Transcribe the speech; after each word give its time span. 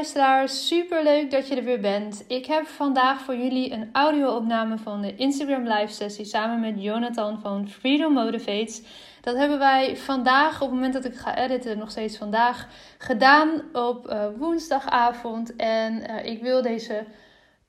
Luisteraars, 0.00 0.66
super 0.66 1.02
leuk 1.02 1.30
dat 1.30 1.48
je 1.48 1.56
er 1.56 1.64
weer 1.64 1.80
bent. 1.80 2.24
Ik 2.26 2.46
heb 2.46 2.66
vandaag 2.66 3.20
voor 3.20 3.36
jullie 3.36 3.72
een 3.72 3.88
audio-opname 3.92 4.78
van 4.78 5.00
de 5.00 5.14
Instagram 5.16 5.68
live 5.68 5.92
sessie 5.92 6.24
samen 6.24 6.60
met 6.60 6.82
Jonathan 6.82 7.40
van 7.40 7.68
Freedom 7.68 8.12
Motivates. 8.12 8.82
Dat 9.20 9.36
hebben 9.36 9.58
wij 9.58 9.96
vandaag, 9.96 10.54
op 10.54 10.60
het 10.60 10.70
moment 10.70 10.92
dat 10.92 11.04
ik 11.04 11.14
ga 11.14 11.36
editen, 11.36 11.78
nog 11.78 11.90
steeds 11.90 12.16
vandaag 12.16 12.66
gedaan 12.98 13.62
op 13.72 14.10
uh, 14.10 14.24
woensdagavond. 14.36 15.56
En 15.56 16.10
uh, 16.10 16.24
ik 16.24 16.42
wil 16.42 16.62
deze 16.62 17.04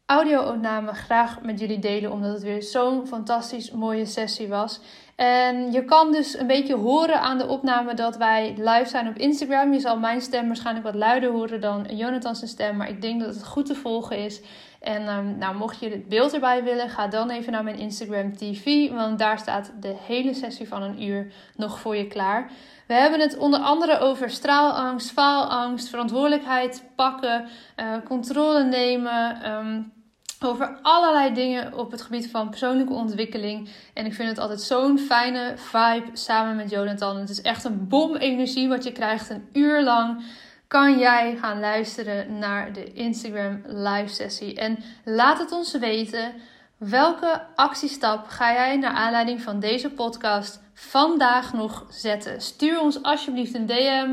audio-opname 0.06 0.94
graag 0.94 1.42
met 1.42 1.59
jullie 1.59 1.80
delen, 1.80 2.12
omdat 2.12 2.34
het 2.34 2.44
weer 2.44 2.64
zo'n 2.64 3.08
fantastisch 3.08 3.72
mooie 3.72 4.06
sessie 4.06 4.48
was. 4.48 4.80
En 5.16 5.72
je 5.72 5.86
kan 5.86 6.12
dus 6.12 6.38
een 6.38 6.48
beetje 6.48 6.76
horen 6.76 7.22
aan 7.22 7.38
de 7.38 7.48
opname 7.48 7.94
dat 7.94 8.17
wij 8.17 8.54
live 8.58 8.90
zijn 8.90 9.08
op 9.08 9.18
Instagram. 9.18 9.73
Je 9.73 9.80
zal 9.80 9.98
mijn 9.98 10.22
stem 10.22 10.48
waarschijnlijk 10.48 10.86
wat 10.86 10.95
luider 10.95 11.31
horen 11.31 11.62
dan 11.62 11.88
Jonathan's 11.90 12.48
stem, 12.48 12.78
maar 12.78 12.90
ik 12.90 13.02
denk 13.02 13.22
dat 13.22 13.34
het 13.36 13.45
goed 13.45 13.66
te 13.66 13.76
volgen 13.76 14.18
is. 14.18 14.42
En 14.80 15.08
um, 15.08 15.38
nou, 15.38 15.56
mocht 15.56 15.80
je 15.80 15.90
het 15.90 16.08
beeld 16.08 16.34
erbij 16.34 16.64
willen, 16.64 16.90
ga 16.90 17.08
dan 17.08 17.30
even 17.30 17.52
naar 17.52 17.64
mijn 17.64 17.80
Instagram 17.80 18.38
TV, 18.38 18.90
want 18.92 19.20
daar 19.20 19.40
staat 19.40 19.72
de 19.80 19.95
hele 20.08 20.34
sessie 20.34 20.68
van 20.68 20.81
een 20.81 21.03
uur 21.03 21.31
nog 21.56 21.80
voor 21.80 21.96
je 21.96 22.08
klaar. 22.08 22.50
We 22.88 22.94
hebben 22.94 23.20
het 23.20 23.38
onder 23.38 23.59
andere 23.59 24.00
over 24.00 24.30
straalangst, 24.30 25.12
faalangst, 25.12 25.90
verantwoordelijkheid 25.90 26.84
pakken, 26.96 27.48
uh, 27.80 27.94
controle 28.06 28.64
nemen. 28.64 29.52
Um, 29.52 29.94
over 30.44 30.80
allerlei 30.81 31.34
dingen 31.34 31.73
op 31.73 31.92
het 31.92 32.02
gebied 32.02 32.30
van 32.30 32.50
persoonlijke 32.50 32.94
ontwikkeling. 32.94 33.70
En 33.94 34.06
ik 34.06 34.14
vind 34.14 34.30
het 34.30 34.39
altijd 34.39 34.61
zo'n 34.61 34.97
fijne 34.97 35.53
vibe 35.56 36.09
samen 36.14 36.56
met 36.56 36.70
Jonathan. 36.70 37.17
Het 37.17 37.30
is 37.30 37.42
echt 37.42 37.64
een 37.64 37.88
bom 37.88 38.16
energie 38.16 38.67
wat 38.67 38.84
je 38.84 38.92
krijgt 38.92 39.30
een 39.30 39.50
uur 39.53 39.84
lang 39.84 40.23
kan 40.72 41.00
jij 41.00 41.38
gaan 41.42 41.59
luisteren 41.59 42.39
naar 42.39 42.73
de 42.73 42.94
Instagram 42.94 43.62
live 43.66 44.14
sessie. 44.14 44.56
En 44.56 44.78
laat 45.06 45.39
het 45.39 45.52
ons 45.52 45.78
weten. 45.78 46.34
Welke 46.78 47.42
actiestap 47.56 48.28
ga 48.28 48.53
jij 48.53 48.78
naar 48.78 48.94
aanleiding 48.94 49.42
van 49.42 49.59
deze 49.59 49.89
podcast 49.89 50.62
vandaag 50.73 51.53
nog 51.53 51.86
zetten? 51.89 52.42
Stuur 52.42 52.80
ons 52.80 53.03
alsjeblieft 53.03 53.53
een 53.53 53.66
DM 53.66 54.09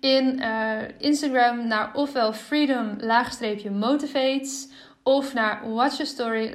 in 0.00 0.40
uh, 0.40 0.72
Instagram 0.98 1.66
naar 1.66 1.90
ofwel 1.94 2.32
freedom-motivates 2.32 4.68
of 5.02 5.34
naar 5.34 5.70
Watch 5.72 5.96
Your 5.96 6.06
Story 6.06 6.46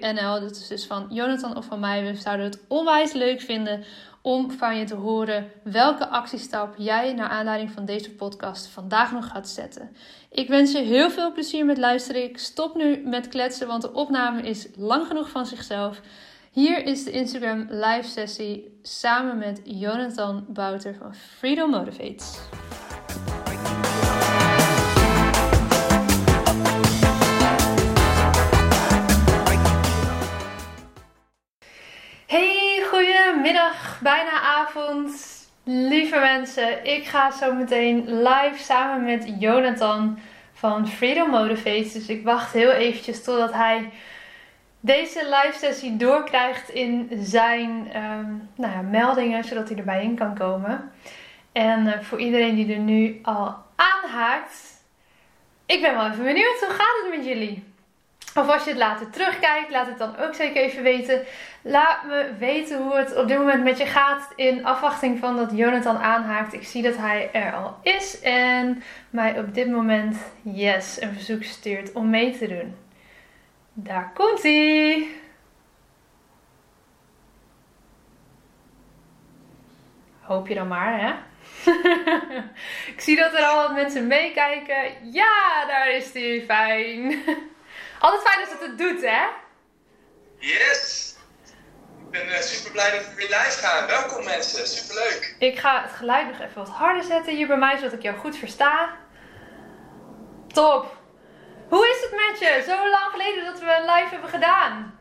NL. 0.00 0.40
Dat 0.40 0.56
is 0.56 0.68
dus 0.68 0.86
van 0.86 1.06
Jonathan 1.10 1.56
of 1.56 1.64
van 1.64 1.80
mij. 1.80 2.04
We 2.04 2.14
zouden 2.14 2.46
het 2.46 2.60
onwijs 2.68 3.12
leuk 3.12 3.40
vinden 3.40 3.84
om 4.22 4.50
van 4.50 4.76
je 4.76 4.84
te 4.84 4.94
horen 4.94 5.50
welke 5.62 6.08
actiestap 6.08 6.74
jij 6.76 7.12
naar 7.12 7.28
aanleiding 7.28 7.70
van 7.70 7.84
deze 7.84 8.10
podcast 8.10 8.66
vandaag 8.66 9.12
nog 9.12 9.28
gaat 9.28 9.48
zetten. 9.48 9.96
Ik 10.30 10.48
wens 10.48 10.72
je 10.72 10.78
heel 10.78 11.10
veel 11.10 11.32
plezier 11.32 11.64
met 11.64 11.78
luisteren. 11.78 12.22
Ik 12.22 12.38
stop 12.38 12.74
nu 12.74 13.02
met 13.04 13.28
kletsen, 13.28 13.66
want 13.66 13.82
de 13.82 13.92
opname 13.92 14.42
is 14.42 14.68
lang 14.76 15.06
genoeg 15.06 15.30
van 15.30 15.46
zichzelf. 15.46 16.00
Hier 16.50 16.86
is 16.86 17.04
de 17.04 17.10
Instagram 17.10 17.66
live 17.68 18.08
sessie 18.08 18.78
samen 18.82 19.38
met 19.38 19.60
Jonathan 19.64 20.44
Bouter 20.48 20.94
van 20.94 21.14
Freedom 21.14 21.70
Motivates. 21.70 22.38
Hey, 32.30 32.84
goedemiddag, 32.90 34.00
bijna 34.02 34.40
avond. 34.40 35.12
Lieve 35.64 36.18
mensen, 36.18 36.84
ik 36.84 37.06
ga 37.06 37.30
zo 37.30 37.54
meteen 37.54 38.22
live 38.22 38.58
samen 38.58 39.04
met 39.04 39.34
Jonathan 39.38 40.18
van 40.52 40.88
Freedom 40.88 41.30
Motivates. 41.30 41.92
Dus 41.92 42.06
ik 42.06 42.24
wacht 42.24 42.52
heel 42.52 42.70
eventjes 42.70 43.24
totdat 43.24 43.52
hij 43.52 43.90
deze 44.80 45.24
live 45.24 45.58
sessie 45.58 45.96
doorkrijgt 45.96 46.68
in 46.68 47.10
zijn 47.18 47.70
um, 47.70 48.48
nou 48.54 48.72
ja, 48.72 48.80
meldingen, 48.80 49.44
zodat 49.44 49.68
hij 49.68 49.78
erbij 49.78 50.02
in 50.02 50.14
kan 50.14 50.34
komen. 50.34 50.92
En 51.52 51.86
uh, 51.86 52.00
voor 52.00 52.20
iedereen 52.20 52.54
die 52.54 52.72
er 52.74 52.80
nu 52.80 53.18
al 53.22 53.56
aanhaakt, 53.76 54.84
ik 55.66 55.80
ben 55.80 55.94
wel 55.94 56.06
even 56.06 56.24
benieuwd, 56.24 56.60
hoe 56.60 56.68
gaat 56.68 57.02
het 57.02 57.16
met 57.16 57.26
jullie? 57.26 57.68
Of 58.34 58.48
als 58.48 58.64
je 58.64 58.70
het 58.70 58.78
later 58.78 59.10
terugkijkt, 59.10 59.70
laat 59.70 59.86
het 59.86 59.98
dan 59.98 60.16
ook 60.18 60.34
zeker 60.34 60.62
even 60.62 60.82
weten. 60.82 61.22
Laat 61.62 62.04
me 62.04 62.34
weten 62.38 62.82
hoe 62.82 62.96
het 62.96 63.16
op 63.16 63.28
dit 63.28 63.38
moment 63.38 63.64
met 63.64 63.78
je 63.78 63.86
gaat 63.86 64.32
in 64.36 64.64
afwachting 64.64 65.18
van 65.18 65.36
dat 65.36 65.50
Jonathan 65.54 65.96
aanhaakt. 65.96 66.52
Ik 66.52 66.62
zie 66.62 66.82
dat 66.82 66.96
hij 66.96 67.30
er 67.32 67.54
al 67.54 67.78
is 67.82 68.20
en 68.20 68.82
mij 69.10 69.38
op 69.38 69.54
dit 69.54 69.70
moment, 69.70 70.16
yes, 70.42 71.00
een 71.00 71.12
verzoek 71.12 71.42
stuurt 71.42 71.92
om 71.92 72.10
mee 72.10 72.38
te 72.38 72.48
doen. 72.48 72.76
Daar 73.72 74.10
komt 74.14 74.42
hij! 74.42 75.08
Hoop 80.20 80.48
je 80.48 80.54
dan 80.54 80.68
maar, 80.68 81.00
hè? 81.00 81.12
ik 82.92 83.00
zie 83.00 83.16
dat 83.16 83.34
er 83.34 83.44
al 83.44 83.56
wat 83.56 83.74
mensen 83.74 84.06
meekijken. 84.06 85.12
Ja, 85.12 85.66
daar 85.66 85.90
is 85.90 86.12
hij. 86.12 86.42
Fijn. 86.46 87.02
Altijd 88.00 88.22
fijn 88.22 88.40
dat 88.40 88.50
het 88.50 88.60
het 88.60 88.78
doet, 88.78 89.00
hè? 89.02 89.22
Yes! 90.38 91.18
Ik 92.10 92.18
ben 92.18 92.28
uh, 92.28 92.40
super 92.40 92.70
blij 92.70 92.90
dat 92.90 93.08
we 93.08 93.14
weer 93.14 93.28
live 93.28 93.58
gaan. 93.58 93.86
Welkom 93.86 94.24
mensen, 94.24 94.68
superleuk. 94.68 95.34
Ik 95.38 95.58
ga 95.58 95.82
het 95.82 95.92
geluid 95.92 96.26
nog 96.26 96.40
even 96.40 96.54
wat 96.54 96.68
harder 96.68 97.02
zetten 97.02 97.36
hier 97.36 97.46
bij 97.46 97.56
mij, 97.56 97.76
zodat 97.76 97.92
ik 97.92 98.02
jou 98.02 98.18
goed 98.18 98.36
versta. 98.36 98.96
Top! 100.52 100.96
Hoe 101.68 101.88
is 101.88 102.00
het 102.00 102.10
met 102.10 102.38
je? 102.40 102.62
Zo 102.66 102.90
lang 102.90 103.10
geleden 103.10 103.44
dat 103.44 103.58
we 103.60 103.92
live 103.92 104.08
hebben 104.10 104.30
gedaan. 104.30 104.98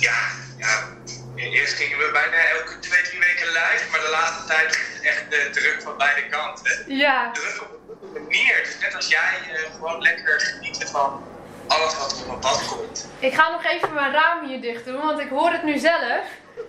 Ja, 0.00 0.20
ja. 0.58 0.88
Eerst 1.36 1.74
gingen 1.74 1.98
we 1.98 2.10
bijna 2.12 2.36
elke 2.36 2.78
twee, 2.78 3.02
drie 3.02 3.20
weken 3.20 3.46
live, 3.46 3.84
maar 3.90 4.00
de 4.00 4.10
laatste 4.10 4.44
tijd 4.46 4.70
is 4.70 4.94
het 4.94 5.02
echt 5.02 5.30
de 5.30 5.48
druk 5.52 5.82
van 5.82 5.96
beide 5.96 6.28
kanten. 6.28 6.96
Ja. 6.96 7.30
Druk 7.32 7.62
op 7.62 8.14
een 8.14 8.22
manier. 8.22 8.60
Dus 8.64 8.78
net 8.78 8.94
als 8.94 9.08
jij 9.08 9.38
uh, 9.52 9.74
gewoon 9.74 10.02
lekker 10.02 10.40
genieten 10.40 10.88
van 10.88 11.24
alles 11.70 11.96
wat 11.96 12.20
op 12.20 12.26
mijn 12.26 12.38
pad 12.38 12.66
komt. 12.66 13.08
Ik 13.18 13.34
ga 13.34 13.48
nog 13.48 13.64
even 13.64 13.94
mijn 13.94 14.12
raam 14.12 14.48
hier 14.48 14.60
dicht 14.60 14.84
doen, 14.84 15.00
want 15.00 15.20
ik 15.20 15.28
hoor 15.28 15.50
het 15.50 15.62
nu 15.62 15.78
zelf. 15.78 16.24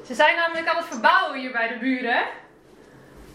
Ze 0.07 0.13
zijn 0.13 0.35
namelijk 0.35 0.67
aan 0.67 0.77
het 0.77 0.87
verbouwen 0.87 1.39
hier 1.39 1.51
bij 1.51 1.67
de 1.67 1.77
buren. 1.77 2.27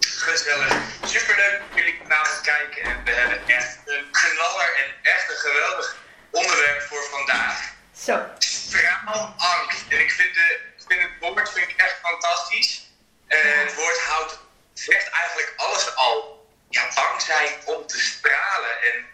Gezellig. 0.00 0.72
Superleuk 1.04 1.58
dat 1.58 1.78
jullie 1.78 1.98
kanaal 1.98 2.24
kijken. 2.42 2.82
En 2.82 3.04
we 3.04 3.10
hebben 3.10 3.40
echt 3.46 3.78
een 3.84 4.04
knaller 4.10 4.70
en 4.82 5.12
echt 5.12 5.30
een 5.30 5.36
geweldig 5.36 5.96
onderwerp 6.30 6.80
voor 6.82 7.02
vandaag. 7.10 7.74
Zo. 8.04 8.20
Straalangst. 8.38 9.84
En 9.88 10.00
ik 10.00 10.10
vind, 10.10 10.34
de, 10.34 10.60
ik 10.76 10.84
vind 10.88 11.02
het 11.02 11.10
woord 11.20 11.52
vind 11.52 11.68
ik 11.68 11.76
echt 11.76 11.98
fantastisch. 12.02 12.90
Uh, 13.28 13.38
het 13.64 13.74
woord 13.74 14.00
houdt, 14.00 14.38
zegt 14.72 15.08
eigenlijk 15.10 15.52
alles 15.56 15.96
al. 15.96 16.46
Ja, 16.70 16.82
bang 16.94 17.22
zijn 17.22 17.52
om 17.64 17.86
te 17.86 17.98
stralen. 17.98 18.82
En 18.82 19.06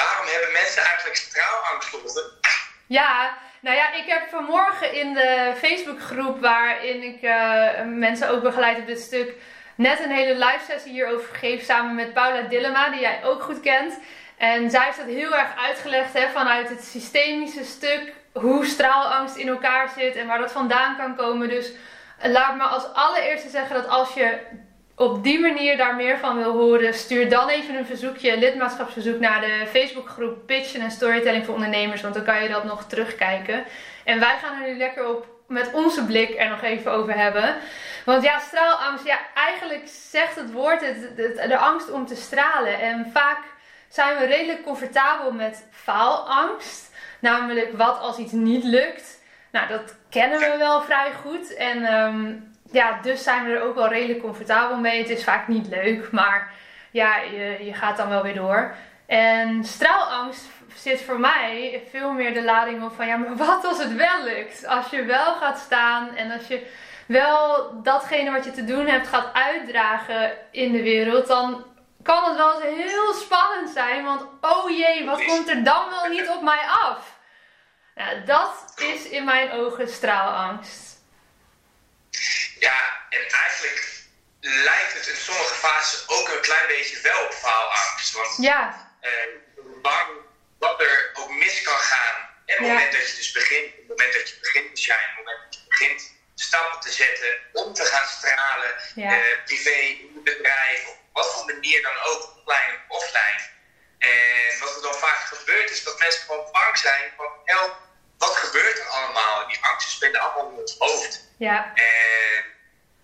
waarom 0.00 0.26
hebben 0.26 0.52
mensen 0.52 0.82
eigenlijk 0.82 1.16
straalangst, 1.16 1.92
Lotte? 1.92 2.30
Ja, 2.86 3.36
nou 3.60 3.76
ja, 3.76 3.92
ik 3.92 4.06
heb 4.06 4.28
vanmorgen 4.30 4.92
in 4.92 5.14
de 5.14 5.52
Facebookgroep 5.62 6.40
waarin 6.40 7.02
ik 7.02 7.22
uh, 7.22 7.68
mensen 7.84 8.28
ook 8.28 8.42
begeleid 8.42 8.78
op 8.78 8.86
dit 8.86 9.00
stuk 9.00 9.34
net 9.76 10.00
een 10.00 10.10
hele 10.10 10.34
live 10.34 10.64
sessie 10.68 10.92
hierover 10.92 11.28
gegeven 11.34 11.64
samen 11.64 11.94
met 11.94 12.12
Paula 12.12 12.40
Dillema, 12.40 12.90
die 12.90 13.00
jij 13.00 13.24
ook 13.24 13.42
goed 13.42 13.60
kent. 13.60 13.98
En 14.36 14.70
zij 14.70 14.84
heeft 14.84 14.96
dat 14.96 15.06
heel 15.06 15.36
erg 15.36 15.56
uitgelegd 15.56 16.12
hè, 16.12 16.28
vanuit 16.28 16.68
het 16.68 16.84
systemische 16.84 17.64
stuk, 17.64 18.12
hoe 18.32 18.66
straalangst 18.66 19.36
in 19.36 19.48
elkaar 19.48 19.88
zit 19.96 20.16
en 20.16 20.26
waar 20.26 20.38
dat 20.38 20.52
vandaan 20.52 20.96
kan 20.96 21.16
komen. 21.16 21.48
Dus 21.48 21.72
laat 22.22 22.56
me 22.56 22.62
als 22.62 22.92
allereerste 22.92 23.48
zeggen 23.48 23.74
dat 23.74 23.88
als 23.88 24.14
je 24.14 24.38
op 24.96 25.24
die 25.24 25.40
manier 25.40 25.76
daar 25.76 25.96
meer 25.96 26.18
van 26.18 26.36
wil 26.36 26.52
horen, 26.52 26.94
stuur 26.94 27.28
dan 27.28 27.48
even 27.48 27.74
een 27.74 27.86
verzoekje, 27.86 28.32
een 28.32 28.38
lidmaatschapsverzoek 28.38 29.18
naar 29.20 29.40
de 29.40 29.66
Facebookgroep 29.66 30.46
Pitchen 30.46 30.80
en 30.80 30.90
Storytelling 30.90 31.44
voor 31.44 31.54
Ondernemers, 31.54 32.02
want 32.02 32.14
dan 32.14 32.24
kan 32.24 32.42
je 32.42 32.48
dat 32.48 32.64
nog 32.64 32.84
terugkijken. 32.84 33.64
En 34.04 34.20
wij 34.20 34.36
gaan 34.42 34.62
er 34.62 34.68
nu 34.68 34.76
lekker 34.76 35.08
op 35.08 35.26
met 35.48 35.70
onze 35.72 36.04
blik 36.04 36.38
er 36.38 36.48
nog 36.48 36.62
even 36.62 36.92
over 36.92 37.14
hebben. 37.14 37.56
Want 38.04 38.22
ja, 38.22 38.38
straalangst, 38.38 39.06
ja, 39.06 39.18
eigenlijk 39.34 39.88
zegt 40.10 40.36
het 40.36 40.52
woord 40.52 40.80
het, 40.80 41.16
de 41.48 41.58
angst 41.58 41.90
om 41.90 42.06
te 42.06 42.16
stralen. 42.16 42.80
En 42.80 43.10
vaak 43.12 43.38
zijn 43.88 44.18
we 44.18 44.24
redelijk 44.24 44.62
comfortabel 44.62 45.32
met 45.32 45.66
faalangst. 45.70 46.94
Namelijk 47.20 47.76
wat 47.76 47.98
als 48.00 48.18
iets 48.18 48.32
niet 48.32 48.64
lukt. 48.64 49.22
Nou, 49.50 49.68
dat 49.68 49.94
kennen 50.10 50.38
we 50.38 50.56
wel 50.58 50.82
vrij 50.82 51.12
goed. 51.12 51.54
En 51.54 51.84
ehm, 51.84 52.34
ja, 52.72 52.98
dus 53.02 53.22
zijn 53.22 53.44
we 53.44 53.50
er 53.50 53.62
ook 53.62 53.74
wel 53.74 53.88
redelijk 53.88 54.20
comfortabel 54.20 54.76
mee. 54.76 54.98
Het 54.98 55.10
is 55.10 55.24
vaak 55.24 55.48
niet 55.48 55.66
leuk, 55.66 56.10
maar 56.10 56.52
ja, 56.90 57.16
je, 57.16 57.64
je 57.64 57.74
gaat 57.74 57.96
dan 57.96 58.08
wel 58.08 58.22
weer 58.22 58.34
door. 58.34 58.74
En 59.06 59.64
straalangst 59.64 60.44
zit 60.74 61.02
voor 61.02 61.20
mij 61.20 61.82
veel 61.90 62.12
meer 62.12 62.34
de 62.34 62.44
lading 62.44 62.84
op 62.84 62.92
van 62.96 63.06
ja, 63.06 63.16
maar 63.16 63.36
wat 63.36 63.64
als 63.64 63.78
het 63.78 63.94
wel 63.94 64.24
lukt? 64.24 64.66
Als 64.66 64.90
je 64.90 65.04
wel 65.04 65.34
gaat 65.34 65.58
staan 65.58 66.16
en 66.16 66.30
als 66.30 66.46
je 66.46 66.66
wel 67.06 67.70
datgene 67.82 68.30
wat 68.30 68.44
je 68.44 68.50
te 68.50 68.64
doen 68.64 68.86
hebt 68.86 69.06
gaat 69.06 69.32
uitdragen 69.32 70.32
in 70.50 70.72
de 70.72 70.82
wereld, 70.82 71.26
dan 71.26 71.64
kan 72.02 72.24
het 72.24 72.36
wel 72.36 72.62
eens 72.62 72.92
heel 72.92 73.12
spannend 73.12 73.70
zijn. 73.70 74.04
Want 74.04 74.26
oh 74.40 74.70
jee, 74.70 75.04
wat 75.04 75.24
komt 75.24 75.48
er 75.48 75.64
dan 75.64 75.90
wel 75.90 76.08
niet 76.08 76.28
op 76.28 76.42
mij 76.42 76.62
af? 76.68 77.18
Nou, 77.94 78.24
dat 78.24 78.74
is 78.76 79.08
in 79.08 79.24
mijn 79.24 79.50
ogen 79.50 79.88
straalangst. 79.88 80.85
Ja, 82.58 83.06
en 83.08 83.28
eigenlijk 83.28 84.04
lijkt 84.40 84.92
het 84.92 85.06
in 85.06 85.16
sommige 85.16 85.54
fases 85.54 86.08
ook 86.08 86.28
een 86.28 86.40
klein 86.40 86.66
beetje 86.66 87.00
wel 87.00 87.24
op 87.24 87.32
faalangst. 87.32 88.12
Want 88.12 88.36
ja. 88.36 88.90
Uh, 89.02 89.10
bang 89.82 90.10
wat 90.58 90.80
er 90.80 91.10
ook 91.14 91.30
mis 91.30 91.62
kan 91.62 91.78
gaan. 91.78 92.16
En 92.46 92.54
op 92.54 92.60
het 92.60 92.68
moment 92.68 92.92
dat 92.92 93.08
je 93.10 93.16
dus 93.16 93.32
begint, 93.32 93.66
op 93.72 93.78
het 93.78 93.88
moment 93.88 94.12
dat 94.12 94.28
je 94.28 94.36
begint 94.40 94.74
te 94.74 94.82
shine, 94.82 95.06
op 95.10 95.16
het 95.16 95.24
moment 95.24 95.42
dat 95.44 95.54
je 95.54 95.68
begint 95.68 96.14
stappen 96.34 96.80
te 96.80 96.92
zetten 96.92 97.38
om 97.52 97.74
te 97.74 97.84
gaan 97.84 98.06
stralen, 98.06 98.74
ja. 98.94 99.18
uh, 99.18 99.44
privé, 99.44 99.96
bedrijf, 100.24 100.86
op 100.86 100.96
wat 101.12 101.32
voor 101.32 101.44
manier 101.44 101.82
dan 101.82 101.98
ook, 102.04 102.22
online 102.36 102.78
of 102.88 103.02
offline. 103.02 103.42
En 103.98 104.58
wat 104.60 104.76
er 104.76 104.82
dan 104.82 104.94
vaak 104.94 105.18
gebeurt 105.18 105.70
is 105.70 105.84
dat 105.84 105.98
mensen 105.98 106.20
gewoon 106.20 106.48
bang 106.52 106.78
zijn 106.78 107.12
van, 107.16 107.26
help, 107.44 107.85
wat 108.18 108.36
gebeurt 108.36 108.78
er 108.78 108.86
allemaal? 108.86 109.48
Die 109.48 109.58
angsten 109.60 109.92
spelen 109.92 110.20
allemaal 110.20 110.50
in 110.50 110.58
het 110.58 110.74
hoofd. 110.78 111.24
Ja. 111.38 111.72
En 111.74 112.44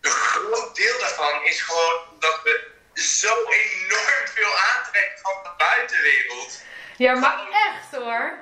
een 0.01 0.11
groot 0.11 0.77
deel 0.77 0.99
daarvan 0.99 1.45
is 1.45 1.61
gewoon 1.61 2.17
dat 2.19 2.43
we 2.43 2.71
zo 2.95 3.35
enorm 3.49 4.27
veel 4.35 4.59
aantrekken 4.59 5.19
van 5.23 5.43
de 5.43 5.51
buitenwereld. 5.57 6.63
Ja, 6.97 7.15
maar 7.15 7.49
echt 7.51 8.03
hoor. 8.03 8.39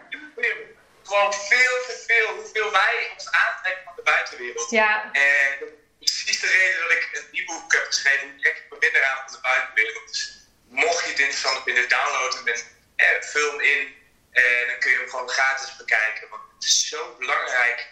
Gewoon 1.05 1.35
veel 1.35 1.77
te 1.87 2.05
veel 2.07 2.35
hoeveel 2.35 2.71
wij 2.71 3.11
ons 3.13 3.31
aantrekken 3.31 3.85
van 3.85 3.93
de 3.97 4.03
buitenwereld. 4.03 4.71
Ja. 4.71 5.11
En 5.13 5.59
precies 5.99 6.41
de 6.41 6.47
reden 6.47 6.81
dat 6.81 6.91
ik 6.91 7.09
een 7.13 7.41
e-book 7.41 7.73
heb 7.73 7.85
geschreven, 7.87 8.31
hoe 8.31 8.41
trek 8.41 8.57
ik 8.57 8.67
me 8.71 8.77
minder 8.81 9.05
aan 9.05 9.23
van 9.25 9.33
de 9.33 9.41
buitenwereld. 9.41 10.09
Dus 10.09 10.49
mocht 10.69 11.05
je 11.05 11.11
het 11.11 11.19
interessant 11.19 11.63
vinden, 11.63 11.89
download 11.89 12.35
hem 12.35 12.45
met 12.45 12.67
eh, 12.97 13.21
film 13.21 13.61
in. 13.61 13.99
En 14.31 14.67
dan 14.67 14.79
kun 14.79 14.91
je 14.91 14.97
hem 14.97 15.09
gewoon 15.09 15.29
gratis 15.29 15.77
bekijken. 15.77 16.29
Want 16.29 16.43
het 16.61 16.69
is 16.69 16.89
zo 16.89 17.17
belangrijk 17.19 17.89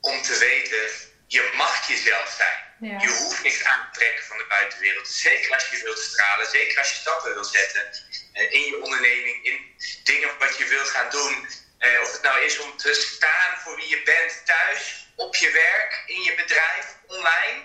om 0.00 0.22
te 0.22 0.38
weten, 0.38 0.90
je 1.26 1.52
mag 1.56 1.88
jezelf 1.88 2.34
zijn. 2.36 2.90
Ja. 2.90 3.00
Je 3.00 3.08
hoeft 3.08 3.42
niks 3.42 3.64
aan 3.64 3.88
te 3.92 3.98
trekken 3.98 4.24
van 4.24 4.38
de 4.38 4.46
buitenwereld. 4.48 5.08
Zeker 5.08 5.52
als 5.52 5.68
je 5.68 5.82
wilt 5.82 5.98
stralen, 5.98 6.46
zeker 6.50 6.78
als 6.78 6.90
je 6.90 6.96
stappen 6.96 7.34
wilt 7.34 7.46
zetten 7.46 7.92
uh, 8.34 8.52
in 8.52 8.60
je 8.60 8.82
onderneming, 8.82 9.44
in 9.44 9.58
dingen 10.04 10.38
wat 10.38 10.58
je 10.58 10.64
wilt 10.64 10.88
gaan 10.88 11.10
doen. 11.10 11.48
Uh, 11.80 12.00
of 12.00 12.12
het 12.12 12.22
nou 12.22 12.40
is 12.40 12.58
om 12.58 12.76
te 12.76 12.94
staan 12.94 13.56
voor 13.56 13.76
wie 13.76 13.88
je 13.88 14.02
bent 14.02 14.42
thuis, 14.44 15.08
op 15.16 15.36
je 15.36 15.50
werk, 15.50 16.02
in 16.06 16.22
je 16.22 16.34
bedrijf, 16.34 16.96
online. 17.06 17.62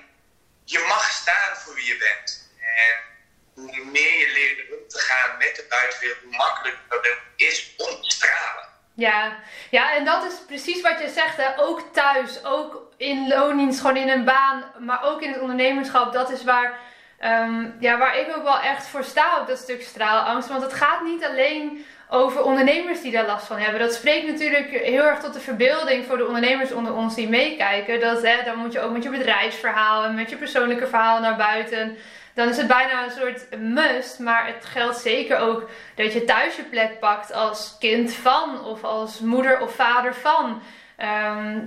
Je 0.65 0.79
mag 0.79 1.11
staan 1.11 1.57
voor 1.57 1.73
wie 1.73 1.85
je 1.85 1.97
bent. 1.97 2.49
En 2.59 2.95
hoe 3.53 3.85
meer 3.85 4.17
je 4.17 4.27
leert 4.27 4.79
om 4.79 4.87
te 4.87 4.99
gaan 4.99 5.37
met 5.37 5.55
de 5.55 5.65
buitenwereld, 5.69 6.23
hoe 6.23 6.35
makkelijker 6.35 7.01
het 7.01 7.19
is 7.35 7.73
om 7.77 8.01
te 8.01 8.09
stralen. 8.09 8.60
Ja. 8.93 9.33
ja, 9.69 9.95
en 9.95 10.05
dat 10.05 10.23
is 10.23 10.41
precies 10.47 10.81
wat 10.81 10.99
je 10.99 11.09
zegt. 11.09 11.37
Hè. 11.37 11.59
Ook 11.59 11.81
thuis, 11.91 12.45
ook 12.45 12.91
in 12.97 13.27
loondienst, 13.27 13.79
gewoon 13.79 13.97
in 13.97 14.09
een 14.09 14.23
baan, 14.23 14.63
maar 14.79 15.03
ook 15.03 15.21
in 15.21 15.31
het 15.31 15.41
ondernemerschap. 15.41 16.13
Dat 16.13 16.31
is 16.31 16.43
waar, 16.43 16.79
ehm, 17.17 17.65
ja, 17.79 17.97
waar 17.97 18.17
ik 18.17 18.35
ook 18.35 18.43
wel 18.43 18.59
echt 18.59 18.87
voor 18.87 19.03
sta 19.03 19.39
op 19.41 19.47
dat 19.47 19.57
stuk 19.57 19.81
straalangst. 19.81 20.49
Want 20.49 20.61
het 20.61 20.73
gaat 20.73 21.03
niet 21.03 21.25
alleen 21.25 21.85
over 22.09 22.43
ondernemers 22.43 23.01
die 23.01 23.11
daar 23.11 23.25
last 23.25 23.45
van 23.45 23.57
hebben. 23.57 23.79
Dat 23.79 23.93
spreekt 23.93 24.27
natuurlijk 24.27 24.69
heel 24.69 25.03
erg 25.03 25.19
tot 25.19 25.33
de 25.33 25.39
verbeelding 25.39 26.05
voor 26.05 26.17
de 26.17 26.25
ondernemers 26.25 26.71
onder 26.71 26.93
ons 26.93 27.15
die 27.15 27.29
meekijken. 27.29 27.99
Dat, 27.99 28.21
hè, 28.21 28.43
dan 28.45 28.57
moet 28.57 28.73
je 28.73 28.79
ook 28.79 28.91
met 28.91 29.03
je 29.03 29.09
bedrijfsverhaal 29.09 30.03
en 30.03 30.15
met 30.15 30.29
je 30.29 30.35
persoonlijke 30.35 30.87
verhaal 30.87 31.19
naar 31.19 31.35
buiten 31.35 31.97
dan 32.33 32.49
is 32.49 32.57
het 32.57 32.67
bijna 32.67 33.03
een 33.03 33.11
soort 33.11 33.59
must. 33.59 34.19
Maar 34.19 34.47
het 34.47 34.65
geldt 34.65 34.97
zeker 34.97 35.37
ook 35.37 35.69
dat 35.95 36.13
je 36.13 36.25
thuis 36.25 36.55
je 36.55 36.63
plek 36.63 36.99
pakt 36.99 37.33
als 37.33 37.75
kind 37.79 38.13
van 38.13 38.65
of 38.65 38.83
als 38.83 39.19
moeder 39.19 39.59
of 39.59 39.75
vader 39.75 40.15
van. 40.15 40.61
Ehm, 40.97 41.59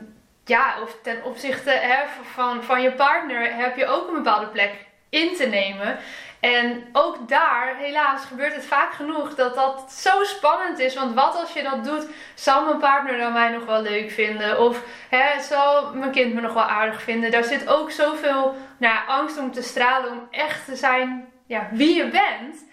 ja, 0.45 0.75
of 0.83 0.97
ten 1.03 1.25
opzichte 1.25 1.71
hè, 1.71 1.97
van, 2.23 2.63
van 2.63 2.83
je 2.83 2.93
partner 2.93 3.55
heb 3.57 3.77
je 3.77 3.87
ook 3.87 4.09
een 4.09 4.15
bepaalde 4.15 4.47
plek 4.47 4.73
in 5.09 5.37
te 5.37 5.47
nemen. 5.47 5.99
En 6.41 6.85
ook 6.93 7.29
daar, 7.29 7.77
helaas, 7.79 8.25
gebeurt 8.25 8.55
het 8.55 8.65
vaak 8.65 8.93
genoeg 8.93 9.35
dat 9.35 9.55
dat 9.55 9.93
zo 9.93 10.25
spannend 10.25 10.79
is. 10.79 10.95
Want 10.95 11.15
wat 11.15 11.37
als 11.41 11.53
je 11.53 11.63
dat 11.63 11.85
doet, 11.85 12.07
zal 12.35 12.65
mijn 12.65 12.79
partner 12.79 13.19
dan 13.19 13.33
mij 13.33 13.49
nog 13.49 13.65
wel 13.65 13.83
leuk 13.83 14.11
vinden? 14.11 14.61
Of 14.61 14.83
hè, 15.09 15.41
zal 15.41 15.95
mijn 15.95 16.11
kind 16.11 16.35
me 16.35 16.41
nog 16.41 16.53
wel 16.53 16.63
aardig 16.63 17.03
vinden? 17.03 17.31
Daar 17.31 17.45
zit 17.45 17.69
ook 17.69 17.91
zoveel 17.91 18.55
nou, 18.89 19.09
angst 19.09 19.39
om 19.39 19.53
te 19.53 19.63
stralen, 19.63 20.11
om 20.11 20.29
echt 20.31 20.65
te 20.65 20.77
zijn 20.77 21.33
ja, 21.47 21.69
wie 21.73 21.95
je 21.95 22.09
bent. 22.09 22.65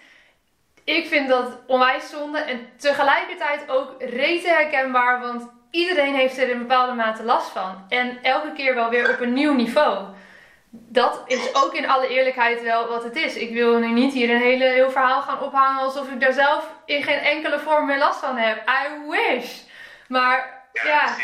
Ik 0.84 1.06
vind 1.06 1.28
dat 1.28 1.58
onwijs 1.66 2.10
zonde 2.10 2.38
en 2.38 2.68
tegelijkertijd 2.76 3.70
ook 3.70 3.94
rete 3.98 4.48
herkenbaar, 4.48 5.20
want 5.20 5.50
iedereen 5.70 6.14
heeft 6.14 6.38
er 6.38 6.48
in 6.48 6.58
bepaalde 6.58 6.92
mate 6.92 7.22
last 7.22 7.50
van. 7.50 7.84
En 7.88 8.18
elke 8.22 8.52
keer 8.52 8.74
wel 8.74 8.90
weer 8.90 9.10
op 9.10 9.20
een 9.20 9.32
nieuw 9.32 9.54
niveau 9.54 10.06
dat 10.74 11.22
is 11.26 11.54
ook 11.54 11.74
in 11.74 11.88
alle 11.88 12.08
eerlijkheid 12.08 12.62
wel 12.62 12.88
wat 12.88 13.04
het 13.04 13.16
is. 13.16 13.36
Ik 13.36 13.52
wil 13.52 13.78
nu 13.78 13.92
niet 13.92 14.12
hier 14.12 14.30
een 14.30 14.40
hele, 14.40 14.64
heel 14.64 14.90
verhaal 14.90 15.22
gaan 15.22 15.40
ophangen 15.40 15.82
alsof 15.82 16.10
ik 16.10 16.20
daar 16.20 16.32
zelf 16.32 16.70
in 16.84 17.02
geen 17.02 17.18
enkele 17.18 17.58
vorm 17.58 17.86
meer 17.86 17.98
last 17.98 18.20
van 18.20 18.36
heb. 18.36 18.68
I 18.68 19.10
wish. 19.10 19.60
Maar 20.08 20.64
ja, 20.72 21.16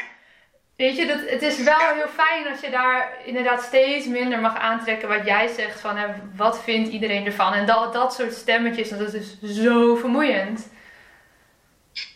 weet 0.79 0.97
je, 0.97 1.07
dat, 1.07 1.21
het 1.27 1.43
is 1.43 1.63
wel 1.63 1.95
heel 1.95 2.09
fijn 2.09 2.47
als 2.47 2.61
je 2.61 2.71
daar 2.71 3.17
inderdaad 3.25 3.63
steeds 3.63 4.07
minder 4.07 4.39
mag 4.39 4.57
aantrekken 4.57 5.09
wat 5.09 5.25
jij 5.25 5.49
zegt 5.49 5.81
van 5.81 5.97
hè, 5.97 6.07
wat 6.37 6.63
vindt 6.63 6.93
iedereen 6.93 7.27
ervan. 7.27 7.53
En 7.53 7.67
dat, 7.67 7.93
dat 7.93 8.15
soort 8.15 8.35
stemmetjes, 8.35 8.89
dat 8.89 9.15
is 9.15 9.41
zo 9.43 9.95
vermoeiend. 9.95 10.69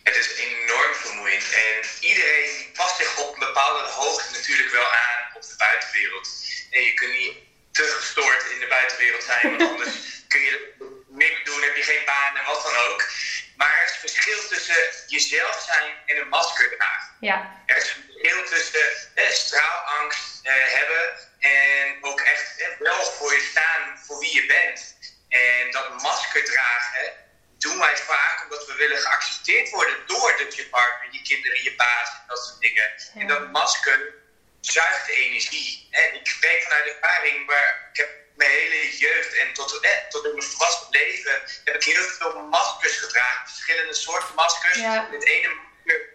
Het 0.03 0.17
is 0.17 0.29
enorm 0.47 0.95
vermoeiend 0.95 1.47
en 1.53 2.09
iedereen 2.09 2.51
past 2.73 2.97
zich 2.97 3.21
op 3.25 3.35
een 3.35 3.47
bepaalde 3.47 3.89
hoogte 3.89 4.33
natuurlijk 4.33 4.71
wel 4.73 4.91
aan 4.93 5.37
op 5.37 5.43
de 5.43 5.55
buitenwereld. 5.59 6.29
En 6.71 6.83
je 6.83 6.95
kunt 6.95 7.13
niet 7.13 7.35
te 7.71 7.83
gestoord 7.83 8.45
in 8.55 8.61
de 8.61 8.67
buitenwereld 8.67 9.23
zijn, 9.23 9.57
want 9.57 9.71
anders 9.71 10.25
kun 10.29 10.41
je 10.41 10.73
niks 11.13 11.45
doen, 11.45 11.63
heb 11.63 11.77
je 11.77 11.83
geen 11.83 12.05
baan 12.05 12.37
en 12.37 12.45
wat 12.45 12.63
dan 12.63 12.77
ook. 12.77 13.11
Maar 13.57 13.79
er 13.79 13.85
is 13.85 13.93
een 13.93 14.09
verschil 14.09 14.49
tussen 14.49 14.83
jezelf 15.07 15.69
zijn 15.73 15.97
en 16.07 16.17
een 16.17 16.29
masker 16.29 16.77
dragen. 16.77 17.17
Ja. 17.21 17.63
Er 17.67 17.77
is 17.77 17.95
een 17.95 18.05
verschil 18.13 18.45
tussen 18.45 18.87
eh, 19.15 19.29
straalangst 19.29 20.41
eh, 20.43 20.53
hebben 20.55 21.05
en 21.39 21.99
ook 22.01 22.21
echt 22.21 22.61
eh, 22.61 22.69
wel 22.79 23.03
voor 23.03 23.33
je 23.35 23.49
staan 23.51 23.99
voor 23.99 24.19
wie 24.19 24.35
je 24.35 24.47
bent. 24.47 24.97
En 25.29 25.71
dat 25.71 26.03
masker 26.03 26.45
dragen 26.45 27.13
doen 27.59 27.79
wij 27.79 27.97
vaak 27.97 28.43
omdat 28.43 28.67
we 28.67 28.75
willen 28.75 28.99
geaccepteerd 28.99 29.71
worden 29.71 30.07
door 30.07 30.37
de, 30.37 30.53
je 30.57 30.69
partner, 30.69 31.09
je 31.11 31.23
kinderen, 31.23 31.63
je 31.63 31.75
baas 31.75 32.09
en 32.09 32.25
dat 32.27 32.45
soort 32.45 32.61
dingen. 32.61 32.93
En 33.15 33.27
dat 33.27 33.51
masker 33.51 34.15
zuigt 34.61 35.09
energie. 35.09 35.89
En 35.91 36.15
ik 36.15 36.27
spreek 36.27 36.63
vanuit 36.63 36.87
ervaring, 36.87 37.47
maar 37.47 37.89
ik 37.93 37.97
heb 37.97 38.22
mijn 38.35 38.51
hele 38.51 38.97
jeugd 38.97 39.35
en 39.35 39.53
tot, 39.53 39.81
eh, 39.81 39.91
tot 40.09 40.25
in 40.25 40.35
mijn 40.35 40.43
volwassen 40.43 40.87
leven 40.91 41.43
heb 41.65 41.75
ik 41.75 41.85
heel 41.85 42.05
veel 42.05 42.41
maskers 42.41 42.97
gedragen. 42.97 43.49
Verschillende 43.49 43.95
soorten 43.95 44.35
maskers. 44.35 44.77
Ja. 44.79 45.09
Het 45.11 45.25
ene 45.25 45.49
masker 45.49 45.73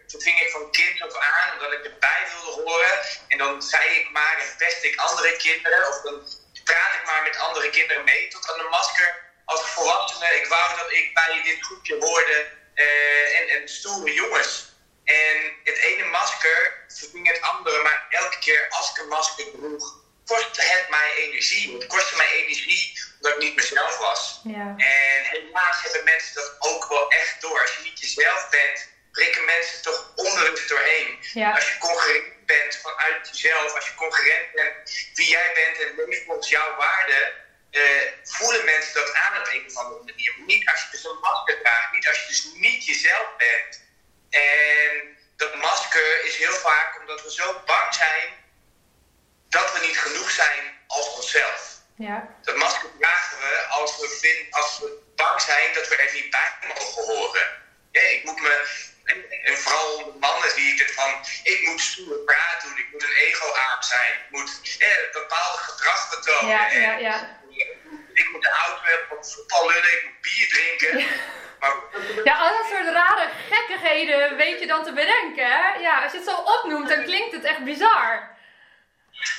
ving 0.10 0.40
ik 0.40 0.52
van 0.52 0.72
kind 0.72 1.02
af 1.02 1.18
aan, 1.18 1.54
omdat 1.54 1.72
ik 1.74 1.84
erbij 1.84 2.28
wilde 2.32 2.62
horen. 2.62 3.00
En 3.28 3.38
dan 3.38 3.62
zei 3.62 3.86
ik 4.00 4.12
maar 4.12 4.38
en 4.38 4.56
pest 4.58 4.84
ik 4.84 4.96
andere 4.96 5.36
kinderen. 5.36 5.88
Of 5.88 6.02
dan 6.02 6.28
praat 6.64 6.94
ik 6.94 7.06
maar 7.06 7.24
met 7.24 7.38
andere 7.38 7.70
kinderen 7.70 8.04
mee. 8.04 8.28
Tot 8.28 8.52
aan 8.52 8.58
de 8.58 8.68
masker 8.70 9.16
als 9.46 9.62
volwassene. 9.62 10.40
Ik 10.42 10.48
wou 10.48 10.78
dat 10.78 10.92
ik 10.92 11.14
bij 11.14 11.42
dit 11.44 11.66
groepje 11.66 11.98
hoorde. 12.00 12.56
Uh, 12.76 13.40
en, 13.40 13.48
en 13.48 13.68
stoere 13.68 14.14
jongens. 14.14 14.76
En 15.04 15.38
het 15.64 15.78
ene 15.78 16.06
masker 16.06 16.86
verving 16.88 17.28
het 17.28 17.42
andere, 17.42 17.84
maar 17.84 18.08
elke 18.10 18.40
keer 18.40 18.68
als 18.70 18.90
ik 18.90 18.98
een 18.98 19.08
masker 19.08 19.46
droeg, 19.52 19.96
kostte 20.28 20.62
het 20.62 20.90
mij 20.90 21.14
energie. 21.16 21.74
Het 21.74 21.88
kostte 21.88 22.16
mij 22.16 22.32
energie 22.32 23.00
omdat 23.16 23.32
ik 23.32 23.44
niet 23.44 23.56
mezelf 23.56 23.98
was. 23.98 24.42
Ja. 24.44 24.74
En 24.78 25.20
helaas 25.24 25.84
hebben 25.84 26.04
mensen 26.04 26.36
dat 26.36 26.56
ook 26.60 26.88
wel 26.90 27.10
echt 27.10 27.42
door. 27.42 27.62
Als 27.62 27.76
je 27.76 27.84
niet 27.84 28.00
jezelf 28.00 28.50
bent, 28.50 28.90
prikken 29.12 29.46
mensen 29.46 29.82
toch 29.82 30.12
onbewust 30.16 30.70
doorheen. 30.70 31.20
Ja. 31.34 31.54
Als 31.54 31.68
je 31.68 31.78
concurrent 31.78 32.46
bent 32.46 32.76
vanuit 32.76 33.30
jezelf, 33.32 33.76
als 33.76 33.88
je 33.88 33.94
concurrent 33.96 34.52
bent 34.54 34.76
wie 35.14 35.30
jij 35.30 35.52
bent 35.54 35.78
en 35.82 36.06
leeft 36.06 36.24
volgens 36.26 36.50
jouw 36.50 36.76
waarden, 36.76 37.34
eh, 37.72 37.82
voelen 38.24 38.66
mensen 38.66 38.94
dat 38.94 39.14
aan 39.14 39.40
op 39.42 39.48
een 39.48 39.66
of 39.68 39.76
andere 39.78 40.04
manier. 40.04 40.34
Niet 40.46 40.70
als 40.70 40.82
je 40.82 40.88
dus 40.92 41.04
een 41.04 41.20
masker 41.22 41.60
draagt, 41.62 41.92
niet 41.92 42.08
als 42.08 42.22
je 42.22 42.28
dus 42.28 42.48
niet 42.54 42.86
jezelf 42.86 43.28
bent. 43.38 43.86
En 44.30 45.18
dat 45.36 45.56
masker 45.56 46.26
is 46.26 46.36
heel 46.36 46.54
vaak 46.54 47.00
omdat 47.00 47.24
we 47.24 47.32
zo 47.32 47.62
bang 47.66 47.94
zijn 47.94 48.46
dat 49.50 49.74
we 49.74 49.86
niet 49.86 50.00
genoeg 50.00 50.32
zijn 50.32 50.78
als 50.88 51.16
onszelf. 51.16 51.76
Ja. 51.96 52.28
Dat 52.42 52.56
masker 52.56 52.90
dragen 53.00 53.38
we 53.38 53.66
als 53.70 53.98
we, 53.98 54.08
vind, 54.22 54.54
als 54.54 54.80
we 54.80 55.04
bang 55.16 55.42
zijn 55.42 55.74
dat 55.74 55.88
we 55.88 55.96
er 55.96 56.14
niet 56.14 56.30
bij 56.30 56.52
mogen 56.68 57.04
horen. 57.04 57.48
Ja, 57.92 58.02
ik 58.02 58.24
moet 58.24 58.42
me, 58.42 58.68
en, 59.04 59.58
vooral 59.58 59.96
onder 59.96 60.20
mannen 60.20 60.52
zie 60.52 60.74
ik 60.74 60.80
het 60.80 60.94
van, 60.94 61.12
ik 61.44 61.68
moet 61.68 61.82
stoere 61.82 62.18
praat 62.18 62.62
doen, 62.64 62.78
ik 62.78 62.88
moet 62.92 63.04
een 63.04 63.16
ego-aap 63.16 63.84
zijn, 63.84 64.14
ik 64.14 64.30
moet 64.30 64.78
bepaalde 65.12 65.58
gedrag 65.58 66.10
vertonen. 66.10 66.50
Ja, 66.50 66.72
ja, 66.72 66.98
ja. 66.98 67.40
Ik 68.14 68.30
moet 68.32 68.42
de 68.42 68.50
auto 68.50 68.82
hebben, 68.84 69.18
op 69.18 69.26
voetbal 69.26 69.68
lullen, 69.68 69.92
ik 69.98 70.04
moet 70.06 70.22
bier 70.22 70.48
drinken. 70.48 71.06
Maar, 71.60 71.76
Ja, 72.24 72.38
al 72.38 72.50
dat 72.58 72.68
soort 72.70 72.94
rare 72.94 73.30
gekkigheden 73.50 74.38
weet 74.38 74.60
je 74.60 74.68
dan 74.68 74.84
te 74.84 74.94
bedenken, 74.94 75.52
hè? 75.52 75.74
Ja, 75.74 76.04
als 76.04 76.12
je 76.12 76.18
het 76.18 76.28
zo 76.28 76.36
opnoemt, 76.36 76.90
dan 76.90 77.04
klinkt 77.04 77.34
het 77.34 77.44
echt 77.44 77.64
bizar. 77.64 78.37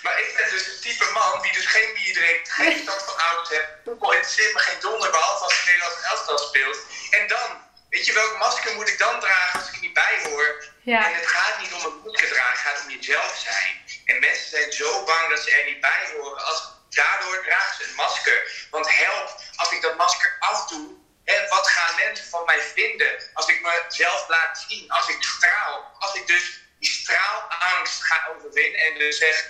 Maar 0.03 0.21
ik 0.21 0.35
ben 0.37 0.51
dus 0.51 0.67
een 0.67 0.81
type 0.81 1.11
man 1.13 1.43
die 1.43 1.53
dus 1.53 1.67
geen 1.67 1.95
bier 1.95 2.15
drinkt, 2.15 2.51
geen 2.51 2.73
verstand 2.73 3.03
van 3.03 3.19
auto's 3.19 3.49
heeft, 3.49 3.69
voetbal 3.85 4.13
interesseert 4.13 4.55
me 4.55 4.61
geen 4.61 4.81
donder, 4.81 5.11
behalve 5.11 5.45
als 5.45 5.57
het 5.57 5.67
Nederlands 5.67 6.03
elftal 6.03 6.39
speelt. 6.39 6.79
En 7.11 7.27
dan, 7.27 7.49
weet 7.91 8.07
je 8.07 8.13
welk 8.13 8.39
masker 8.39 8.75
moet 8.75 8.89
ik 8.89 8.99
dan 8.99 9.21
dragen 9.21 9.61
als 9.61 9.69
ik 9.69 9.75
er 9.75 9.81
niet 9.81 9.93
bij 9.93 10.21
hoor? 10.23 10.65
Ja. 10.83 11.07
En 11.07 11.15
het 11.15 11.27
gaat 11.27 11.61
niet 11.61 11.73
om 11.73 11.85
een 11.85 12.01
masker 12.05 12.29
dragen, 12.29 12.51
het 12.51 12.59
gaat 12.59 12.83
om 12.85 12.91
jezelf 12.91 13.39
zijn. 13.39 13.85
En 14.05 14.21
mensen 14.21 14.49
zijn 14.51 14.73
zo 14.73 15.05
bang 15.05 15.29
dat 15.29 15.43
ze 15.43 15.51
er 15.51 15.67
niet 15.67 15.81
bij 15.81 16.13
horen. 16.13 16.45
Als, 16.45 16.77
daardoor 16.89 17.43
dragen 17.45 17.77
ze 17.77 17.89
een 17.89 17.95
masker. 17.95 18.67
Want 18.71 18.97
help, 18.97 19.41
als 19.57 19.73
ik 19.73 19.83
dat 19.83 19.97
masker 19.97 20.37
afdoe, 20.39 20.97
hè, 21.25 21.49
wat 21.49 21.69
gaan 21.69 21.97
mensen 21.97 22.27
van 22.29 22.45
mij 22.45 22.61
vinden? 22.61 23.31
Als 23.33 23.49
ik 23.49 23.63
mezelf 23.63 24.29
laat 24.29 24.65
zien, 24.69 24.91
als 24.91 25.09
ik 25.09 25.23
straal. 25.23 25.97
Als 25.99 26.15
ik 26.15 26.27
dus 26.27 26.61
die 26.79 26.91
straalangst 26.91 28.03
ga 28.03 28.29
overwinnen 28.37 28.81
en 28.81 28.99
dus 28.99 29.19
zeg, 29.19 29.47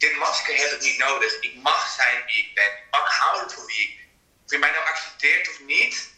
dit 0.00 0.16
masker 0.16 0.56
heb 0.56 0.70
ik 0.70 0.80
niet 0.80 0.98
nodig. 0.98 1.40
Ik 1.40 1.54
mag 1.54 1.88
zijn 1.96 2.24
wie 2.26 2.38
ik 2.44 2.54
ben. 2.54 2.64
Ik 2.64 2.90
mag 2.90 3.16
houden 3.18 3.50
voor 3.50 3.66
wie 3.66 3.80
ik 3.88 3.96
ben. 3.96 4.08
Of 4.44 4.50
je 4.52 4.58
mij 4.58 4.70
nou 4.70 4.84
accepteert 4.86 5.48
of 5.48 5.60
niet, 5.60 6.10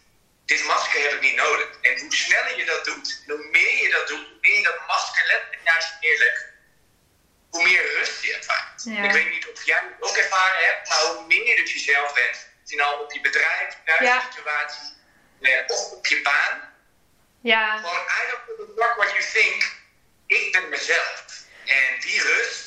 dit 0.45 0.65
masker 0.65 1.03
heb 1.03 1.13
ik 1.13 1.21
niet 1.21 1.35
nodig. 1.35 1.69
En 1.81 2.01
hoe 2.01 2.15
sneller 2.15 2.59
je 2.59 2.65
dat 2.65 2.85
doet, 2.85 3.23
en 3.27 3.35
hoe 3.35 3.49
meer 3.51 3.83
je 3.83 3.91
dat 3.91 4.07
doet, 4.09 4.27
hoe 4.29 4.39
meer 4.41 4.57
je 4.57 4.63
dat 4.63 4.87
masker 4.87 5.27
letterlijk 5.27 5.63
naar 5.65 5.81
je 6.01 6.07
neerlegt, 6.07 6.45
hoe 7.51 7.63
meer 7.63 7.83
rust 7.97 8.23
je 8.23 8.35
ervaart. 8.37 8.83
Ja. 8.85 9.03
Ik 9.05 9.13
weet 9.13 9.31
niet 9.31 9.49
of 9.49 9.65
jij 9.65 9.83
het 9.89 10.09
ook 10.11 10.17
ervaren 10.17 10.65
hebt, 10.65 10.89
maar 10.89 10.99
hoe 10.99 11.27
meer 11.27 11.47
je 11.47 11.57
dus 11.57 11.73
jezelf 11.73 12.15
bent, 12.15 12.47
je 12.65 12.77
nou 12.77 13.03
op 13.05 13.13
je 13.13 13.21
bedrijf, 13.21 13.77
thuissituatie, 13.85 14.93
eh, 15.41 15.63
of 15.67 15.91
op 15.91 16.07
je 16.07 16.23
baan, 16.23 16.71
Ja. 17.43 17.77
gewoon 17.77 18.05
I 18.21 18.23
don't 18.31 18.43
give 18.47 18.63
a 18.63 18.85
fuck 18.85 18.97
what 18.97 19.11
you 19.11 19.25
think, 19.33 19.73
ik 20.27 20.53
ben 20.53 20.69
mezelf. 20.69 21.25
En 21.67 22.01
die 22.01 22.23
rust, 22.23 22.62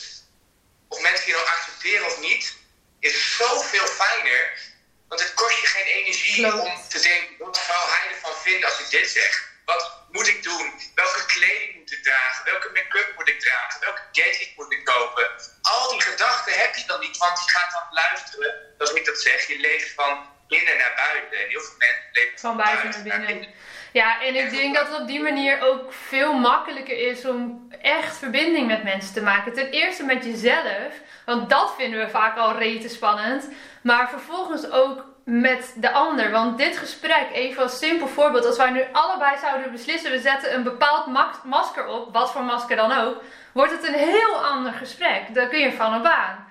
of 0.87 0.99
mensen 1.01 1.25
die 1.25 1.33
nou 1.33 1.47
accepteren 1.47 2.05
of 2.05 2.19
niet, 2.19 2.55
is 2.99 3.35
zoveel 3.35 3.87
fijner. 3.87 4.73
Want 5.07 5.21
het 5.21 5.33
kost 5.33 5.61
je 5.61 5.67
geen 5.67 5.85
energie 5.85 6.35
Klopt. 6.35 6.67
om 6.67 6.89
te 6.89 6.99
denken, 7.01 7.35
wat 7.37 7.57
zou 7.57 7.89
hij 7.89 8.11
ervan 8.13 8.35
vinden 8.43 8.69
als 8.69 8.79
ik 8.79 8.89
dit 8.89 9.09
zeg? 9.09 9.53
Wat 9.65 9.97
moet 10.11 10.27
ik 10.27 10.43
doen? 10.43 10.81
Welke 10.95 11.25
kleding 11.25 11.75
moet 11.75 11.91
ik 11.91 12.03
dragen? 12.03 12.45
Welke 12.45 12.69
make-up 12.73 13.15
moet 13.15 13.29
ik 13.29 13.39
dragen? 13.39 13.79
Welke 13.79 14.01
gadget 14.11 14.51
moet 14.55 14.71
ik 14.71 14.83
kopen? 14.83 15.29
Al 15.61 15.91
die 15.91 16.01
gedachten 16.01 16.59
heb 16.59 16.75
je 16.75 16.85
dan 16.85 16.99
niet, 16.99 17.17
want 17.17 17.39
je 17.45 17.49
gaat 17.51 17.71
dan 17.71 17.87
luisteren, 17.89 18.55
zoals 18.77 18.93
ik 18.93 19.05
dat 19.05 19.21
zeg, 19.21 19.47
je 19.47 19.59
leeft 19.59 19.93
van 19.93 20.29
binnen 20.47 20.77
naar 20.77 20.93
buiten. 20.95 21.39
En 21.39 21.47
heel 21.47 21.61
veel 21.61 21.75
mensen 21.77 22.09
leven 22.11 22.39
Van 22.39 22.57
buiten 22.57 23.07
naar 23.07 23.25
binnen. 23.25 23.53
Ja, 23.95 24.21
en 24.21 24.35
ik 24.35 24.51
denk 24.51 24.75
dat 24.75 24.87
het 24.87 25.01
op 25.01 25.07
die 25.07 25.21
manier 25.21 25.61
ook 25.61 25.93
veel 25.93 26.33
makkelijker 26.33 26.97
is 27.09 27.25
om 27.25 27.67
echt 27.81 28.17
verbinding 28.17 28.67
met 28.67 28.83
mensen 28.83 29.13
te 29.13 29.21
maken. 29.21 29.53
Ten 29.53 29.69
eerste 29.69 30.03
met 30.03 30.25
jezelf, 30.25 31.01
want 31.25 31.49
dat 31.49 31.73
vinden 31.77 31.99
we 31.99 32.09
vaak 32.09 32.37
al 32.37 32.57
rete 32.57 32.89
spannend. 32.89 33.49
Maar 33.81 34.09
vervolgens 34.09 34.71
ook 34.71 35.05
met 35.25 35.73
de 35.75 35.91
ander. 35.91 36.31
Want 36.31 36.57
dit 36.57 36.77
gesprek, 36.77 37.27
even 37.33 37.63
als 37.63 37.77
simpel 37.77 38.07
voorbeeld, 38.07 38.45
als 38.45 38.57
wij 38.57 38.69
nu 38.69 38.83
allebei 38.91 39.37
zouden 39.41 39.71
beslissen, 39.71 40.11
we 40.11 40.19
zetten 40.19 40.53
een 40.53 40.63
bepaald 40.63 41.07
ma- 41.07 41.39
masker 41.43 41.87
op, 41.87 42.13
wat 42.13 42.31
voor 42.31 42.43
masker 42.43 42.75
dan 42.75 42.91
ook, 42.91 43.21
wordt 43.53 43.71
het 43.71 43.87
een 43.87 43.93
heel 43.93 44.45
ander 44.45 44.73
gesprek. 44.73 45.33
Dan 45.33 45.49
kun 45.49 45.59
je 45.59 45.71
van 45.73 45.93
een 45.93 46.01
baan. 46.01 46.45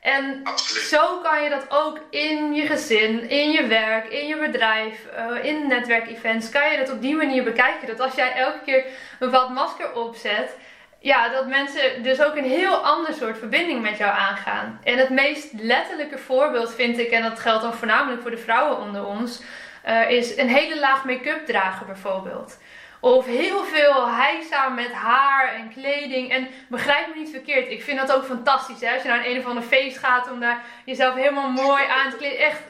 En 0.00 0.40
Absoluut. 0.44 0.84
zo 0.84 1.18
kan 1.22 1.42
je 1.42 1.50
dat 1.50 1.66
ook 1.68 1.98
in 2.10 2.54
je 2.54 2.66
gezin, 2.66 3.28
in 3.28 3.50
je 3.50 3.66
werk, 3.66 4.08
in 4.08 4.26
je 4.26 4.36
bedrijf, 4.36 5.06
eh, 5.06 5.44
in 5.44 5.66
netwerkevents, 5.66 6.48
kan 6.50 6.70
je 6.70 6.78
dat 6.78 6.90
op 6.90 7.00
die 7.00 7.14
manier 7.14 7.44
bekijken. 7.44 7.86
Dat 7.86 8.00
als 8.00 8.14
jij 8.14 8.32
elke 8.32 8.60
keer 8.64 8.84
een 8.84 9.30
bepaald 9.30 9.50
masker 9.50 9.92
opzet, 9.94 10.56
ja, 10.98 11.28
dat 11.28 11.46
mensen 11.46 12.02
dus 12.02 12.22
ook 12.22 12.36
een 12.36 12.44
heel 12.44 12.74
ander 12.74 13.14
soort 13.14 13.38
verbinding 13.38 13.82
met 13.82 13.98
jou 13.98 14.10
aangaan. 14.10 14.80
En 14.84 14.98
het 14.98 15.10
meest 15.10 15.52
letterlijke 15.52 16.18
voorbeeld 16.18 16.74
vind 16.74 16.98
ik, 16.98 17.10
en 17.10 17.22
dat 17.22 17.38
geldt 17.38 17.62
dan 17.62 17.74
voornamelijk 17.74 18.22
voor 18.22 18.30
de 18.30 18.38
vrouwen 18.38 18.78
onder 18.78 19.06
ons, 19.06 19.42
eh, 19.82 20.10
is 20.10 20.36
een 20.36 20.48
hele 20.48 20.80
laag 20.80 21.04
make-up 21.04 21.46
dragen 21.46 21.86
bijvoorbeeld. 21.86 22.58
Of 23.00 23.26
heel 23.26 23.64
veel 23.64 24.08
hijsa 24.08 24.68
met 24.68 24.92
haar 24.92 25.54
en 25.54 25.72
kleding. 25.72 26.30
En 26.30 26.48
begrijp 26.68 27.06
me 27.06 27.14
niet 27.14 27.30
verkeerd, 27.30 27.70
ik 27.70 27.82
vind 27.82 27.98
dat 27.98 28.12
ook 28.12 28.24
fantastisch. 28.24 28.80
Hè? 28.80 28.92
Als 28.92 29.02
je 29.02 29.08
naar 29.08 29.18
een, 29.18 29.30
een 29.30 29.38
of 29.38 29.46
ander 29.46 29.62
feest 29.62 29.98
gaat 29.98 30.30
om 30.30 30.40
daar 30.40 30.62
jezelf 30.84 31.14
helemaal 31.14 31.50
mooi 31.50 31.84
aan 31.84 32.10
te 32.10 32.16
kleden. 32.16 32.38
Echt, 32.38 32.62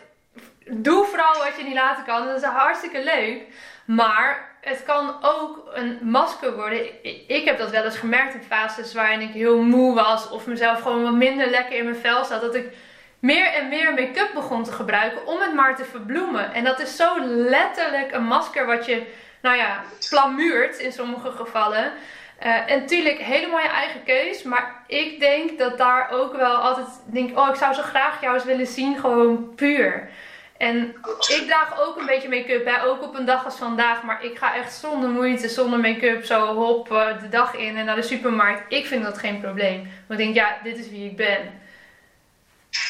doe 0.70 1.04
vooral 1.04 1.34
wat 1.44 1.56
je 1.56 1.64
niet 1.64 1.74
laten 1.74 2.04
kan. 2.04 2.26
Dat 2.26 2.36
is 2.36 2.42
hartstikke 2.42 3.04
leuk. 3.04 3.42
Maar 3.84 4.48
het 4.60 4.82
kan 4.82 5.16
ook 5.22 5.70
een 5.72 5.98
masker 6.02 6.56
worden. 6.56 7.04
Ik 7.28 7.44
heb 7.44 7.58
dat 7.58 7.70
wel 7.70 7.84
eens 7.84 7.98
gemerkt 7.98 8.34
in 8.34 8.42
fases 8.42 8.94
waarin 8.94 9.20
ik 9.20 9.32
heel 9.32 9.62
moe 9.62 9.94
was. 9.94 10.30
Of 10.30 10.46
mezelf 10.46 10.80
gewoon 10.80 11.02
wat 11.02 11.12
minder 11.12 11.50
lekker 11.50 11.76
in 11.76 11.84
mijn 11.84 11.96
vel 11.96 12.24
zat. 12.24 12.40
Dat 12.40 12.54
ik 12.54 12.74
meer 13.18 13.46
en 13.46 13.68
meer 13.68 13.94
make-up 13.94 14.30
begon 14.34 14.64
te 14.64 14.72
gebruiken 14.72 15.26
om 15.26 15.40
het 15.40 15.54
maar 15.54 15.76
te 15.76 15.84
verbloemen. 15.84 16.52
En 16.52 16.64
dat 16.64 16.80
is 16.80 16.96
zo 16.96 17.16
letterlijk 17.24 18.12
een 18.12 18.24
masker 18.24 18.66
wat 18.66 18.86
je, 18.86 19.06
nou 19.42 19.56
ja, 19.56 19.84
plamuurt 20.08 20.78
in 20.78 20.92
sommige 20.92 21.30
gevallen. 21.32 21.92
Eh, 22.40 22.70
en 22.70 22.80
natuurlijk 22.80 23.18
helemaal 23.18 23.60
je 23.60 23.68
eigen 23.68 24.04
keus. 24.04 24.42
Maar 24.42 24.82
ik 24.86 25.20
denk 25.20 25.58
dat 25.58 25.78
daar 25.78 26.10
ook 26.10 26.36
wel 26.36 26.54
altijd 26.54 26.86
denk, 27.04 27.38
oh, 27.38 27.48
ik 27.48 27.54
zou 27.54 27.74
zo 27.74 27.82
graag 27.82 28.20
jou 28.20 28.34
eens 28.34 28.44
willen 28.44 28.66
zien, 28.66 28.98
gewoon 28.98 29.54
puur. 29.54 30.10
En 30.56 30.96
ik 31.28 31.44
draag 31.46 31.80
ook 31.80 31.96
een 31.96 32.06
beetje 32.06 32.28
make-up, 32.28 32.82
ook 32.84 33.02
op 33.02 33.14
een 33.14 33.24
dag 33.24 33.44
als 33.44 33.56
vandaag. 33.56 34.02
Maar 34.02 34.24
ik 34.24 34.38
ga 34.38 34.54
echt 34.54 34.72
zonder 34.72 35.08
moeite, 35.08 35.48
zonder 35.48 35.78
make-up, 35.78 36.24
zo 36.24 36.54
hop 36.54 36.92
eh, 36.92 37.20
de 37.20 37.28
dag 37.28 37.54
in 37.54 37.76
en 37.76 37.84
naar 37.84 37.96
de 37.96 38.02
supermarkt. 38.02 38.72
Ik 38.72 38.86
vind 38.86 39.04
dat 39.04 39.18
geen 39.18 39.40
probleem. 39.40 39.92
Want 40.06 40.20
ik 40.20 40.26
denk, 40.26 40.34
ja, 40.34 40.58
dit 40.62 40.78
is 40.78 40.88
wie 40.88 41.10
ik 41.10 41.16
ben. 41.16 41.60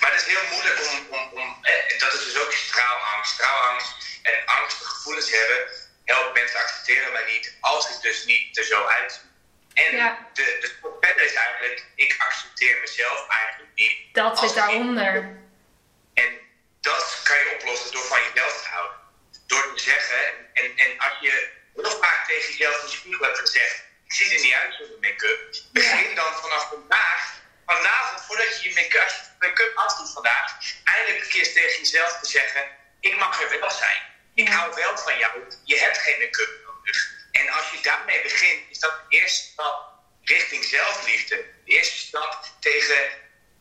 Maar 0.00 0.10
het 0.12 0.20
is 0.20 0.26
heel 0.26 0.48
moeilijk 0.52 0.78
om, 1.10 1.16
om, 1.38 1.54
dat 1.98 2.12
is 2.12 2.24
dus 2.24 2.42
ook 2.44 2.52
straalangst. 2.52 3.32
Straalangst 3.32 4.18
en 4.22 4.32
angstige 4.44 4.90
gevoelens 4.90 5.30
helpt 6.10 6.34
mensen 6.34 6.60
accepteren 6.60 7.12
mij 7.12 7.24
niet 7.24 7.56
als 7.60 7.88
ik 7.90 8.02
dus 8.02 8.24
niet 8.24 8.58
er 8.58 8.64
zo 8.64 8.84
uitzie. 8.86 9.28
En 9.74 9.96
Ja. 9.96 10.28
de, 10.32 10.56
de 10.60 10.66
stap 10.78 11.04
verder 11.04 11.24
is 11.24 11.34
eigenlijk, 11.34 11.84
ik 11.94 12.14
accepteer 12.18 12.80
mezelf 12.80 13.28
eigenlijk 13.28 13.70
niet. 13.74 13.96
Dat 14.12 14.38
zit 14.38 14.54
daaronder. 14.54 15.38
En 16.14 16.38
dat 16.80 17.20
kan 17.24 17.36
je 17.36 17.56
oplossen 17.58 17.92
door 17.92 18.04
van 18.04 18.22
jezelf 18.22 18.62
te 18.62 18.68
houden. 18.68 18.96
Door 19.46 19.74
te 19.74 19.82
zeggen, 19.82 20.20
en, 20.52 20.76
en 20.76 20.98
als 20.98 21.16
je 21.20 21.50
heel 21.74 21.90
vaak 22.00 22.26
tegen 22.26 22.50
jezelf 22.50 22.80
in 22.80 22.86
de 22.86 22.92
spiegel 22.92 23.24
hebt 23.24 23.38
gezegd, 23.38 23.84
ik 24.06 24.12
zie 24.12 24.34
er 24.34 24.42
niet 24.42 24.54
uit 24.54 24.74
zonder 24.74 24.98
make-up. 25.00 25.54
Begin 25.72 26.14
dan 26.14 26.32
vanaf 26.34 26.68
vandaag, 26.68 27.34
vanavond, 27.66 28.24
voordat 28.26 28.62
je 28.62 28.68
je 28.68 28.74
make-up, 28.74 29.12
make-up 29.38 29.76
afdoet 29.76 30.12
vandaag, 30.12 30.58
eindelijk 30.84 31.24
een 31.24 31.30
keer 31.30 31.52
tegen 31.52 31.78
jezelf 31.78 32.18
te 32.20 32.28
zeggen, 32.28 32.62
ik 33.00 33.16
mag 33.16 33.42
er 33.42 33.60
wel 33.60 33.70
zijn. 33.70 34.02
Ik 34.34 34.48
hou 34.48 34.74
wel 34.74 34.98
van 34.98 35.18
jou. 35.18 35.32
Je 35.64 35.78
hebt 35.78 35.98
geen 35.98 36.18
make-up 36.18 36.60
nodig. 36.66 37.10
En 37.32 37.48
als 37.48 37.70
je 37.70 37.78
daarmee 37.82 38.22
begint, 38.22 38.70
is 38.70 38.78
dat 38.78 38.90
de 38.90 39.16
eerste 39.16 39.42
stap 39.42 39.92
richting 40.24 40.64
zelfliefde. 40.64 41.36
De 41.64 41.72
eerste 41.72 41.96
stap 41.96 42.44
tegen 42.60 43.10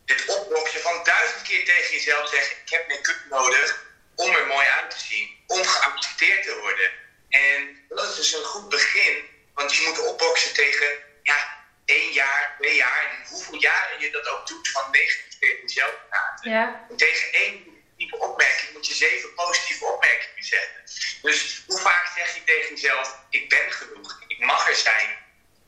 het 0.05 0.25
opboksen 0.25 0.81
van 0.81 1.03
duizend 1.03 1.41
keer 1.41 1.65
tegen 1.65 1.91
jezelf 1.91 2.29
zeggen: 2.29 2.55
Ik 2.65 2.69
heb 2.69 2.87
make-up 2.87 3.25
nodig 3.29 3.87
om 4.15 4.35
er 4.35 4.47
mooi 4.47 4.67
uit 4.67 4.91
te 4.91 4.99
zien, 4.99 5.43
om 5.47 5.63
geaccepteerd 5.63 6.43
te 6.43 6.57
worden. 6.59 6.91
En 7.29 7.85
dat 7.89 8.09
is 8.09 8.15
dus 8.15 8.33
een 8.33 8.43
goed 8.43 8.69
begin, 8.69 9.23
want 9.53 9.75
je 9.75 9.87
moet 9.87 10.05
opboksen 10.07 10.53
tegen 10.53 10.87
ja, 11.23 11.57
één 11.85 12.11
jaar, 12.11 12.55
twee 12.59 12.75
jaar, 12.75 13.09
en 13.09 13.29
hoeveel 13.29 13.59
jaren 13.59 13.99
je 13.99 14.09
dat 14.11 14.27
ook 14.27 14.47
doet, 14.47 14.69
van 14.69 14.91
negatief 14.91 15.39
tegen 15.39 15.61
jezelf 15.61 15.93
praten. 16.09 16.51
Ja. 16.51 16.85
Tegen 16.97 17.31
één 17.31 17.63
negatieve 17.99 18.31
opmerking 18.31 18.73
moet 18.73 18.87
je 18.87 18.93
zeven 18.93 19.33
positieve 19.33 19.85
opmerkingen 19.85 20.43
zetten. 20.43 20.81
Dus 21.21 21.63
hoe 21.67 21.79
vaak 21.79 22.11
zeg 22.15 22.35
je 22.35 22.43
tegen 22.43 22.75
jezelf: 22.75 23.15
Ik 23.29 23.49
ben 23.49 23.71
genoeg, 23.71 24.23
ik 24.27 24.39
mag 24.39 24.67
er 24.67 24.75
zijn. 24.75 25.17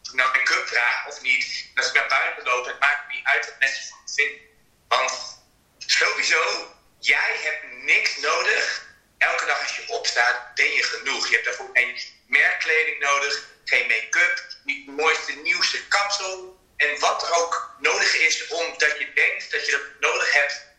Of 0.01 0.09
ik 0.09 0.13
nou 0.13 0.31
make-up 0.31 0.65
draag 0.65 1.07
of 1.07 1.21
niet. 1.21 1.69
En 1.73 1.81
als 1.81 1.87
ik 1.87 1.93
naar 1.93 2.07
buiten 2.07 2.43
loop, 2.43 2.65
het 2.65 2.79
maakt 2.79 3.13
niet 3.13 3.25
uit 3.25 3.45
wat 3.45 3.59
mensen 3.59 3.87
van 3.87 3.97
me 4.05 4.11
vinden. 4.13 4.41
Want 4.87 5.43
sowieso, 5.77 6.73
jij 6.99 7.37
hebt 7.43 7.83
niks 7.83 8.17
nodig. 8.17 8.89
Elke 9.17 9.45
dag 9.45 9.61
als 9.61 9.75
je 9.75 9.87
opstaat, 9.87 10.55
ben 10.55 10.71
je 10.71 10.83
genoeg. 10.83 11.27
Je 11.27 11.33
hebt 11.33 11.45
daarvoor 11.45 11.69
geen 11.73 11.99
merkkleding 12.27 12.99
nodig, 12.99 13.47
geen 13.65 13.87
make-up, 13.87 14.55
niet 14.63 14.85
de 14.85 14.91
mooiste, 14.91 15.31
nieuwste 15.31 15.87
kapsel. 15.87 16.59
En 16.77 16.99
wat 16.99 17.23
er 17.23 17.33
ook 17.33 17.75
nodig 17.79 18.15
is 18.15 18.47
omdat 18.47 18.97
je 18.99 19.13
denkt 19.13 19.51
dat 19.51 19.65
je 19.65 19.71
dat 19.71 19.99
nodig 19.99 20.33
hebt, 20.33 20.70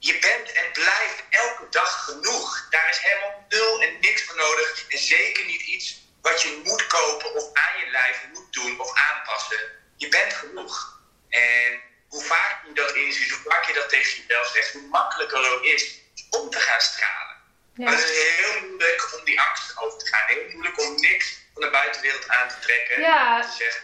je 0.00 0.18
bent 0.18 0.52
en 0.52 0.72
blijft 0.72 1.22
elke 1.28 1.66
dag 1.70 2.04
genoeg. 2.04 2.66
Daar 2.70 2.88
is 2.90 2.98
helemaal 2.98 3.44
nul 3.48 3.82
en 3.82 3.96
niks 4.00 4.24
voor 4.24 4.36
nodig. 4.36 4.84
En 4.88 4.98
zeker 4.98 5.44
niet 5.44 5.62
iets 5.62 6.00
wat 6.22 6.42
je 6.42 6.60
moet 6.64 6.86
kopen 6.86 7.34
of 7.34 7.44
aan 7.52 7.78
je 7.78 7.90
lijf 7.90 8.26
moet 8.32 8.52
doen 8.52 8.80
of 8.80 8.94
aanpassen. 8.94 9.60
Je 9.96 10.08
bent 10.08 10.32
genoeg. 10.32 10.98
En 11.28 11.80
hoe 12.08 12.24
vaak 12.24 12.66
je 12.66 12.72
dat 12.72 12.94
inziet, 12.94 13.30
hoe 13.30 13.52
vaak 13.52 13.66
je 13.66 13.72
dat 13.72 13.88
tegen 13.88 14.22
jezelf 14.22 14.46
zegt, 14.46 14.72
hoe 14.72 14.88
makkelijker 14.88 15.38
het 15.38 15.46
ook 15.46 15.64
is 15.64 15.98
om 16.30 16.50
te 16.50 16.60
gaan 16.60 16.80
stralen. 16.80 17.36
Ja. 17.74 17.84
Maar 17.84 17.92
het 17.92 18.10
is 18.10 18.36
heel 18.36 18.68
moeilijk 18.68 19.18
om 19.18 19.24
die 19.24 19.40
angst 19.40 19.78
over 19.78 19.98
te 19.98 20.06
gaan. 20.06 20.26
Heel 20.26 20.48
moeilijk 20.52 20.80
om 20.80 21.00
niks 21.00 21.38
van 21.52 21.62
de 21.62 21.70
buitenwereld 21.70 22.28
aan 22.28 22.48
te 22.48 22.58
trekken. 22.60 23.00
Ja. 23.00 23.42
En 23.42 23.50
te 23.50 23.56
zeggen, 23.56 23.82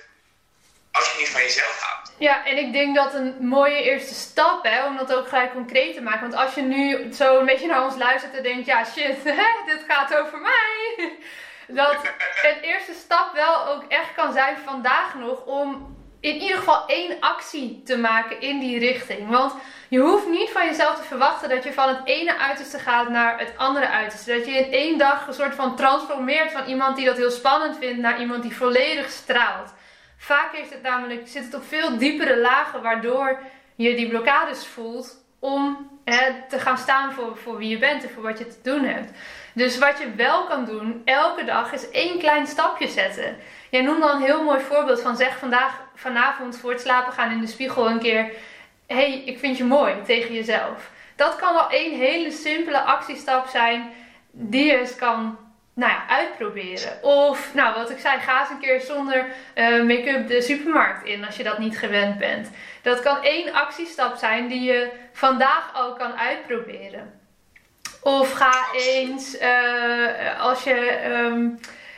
als 0.92 1.12
je 1.12 1.18
niet 1.18 1.28
van 1.28 1.42
jezelf 1.42 1.80
houdt. 1.80 2.05
Ja, 2.18 2.44
en 2.44 2.58
ik 2.58 2.72
denk 2.72 2.96
dat 2.96 3.14
een 3.14 3.34
mooie 3.40 3.82
eerste 3.82 4.14
stap, 4.14 4.64
hè, 4.64 4.86
om 4.86 4.96
dat 4.96 5.14
ook 5.14 5.28
gelijk 5.28 5.52
concreet 5.52 5.94
te 5.94 6.02
maken. 6.02 6.20
Want 6.20 6.34
als 6.34 6.54
je 6.54 6.62
nu 6.62 7.12
zo 7.12 7.38
een 7.38 7.46
beetje 7.46 7.66
naar 7.66 7.84
ons 7.84 7.96
luistert 7.96 8.36
en 8.36 8.42
denkt, 8.42 8.66
ja 8.66 8.84
shit, 8.84 9.24
dit 9.66 9.84
gaat 9.88 10.16
over 10.16 10.38
mij. 10.38 11.10
Dat 11.68 11.96
een 12.42 12.60
eerste 12.62 12.92
stap 12.92 13.34
wel 13.34 13.66
ook 13.66 13.84
echt 13.88 14.14
kan 14.14 14.32
zijn 14.32 14.56
vandaag 14.64 15.14
nog 15.14 15.44
om 15.44 15.96
in 16.20 16.34
ieder 16.34 16.56
geval 16.56 16.86
één 16.86 17.16
actie 17.20 17.82
te 17.84 17.98
maken 17.98 18.40
in 18.40 18.58
die 18.60 18.78
richting. 18.78 19.28
Want 19.28 19.52
je 19.88 19.98
hoeft 19.98 20.28
niet 20.28 20.50
van 20.50 20.66
jezelf 20.66 20.96
te 20.96 21.02
verwachten 21.02 21.48
dat 21.48 21.64
je 21.64 21.72
van 21.72 21.88
het 21.88 22.00
ene 22.04 22.38
uiterste 22.38 22.78
gaat 22.78 23.08
naar 23.08 23.38
het 23.38 23.52
andere 23.56 23.88
uiterste. 23.88 24.36
Dat 24.36 24.46
je 24.46 24.52
in 24.52 24.72
één 24.72 24.98
dag 24.98 25.26
een 25.26 25.34
soort 25.34 25.54
van 25.54 25.76
transformeert 25.76 26.52
van 26.52 26.66
iemand 26.66 26.96
die 26.96 27.06
dat 27.06 27.16
heel 27.16 27.30
spannend 27.30 27.76
vindt 27.78 27.98
naar 27.98 28.20
iemand 28.20 28.42
die 28.42 28.56
volledig 28.56 29.10
straalt. 29.10 29.72
Vaak 30.16 30.52
heeft 30.52 30.70
het 30.70 30.82
namelijk, 30.82 31.28
zit 31.28 31.44
het 31.44 31.54
op 31.54 31.64
veel 31.64 31.98
diepere 31.98 32.36
lagen 32.36 32.82
waardoor 32.82 33.38
je 33.74 33.94
die 33.94 34.08
blokkades 34.08 34.66
voelt 34.66 35.24
om 35.38 35.90
te 36.48 36.58
gaan 36.58 36.78
staan 36.78 37.12
voor, 37.12 37.36
voor 37.36 37.56
wie 37.56 37.68
je 37.68 37.78
bent 37.78 38.02
en 38.02 38.10
voor 38.10 38.22
wat 38.22 38.38
je 38.38 38.46
te 38.46 38.56
doen 38.62 38.84
hebt. 38.84 39.12
Dus 39.52 39.78
wat 39.78 39.98
je 39.98 40.14
wel 40.14 40.44
kan 40.44 40.64
doen, 40.64 41.02
elke 41.04 41.44
dag, 41.44 41.72
is 41.72 41.90
één 41.90 42.18
klein 42.18 42.46
stapje 42.46 42.88
zetten. 42.88 43.36
Jij 43.70 43.82
noemde 43.82 44.06
al 44.06 44.14
een 44.14 44.22
heel 44.22 44.42
mooi 44.42 44.60
voorbeeld 44.60 45.00
van 45.00 45.16
zeg 45.16 45.38
vandaag, 45.38 45.82
vanavond 45.94 46.58
voor 46.58 46.70
het 46.70 46.80
slapen 46.80 47.12
gaan 47.12 47.30
in 47.30 47.40
de 47.40 47.46
spiegel 47.46 47.90
een 47.90 47.98
keer... 47.98 48.30
hey, 48.86 49.22
ik 49.24 49.38
vind 49.38 49.56
je 49.56 49.64
mooi 49.64 49.94
tegen 50.04 50.34
jezelf. 50.34 50.90
Dat 51.16 51.36
kan 51.36 51.56
al 51.56 51.70
één 51.70 51.98
hele 51.98 52.30
simpele 52.30 52.80
actiestap 52.80 53.46
zijn 53.46 53.92
die 54.30 54.64
je 54.64 54.78
eens 54.78 54.96
kan 54.96 55.38
nou 55.76 55.92
ja, 55.92 56.04
uitproberen. 56.08 57.02
Of, 57.02 57.54
nou, 57.54 57.74
wat 57.74 57.90
ik 57.90 57.98
zei, 57.98 58.20
ga 58.20 58.40
eens 58.40 58.50
een 58.50 58.58
keer 58.58 58.80
zonder 58.80 59.26
eh, 59.54 59.82
make-up 59.82 60.28
de 60.28 60.42
supermarkt 60.42 61.04
in 61.06 61.24
als 61.24 61.36
je 61.36 61.42
dat 61.42 61.58
niet 61.58 61.78
gewend 61.78 62.18
bent. 62.18 62.50
Dat 62.82 63.00
kan 63.00 63.22
één 63.22 63.52
actiestap 63.52 64.16
zijn 64.16 64.48
die 64.48 64.62
je 64.62 64.90
vandaag 65.12 65.70
al 65.74 65.92
kan 65.92 66.18
uitproberen. 66.18 67.20
Of 68.02 68.32
ga 68.32 68.66
eens, 68.74 69.38
eh, 69.38 70.40
als 70.40 70.64
je, 70.64 70.74
ehm, 70.88 71.40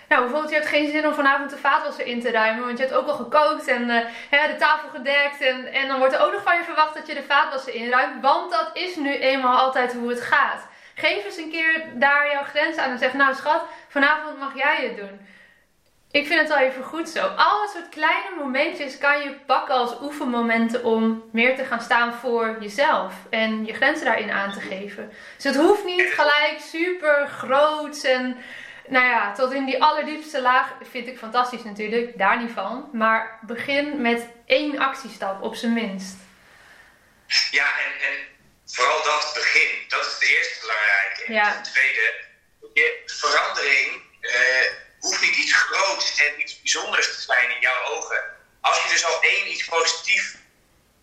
nou 0.09 0.23
bijvoorbeeld 0.23 0.49
je 0.49 0.57
hebt 0.57 0.69
geen 0.69 0.91
zin 0.91 1.07
om 1.07 1.15
vanavond 1.15 1.51
de 1.51 1.57
vaatwasser 1.57 2.07
in 2.07 2.21
te 2.21 2.31
ruimen, 2.31 2.65
want 2.65 2.79
je 2.79 2.85
hebt 2.85 2.97
ook 2.97 3.09
al 3.09 3.15
gekookt 3.15 3.67
en 3.67 3.91
eh, 3.91 4.47
de 4.47 4.57
tafel 4.59 4.89
gedekt 4.89 5.41
en, 5.41 5.73
en 5.73 5.89
dan 5.89 5.99
wordt 5.99 6.15
er 6.15 6.21
ook 6.21 6.33
nog 6.33 6.43
van 6.43 6.57
je 6.57 6.65
verwacht 6.65 6.95
dat 6.95 7.07
je 7.07 7.15
de 7.15 7.23
vaatwasser 7.23 7.75
inruimt, 7.75 8.23
want 8.23 8.51
dat 8.51 8.71
is 8.73 8.97
nu 8.97 9.15
eenmaal 9.15 9.59
altijd 9.59 9.93
hoe 9.93 10.09
het 10.09 10.21
gaat. 10.21 10.67
Geef 10.99 11.25
eens 11.25 11.37
een 11.37 11.51
keer 11.51 11.85
daar 11.95 12.31
jouw 12.31 12.43
grens 12.43 12.77
aan 12.77 12.91
en 12.91 12.99
zeg, 12.99 13.13
nou 13.13 13.35
schat, 13.35 13.65
vanavond 13.89 14.39
mag 14.39 14.57
jij 14.57 14.87
het 14.87 14.97
doen. 14.97 15.27
Ik 16.11 16.27
vind 16.27 16.41
het 16.41 16.51
al 16.51 16.59
even 16.59 16.85
goed 16.85 17.09
zo. 17.09 17.27
Alle 17.27 17.69
soort 17.73 17.89
kleine 17.89 18.35
momentjes 18.39 18.99
kan 18.99 19.23
je 19.23 19.37
pakken 19.47 19.75
als 19.75 20.01
oefenmomenten 20.01 20.85
om 20.85 21.25
meer 21.33 21.57
te 21.57 21.65
gaan 21.65 21.81
staan 21.81 22.15
voor 22.15 22.57
jezelf. 22.61 23.15
En 23.31 23.65
je 23.65 23.73
grenzen 23.73 24.05
daarin 24.05 24.31
aan 24.31 24.53
te 24.53 24.61
geven. 24.61 25.13
Dus 25.35 25.45
het 25.45 25.57
hoeft 25.57 25.85
niet 25.85 26.13
gelijk 26.13 26.57
super 26.61 27.29
groot 27.29 28.05
en 28.05 28.37
nou 28.89 29.07
ja, 29.07 29.33
tot 29.33 29.53
in 29.53 29.65
die 29.65 29.83
allerdiepste 29.83 30.41
laag 30.41 30.75
vind 30.91 31.07
ik 31.07 31.19
fantastisch 31.19 31.65
natuurlijk, 31.65 32.19
daar 32.19 32.43
niet 32.43 32.53
van. 32.53 32.89
Maar 32.93 33.39
begin 33.43 34.01
met 34.01 34.27
één 34.47 34.79
actiestap 34.79 35.43
op 35.43 35.55
zijn 35.55 35.73
minst. 35.73 36.17
Ja, 37.51 37.65
en, 37.65 38.09
en 38.09 38.28
vooral 38.73 39.03
dat 39.03 39.31
begin, 39.35 39.85
dat 39.89 40.07
is 40.07 40.13
het 40.13 40.23
eerste 40.23 40.61
belangrijke. 40.61 41.25
En 41.25 41.33
Ja. 41.33 41.53
ten 41.53 41.73
tweede, 41.73 42.15
je, 42.75 43.03
verandering 43.07 44.03
eh, 44.21 44.71
hoeft 45.01 45.21
niet 45.21 45.37
iets 45.37 45.53
groots 45.53 46.17
en 46.17 46.41
iets 46.41 46.61
bijzonders 46.61 47.07
te 47.07 47.21
zijn 47.21 47.51
in 47.51 47.61
jouw 47.61 47.83
ogen. 47.85 48.23
Als 48.61 48.83
je 48.83 48.89
dus 48.89 49.05
al 49.05 49.23
één 49.23 49.51
iets 49.53 49.65
positief 49.65 50.37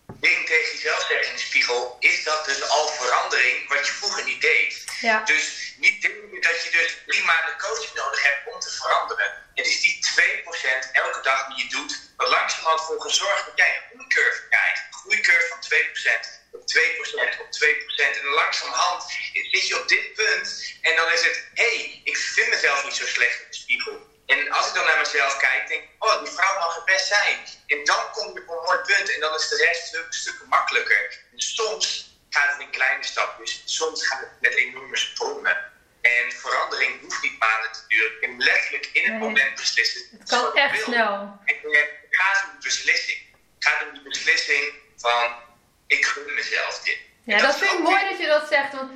ding 0.06 0.46
tegen 0.46 0.72
jezelf 0.72 1.06
zegt 1.08 1.26
in 1.26 1.32
de 1.32 1.38
spiegel, 1.40 1.96
is 2.00 2.24
dat 2.24 2.44
dus 2.44 2.68
al 2.68 2.88
verandering 2.88 3.68
wat 3.68 3.86
je 3.86 3.92
vroeger 3.92 4.24
niet 4.24 4.40
deed. 4.40 4.84
Ja. 5.00 5.20
Dus 5.24 5.74
niet 5.76 6.02
denken 6.02 6.40
dat 6.40 6.62
je 6.64 6.70
dus 6.70 6.96
drie 7.06 7.24
maanden 7.24 7.58
coaching 7.58 7.94
nodig 7.94 8.22
hebt 8.22 8.54
om 8.54 8.60
te 8.60 8.70
veranderen. 8.70 9.44
Het 9.54 9.66
is 9.66 9.80
die 9.80 9.98
2% 10.84 10.90
elke 10.92 11.20
dag 11.22 11.46
die 11.46 11.64
je 11.64 11.70
doet, 11.70 12.00
wat 12.16 12.28
langzamerhand 12.28 12.80
voor 12.86 13.00
gezorgd 13.00 13.44
dat 13.46 13.56
jij 13.56 13.76
een 13.76 13.82
groeicurve 13.90 14.42
krijgt. 14.48 14.82
Een 14.86 14.98
groeicurve 14.98 15.46
van 15.48 15.60
2% 15.60 16.45
op 16.56 16.64
2% 17.36 17.40
op 17.40 17.48
2%. 17.50 18.20
En 18.20 18.24
langzamerhand 18.40 19.02
zit 19.52 19.66
je 19.68 19.80
op 19.80 19.88
dit 19.88 20.12
punt 20.12 20.74
en 20.80 20.96
dan 20.96 21.12
is 21.12 21.22
het, 21.24 21.36
hé, 21.54 21.64
hey, 21.76 22.00
ik 22.04 22.16
vind 22.16 22.48
mezelf 22.50 22.84
niet 22.84 22.94
zo 22.94 23.06
slecht 23.06 23.40
in 23.40 23.46
de 23.50 23.56
spiegel. 23.56 24.14
En 24.26 24.50
als 24.50 24.68
ik 24.68 24.74
dan 24.74 24.84
naar 24.84 24.98
mezelf 24.98 25.36
kijk, 25.36 25.68
denk 25.68 25.82
ik, 25.82 25.88
oh, 25.98 26.22
die 26.24 26.32
vrouw 26.32 26.58
mag 26.58 26.74
het 26.74 26.84
best 26.84 27.06
zijn. 27.06 27.38
En 27.66 27.84
dan 27.84 28.10
kom 28.12 28.24
je 28.34 28.40
op 28.40 28.48
een 28.48 28.64
mooi 28.66 28.78
punt 28.78 29.14
en 29.14 29.20
dan 29.20 29.34
is 29.34 29.48
de 29.48 29.56
rest 29.56 29.94
een 29.94 30.06
stuk 30.08 30.42
makkelijker. 30.48 31.24
En 31.32 31.38
soms 31.40 32.14
gaat 32.30 32.52
het 32.52 32.60
in 32.60 32.70
kleine 32.70 33.04
stapjes, 33.04 33.62
soms 33.64 34.06
gaat 34.06 34.20
het 34.20 34.28
met 34.40 34.54
enorme 34.54 34.96
sprongen. 34.96 35.74
En 36.00 36.32
verandering 36.32 37.00
hoeft 37.00 37.22
niet 37.22 37.38
maanden 37.38 37.72
te 37.72 37.80
duren. 37.88 38.12
Je 38.12 38.26
kan 38.26 38.38
letterlijk 38.38 38.86
in 38.92 39.02
het 39.02 39.10
Nee. 39.12 39.20
moment 39.20 39.54
beslissen. 39.54 40.02
Het 40.18 40.28
kan 40.28 40.54
echt 40.56 40.82
snel. 40.82 41.38
En 41.44 41.54
je 41.70 41.88
gaat 42.10 42.44
om 42.44 42.50
de 42.60 42.66
beslissing. 42.66 43.18
Het 43.58 43.68
gaat 43.68 43.82
om 43.88 43.94
de 43.94 44.02
beslissing 44.02 44.74
van, 44.96 45.34
ik 45.86 46.04
gun 46.04 46.34
mezelf 46.34 46.80
dit. 46.84 46.98
Ja, 47.22 47.38
dat 47.38 47.58
vind 47.58 47.72
ik 47.72 47.78
mooi 47.78 48.08
dat 48.10 48.18
je 48.18 48.26
dat 48.26 48.48
zegt. 48.48 48.72
Want 48.72 48.90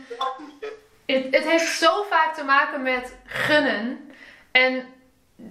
het, 1.07 1.24
het 1.31 1.44
heeft 1.44 1.72
zo 1.72 2.07
vaak 2.11 2.35
te 2.35 2.44
maken 2.44 2.83
met 2.83 3.14
gunnen. 3.24 4.14
En 4.50 4.94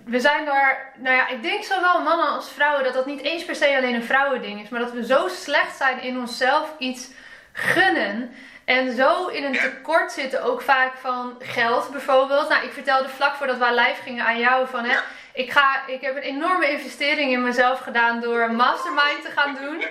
we 0.05 0.19
zijn 0.19 0.45
daar, 0.45 0.93
nou 0.97 1.15
ja, 1.15 1.27
ik 1.27 1.41
denk 1.41 1.63
zowel 1.63 2.01
mannen 2.01 2.29
als 2.29 2.51
vrouwen 2.51 2.83
dat 2.83 2.93
dat 2.93 3.05
niet 3.05 3.21
eens 3.21 3.45
per 3.45 3.55
se 3.55 3.77
alleen 3.77 3.95
een 3.95 4.03
vrouwending 4.03 4.61
is, 4.61 4.69
maar 4.69 4.79
dat 4.79 4.91
we 4.91 5.05
zo 5.05 5.27
slecht 5.27 5.77
zijn 5.77 6.01
in 6.01 6.19
onszelf 6.19 6.69
iets 6.77 7.07
gunnen. 7.53 8.35
En 8.65 8.95
zo 8.95 9.27
in 9.27 9.43
een 9.43 9.59
tekort 9.59 10.11
zitten 10.11 10.43
ook 10.43 10.61
vaak 10.61 10.97
van 10.97 11.35
geld 11.39 11.91
bijvoorbeeld. 11.91 12.49
Nou, 12.49 12.65
ik 12.65 12.71
vertelde 12.71 13.09
vlak 13.09 13.35
voordat 13.35 13.57
we 13.57 13.73
live 13.73 14.01
gingen 14.03 14.25
aan 14.25 14.39
jou 14.39 14.67
van 14.67 14.85
hè, 14.85 14.97
ik, 15.33 15.51
ga, 15.51 15.87
ik 15.87 16.01
heb 16.01 16.15
een 16.15 16.21
enorme 16.21 16.71
investering 16.71 17.31
in 17.31 17.43
mezelf 17.43 17.79
gedaan 17.79 18.21
door 18.21 18.41
een 18.41 18.55
mastermind 18.55 19.21
te 19.21 19.31
gaan 19.35 19.55
doen. 19.61 19.83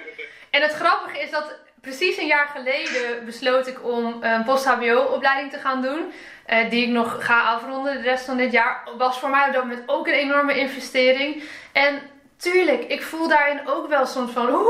En 0.51 0.63
het 0.63 0.73
grappige 0.73 1.21
is 1.21 1.31
dat 1.31 1.55
precies 1.81 2.17
een 2.17 2.27
jaar 2.27 2.47
geleden 2.47 3.25
besloot 3.25 3.67
ik 3.67 3.85
om 3.85 4.23
een 4.23 4.45
post-HBO-opleiding 4.45 5.53
te 5.53 5.59
gaan 5.59 5.83
doen. 5.83 6.13
eh, 6.47 6.71
die 6.71 6.83
ik 6.83 6.89
nog 6.89 7.25
ga 7.25 7.43
afronden 7.43 7.93
de 7.93 8.03
rest 8.03 8.25
van 8.25 8.37
dit 8.37 8.53
jaar. 8.53 8.83
Was 8.97 9.19
voor 9.19 9.31
mij 9.31 9.47
op 9.47 9.53
dat 9.53 9.63
moment 9.63 9.83
ook 9.87 10.07
een 10.07 10.13
enorme 10.13 10.59
investering. 10.59 11.43
En 11.73 12.01
tuurlijk, 12.37 12.85
ik 12.85 13.03
voel 13.03 13.29
daarin 13.29 13.69
ook 13.69 13.89
wel 13.89 14.07
soms 14.07 14.33
van... 14.33 14.49
Oeh, 14.55 14.67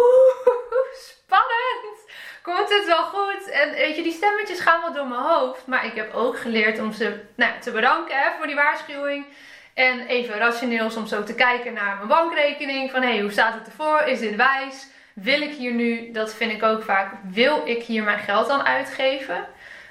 spannend! 0.95 1.99
Komt 2.43 2.69
het 2.69 2.87
wel 2.87 3.05
goed? 3.05 3.51
En 3.51 3.71
weet 3.71 3.97
je, 3.97 4.03
die 4.03 4.13
stemmetjes 4.13 4.61
gaan 4.61 4.81
wel 4.81 4.93
door 4.93 5.07
mijn 5.07 5.21
hoofd. 5.21 5.67
Maar 5.67 5.85
ik 5.85 5.95
heb 5.95 6.15
ook 6.15 6.39
geleerd 6.39 6.79
om 6.81 6.93
ze 6.93 7.21
nou, 7.35 7.53
te 7.61 7.71
bedanken 7.71 8.33
voor 8.37 8.47
die 8.47 8.55
waarschuwing. 8.57 9.27
En 9.75 10.07
even 10.07 10.39
rationeel 10.39 10.91
soms 10.91 11.15
ook 11.15 11.27
te 11.27 11.35
kijken 11.35 11.73
naar 11.73 11.97
mijn 11.97 12.09
bankrekening. 12.09 12.91
Van 12.91 13.03
hé, 13.03 13.09
hey, 13.09 13.21
hoe 13.21 13.31
staat 13.33 13.55
het 13.55 13.67
ervoor? 13.67 14.01
Is 14.01 14.19
dit 14.19 14.37
wijs? 14.37 14.87
Wil 15.23 15.41
ik 15.41 15.55
hier 15.55 15.73
nu, 15.73 16.13
dat 16.13 16.35
vind 16.35 16.53
ik 16.53 16.63
ook 16.63 16.83
vaak, 16.83 17.13
wil 17.31 17.63
ik 17.65 17.83
hier 17.83 18.03
mijn 18.03 18.19
geld 18.19 18.49
aan 18.49 18.67
uitgeven? 18.67 19.47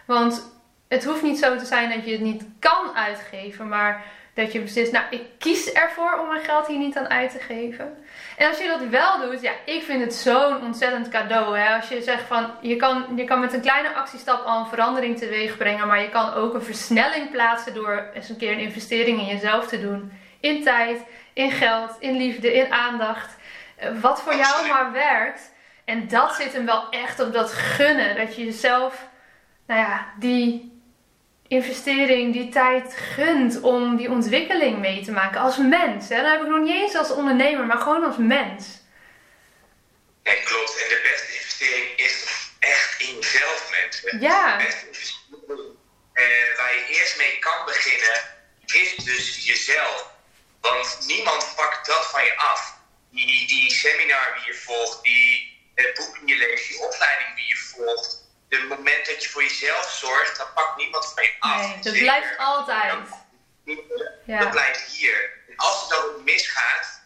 Want 0.06 0.56
het 0.88 1.06
hoeft 1.06 1.22
niet 1.22 1.40
zo 1.40 1.58
te 1.58 1.66
zijn 1.66 1.90
dat 1.90 2.06
je 2.06 2.12
het 2.12 2.22
niet 2.22 2.46
kan 2.60 2.96
uitgeven, 2.96 3.68
maar 3.68 4.04
Dat 4.38 4.52
je 4.52 4.60
beslist, 4.60 4.92
nou, 4.92 5.06
ik 5.10 5.22
kies 5.38 5.72
ervoor 5.72 6.20
om 6.20 6.28
mijn 6.28 6.44
geld 6.44 6.68
hier 6.68 6.78
niet 6.78 6.98
aan 6.98 7.10
uit 7.10 7.32
te 7.32 7.40
geven. 7.40 7.98
En 8.38 8.48
als 8.50 8.58
je 8.58 8.68
dat 8.68 8.90
wel 8.90 9.20
doet, 9.20 9.42
ja, 9.42 9.52
ik 9.66 9.84
vind 9.84 10.04
het 10.04 10.14
zo'n 10.14 10.62
ontzettend 10.62 11.10
cadeau. 11.10 11.58
Hè? 11.58 11.76
Als 11.76 11.88
je 11.88 12.02
zegt 12.02 12.24
van, 12.24 12.52
je 12.62 12.76
kan, 12.76 13.06
je 13.16 13.24
kan 13.24 13.40
met 13.40 13.54
een 13.54 13.62
kleine 13.62 13.94
actiestap 13.94 14.46
al 14.46 14.60
een 14.60 14.68
verandering 14.68 15.18
teweeg 15.18 15.58
brengen. 15.58 15.88
Maar 15.88 16.02
je 16.02 16.10
kan 16.10 16.34
ook 16.34 16.54
een 16.54 16.62
versnelling 16.62 17.32
plaatsen 17.32 17.74
door 17.74 18.10
eens 18.14 18.30
een 18.30 18.38
keer 18.38 18.52
een 18.52 18.60
investering 18.60 19.20
in 19.20 19.26
jezelf 19.26 19.68
te 19.68 19.82
doen. 19.82 20.12
In 20.40 20.64
tijd, 20.64 21.02
in 21.34 21.52
geld, 21.52 21.96
in 22.00 22.18
liefde, 22.18 22.54
in 22.54 22.72
aandacht. 22.72 23.37
Eh, 23.78 24.02
wat 24.02 24.22
voor 24.22 24.36
jou 24.36 24.68
maar 24.68 24.92
werkt. 24.92 25.42
En 25.86 26.08
dat 26.08 26.36
zit 26.36 26.54
hem 26.54 26.66
wel 26.66 26.90
echt 26.90 27.20
op 27.20 27.34
dat 27.34 27.54
gunnen. 27.54 28.16
Dat 28.16 28.36
je 28.36 28.46
jezelf, 28.46 29.08
nou 29.68 29.80
ja, 29.80 30.14
die 30.20 30.76
investering, 31.48 32.34
die 32.34 32.50
tijd 32.50 32.96
gunt 32.98 33.62
om 33.62 33.96
die 33.96 34.10
ontwikkeling 34.10 34.80
mee 34.80 35.04
te 35.04 35.12
maken 35.12 35.42
als 35.42 35.58
mens. 35.58 36.10
Hè? 36.10 36.22
Dan 36.22 36.32
heb 36.32 36.42
ik 36.42 36.48
nog 36.48 36.60
niet 36.60 36.82
eens 36.82 36.96
als 36.96 37.12
ondernemer, 37.12 37.66
maar 37.66 37.78
gewoon 37.78 38.04
als 38.04 38.18
mens. 38.18 38.82
Nee, 40.24 40.44
klopt. 40.44 40.84
En 40.84 40.90
de 40.90 41.10
beste 41.12 41.34
investering 41.34 41.96
is 41.96 42.26
echt 42.60 43.02
in 43.02 43.16
jezelf, 43.16 43.72
mensen. 43.82 44.20
Ja. 44.20 44.58
De 44.58 44.64
beste 44.64 44.88
investering 44.88 45.76
uh, 46.14 46.58
waar 46.58 46.76
je 46.76 46.86
eerst 46.88 47.18
mee 47.18 47.40
kan 47.40 47.66
beginnen, 47.66 48.22
is 48.66 48.96
dus 48.96 49.46
jezelf. 49.46 50.10
Want 50.62 50.98
niemand 51.08 51.54
pakt 51.56 51.88
dat 51.88 52.06
van 52.06 52.24
je 52.24 52.38
af. 52.38 52.77
Die, 53.26 53.48
die 53.48 53.72
seminar 53.72 54.34
die 54.36 54.54
je 54.54 54.60
volgt, 54.60 55.04
die 55.04 55.60
het 55.76 55.94
boek 55.94 56.20
die 56.20 56.36
je 56.36 56.36
leest, 56.36 56.68
die 56.68 56.80
opleiding 56.80 57.36
die 57.36 57.48
je 57.48 57.56
volgt, 57.56 58.28
het 58.50 58.68
moment 58.68 59.06
dat 59.06 59.24
je 59.24 59.30
voor 59.30 59.44
jezelf 59.44 59.92
zorgt, 59.92 60.38
dan 60.38 60.54
pakt 60.54 60.78
niemand 60.78 61.14
van 61.16 61.24
je 61.24 61.36
af. 61.40 61.68
Nee, 61.68 61.80
dat 61.82 61.94
blijft 61.94 62.38
altijd. 62.38 63.08
Ja. 64.26 64.40
Dat 64.40 64.52
blijft 64.52 64.82
hier. 64.82 65.44
En 65.50 65.56
als 65.56 65.80
het 65.82 65.90
dan 65.90 66.04
ook 66.04 66.22
misgaat, 66.24 67.02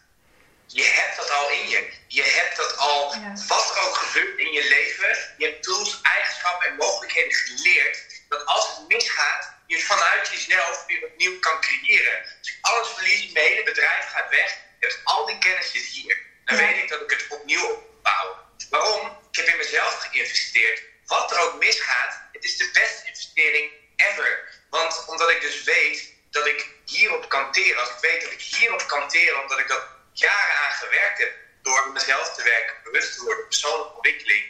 je 0.66 0.82
hebt 0.82 1.16
dat 1.16 1.30
al 1.30 1.50
in 1.50 1.68
je. 1.68 1.92
Je 2.06 2.22
hebt 2.22 2.56
dat 2.56 2.76
al, 2.76 3.14
ja. 3.14 3.32
wat 3.46 3.70
er 3.70 3.88
ook 3.88 3.96
gebeurt 3.96 4.38
in 4.38 4.52
je 4.52 4.68
leven, 4.68 5.34
je 5.38 5.46
hebt 5.46 5.62
tools, 5.62 6.00
eigenschappen 6.02 6.68
en 6.68 6.76
mogelijkheden 6.76 7.32
geleerd, 7.32 8.22
dat 8.28 8.46
als 8.46 8.76
het 8.76 8.88
misgaat, 8.88 9.52
je 9.66 9.80
vanuit 9.80 10.28
jezelf 10.28 10.86
weer 10.86 11.04
opnieuw 11.04 11.38
kan 11.38 11.60
creëren. 11.60 12.22
Als 12.38 12.48
ik 12.48 12.58
alles 12.60 12.88
verlies, 12.88 13.32
mijn 13.32 13.46
hele 13.46 13.62
bedrijf 13.62 14.06
gaat 14.06 14.30
weg, 14.30 14.58
hebt 14.86 15.00
al 15.04 15.26
die 15.26 15.38
kennis 15.38 15.70
zit 15.70 15.84
hier. 15.84 16.20
Dan 16.44 16.56
weet 16.56 16.82
ik 16.82 16.88
dat 16.88 17.00
ik 17.00 17.10
het 17.10 17.26
opnieuw 17.28 17.68
opbouw. 17.70 18.38
Waarom? 18.70 19.18
Ik 19.30 19.36
heb 19.36 19.46
in 19.46 19.56
mezelf 19.56 19.94
geïnvesteerd 19.94 20.82
wat 21.06 21.30
er 21.32 21.38
ook 21.38 21.58
misgaat, 21.58 22.20
het 22.32 22.44
is 22.44 22.56
de 22.56 22.70
beste 22.72 23.06
investering 23.06 23.70
ever. 23.96 24.48
Want 24.70 25.04
omdat 25.06 25.30
ik 25.30 25.40
dus 25.40 25.62
weet 25.62 26.12
dat 26.30 26.46
ik 26.46 26.68
hierop 26.84 27.28
kan 27.28 27.52
teren, 27.52 27.80
als 27.80 27.88
ik 27.88 27.98
weet 28.00 28.22
dat 28.22 28.32
ik 28.32 28.40
hierop 28.40 28.86
kan 28.86 29.08
teren, 29.08 29.40
omdat 29.42 29.58
ik 29.58 29.68
dat 29.68 29.86
jaren 30.12 30.56
aan 30.64 30.72
gewerkt 30.72 31.18
heb, 31.18 31.32
door 31.62 31.90
mezelf 31.92 32.34
te 32.34 32.42
werken, 32.42 32.74
bewust 32.84 33.14
te 33.14 33.24
worden, 33.24 33.46
persoonlijke 33.46 33.94
ontwikkeling, 33.94 34.44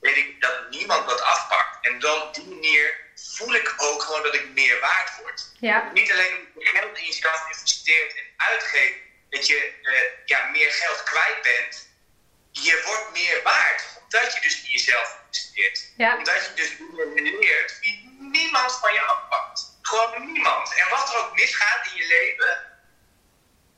weet 0.00 0.16
ik 0.16 0.40
dat 0.40 0.70
niemand 0.70 1.08
dat 1.08 1.20
afpakt. 1.20 1.86
En 1.86 1.98
dan 1.98 2.22
op 2.22 2.34
die 2.34 2.44
manier 2.44 2.94
voel 3.14 3.54
ik 3.54 3.74
ook 3.76 4.02
gewoon 4.02 4.22
dat 4.22 4.34
ik 4.34 4.48
meer 4.48 4.80
waard 4.80 5.10
word. 5.20 5.50
Ja. 5.60 5.90
Niet 5.92 6.12
alleen 6.12 6.48
je 6.58 6.64
geld 6.64 6.98
in 6.98 7.04
jezelf 7.04 7.48
investeert 7.48 8.14
en 8.14 8.24
uitgeeft, 8.36 8.98
dat 9.30 9.46
je 9.46 9.72
uh, 9.82 10.00
ja, 10.24 10.44
meer 10.44 10.70
geld 10.70 11.02
kwijt 11.02 11.42
bent, 11.42 11.88
je 12.50 12.82
wordt 12.86 13.12
meer 13.12 13.42
waard. 13.42 13.82
Omdat 14.02 14.34
je 14.34 14.40
dus 14.40 14.62
in 14.62 14.70
jezelf 14.70 15.18
ja. 15.96 16.16
Omdat 16.16 16.44
je 16.44 16.52
dus 16.54 16.72
leert 17.40 17.78
wie 17.80 18.16
niemand 18.18 18.72
van 18.72 18.92
je 18.92 19.00
afpakt. 19.00 19.78
Gewoon 19.82 20.32
niemand. 20.32 20.74
En 20.74 20.88
wat 20.90 21.12
er 21.12 21.18
ook 21.18 21.34
misgaat 21.34 21.86
in 21.86 21.96
je 21.96 22.06
leven, 22.06 22.58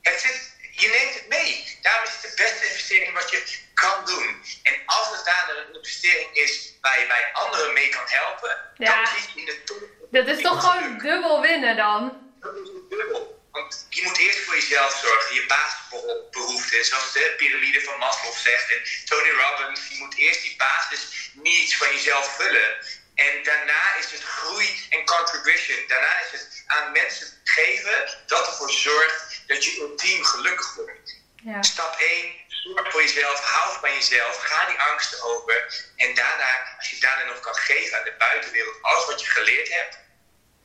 het 0.01 0.19
zit, 0.19 0.55
je 0.71 0.87
neemt 0.87 1.13
het 1.13 1.27
mee. 1.29 1.77
Daarom 1.81 2.05
is 2.05 2.11
het 2.11 2.21
de 2.21 2.43
beste 2.43 2.65
investering 2.65 3.13
wat 3.13 3.29
je 3.29 3.59
kan 3.73 4.05
doen. 4.05 4.43
En 4.63 4.73
als 4.85 5.09
het 5.09 5.25
daar 5.25 5.55
een 5.57 5.73
investering 5.73 6.35
is 6.35 6.73
waar 6.81 6.99
je 6.99 7.07
bij 7.07 7.29
anderen 7.33 7.73
mee 7.73 7.89
kan 7.89 8.03
helpen, 8.05 8.57
ja. 8.77 8.95
dan 8.95 9.13
kies 9.13 9.33
je 9.33 9.39
in 9.39 9.45
de 9.45 9.63
top. 9.63 9.77
Dat 10.11 10.27
is 10.27 10.41
toch 10.41 10.61
gewoon 10.61 10.97
dubbel 10.97 11.41
winnen 11.41 11.75
dan? 11.75 12.31
Dat 12.39 12.55
is 12.55 12.69
dubbel. 12.89 13.40
Want 13.51 13.85
je 13.89 14.03
moet 14.03 14.17
eerst 14.17 14.39
voor 14.39 14.55
jezelf 14.55 14.99
zorgen, 14.99 15.35
je 15.35 15.45
basisbehoeften, 15.45 16.85
zoals 16.85 17.11
de 17.11 17.33
piramide 17.37 17.81
van 17.81 17.97
Maslow 17.97 18.35
zegt. 18.35 18.71
En 18.71 19.05
Tony 19.05 19.29
Robbins, 19.29 19.87
je 19.89 19.97
moet 19.97 20.15
eerst 20.15 20.41
die 20.41 20.55
basis 20.57 21.31
needs 21.33 21.77
van 21.77 21.91
jezelf 21.91 22.35
vullen. 22.35 22.77
En 23.15 23.43
daarna 23.43 23.95
is 23.95 24.11
het 24.11 24.23
groei 24.23 24.85
en 24.89 25.05
contribution. 25.05 25.87
Daarna 25.87 26.19
is 26.19 26.31
het 26.31 26.63
aan 26.67 26.91
mensen 26.91 27.27
geven 27.43 28.23
dat 28.25 28.47
ervoor 28.47 28.71
zorgt 28.71 29.41
dat 29.47 29.63
je 29.65 29.79
ultiem 29.79 30.23
gelukkig 30.23 30.75
wordt. 30.75 31.19
Ja. 31.43 31.61
Stap 31.63 31.95
1, 31.99 32.33
zorg 32.47 32.91
voor 32.91 33.01
jezelf, 33.01 33.39
hou 33.39 33.79
van 33.79 33.93
jezelf, 33.93 34.37
ga 34.37 34.65
die 34.65 34.79
angsten 34.79 35.21
over. 35.23 35.85
En 35.95 36.13
daarna, 36.13 36.75
als 36.77 36.89
je 36.89 36.99
daarna 36.99 37.23
nog 37.23 37.39
kan 37.39 37.55
geven 37.55 37.97
aan 37.97 38.03
de 38.03 38.15
buitenwereld, 38.17 38.81
alles 38.81 39.05
wat 39.05 39.21
je 39.21 39.27
geleerd 39.27 39.69
hebt, 39.69 39.97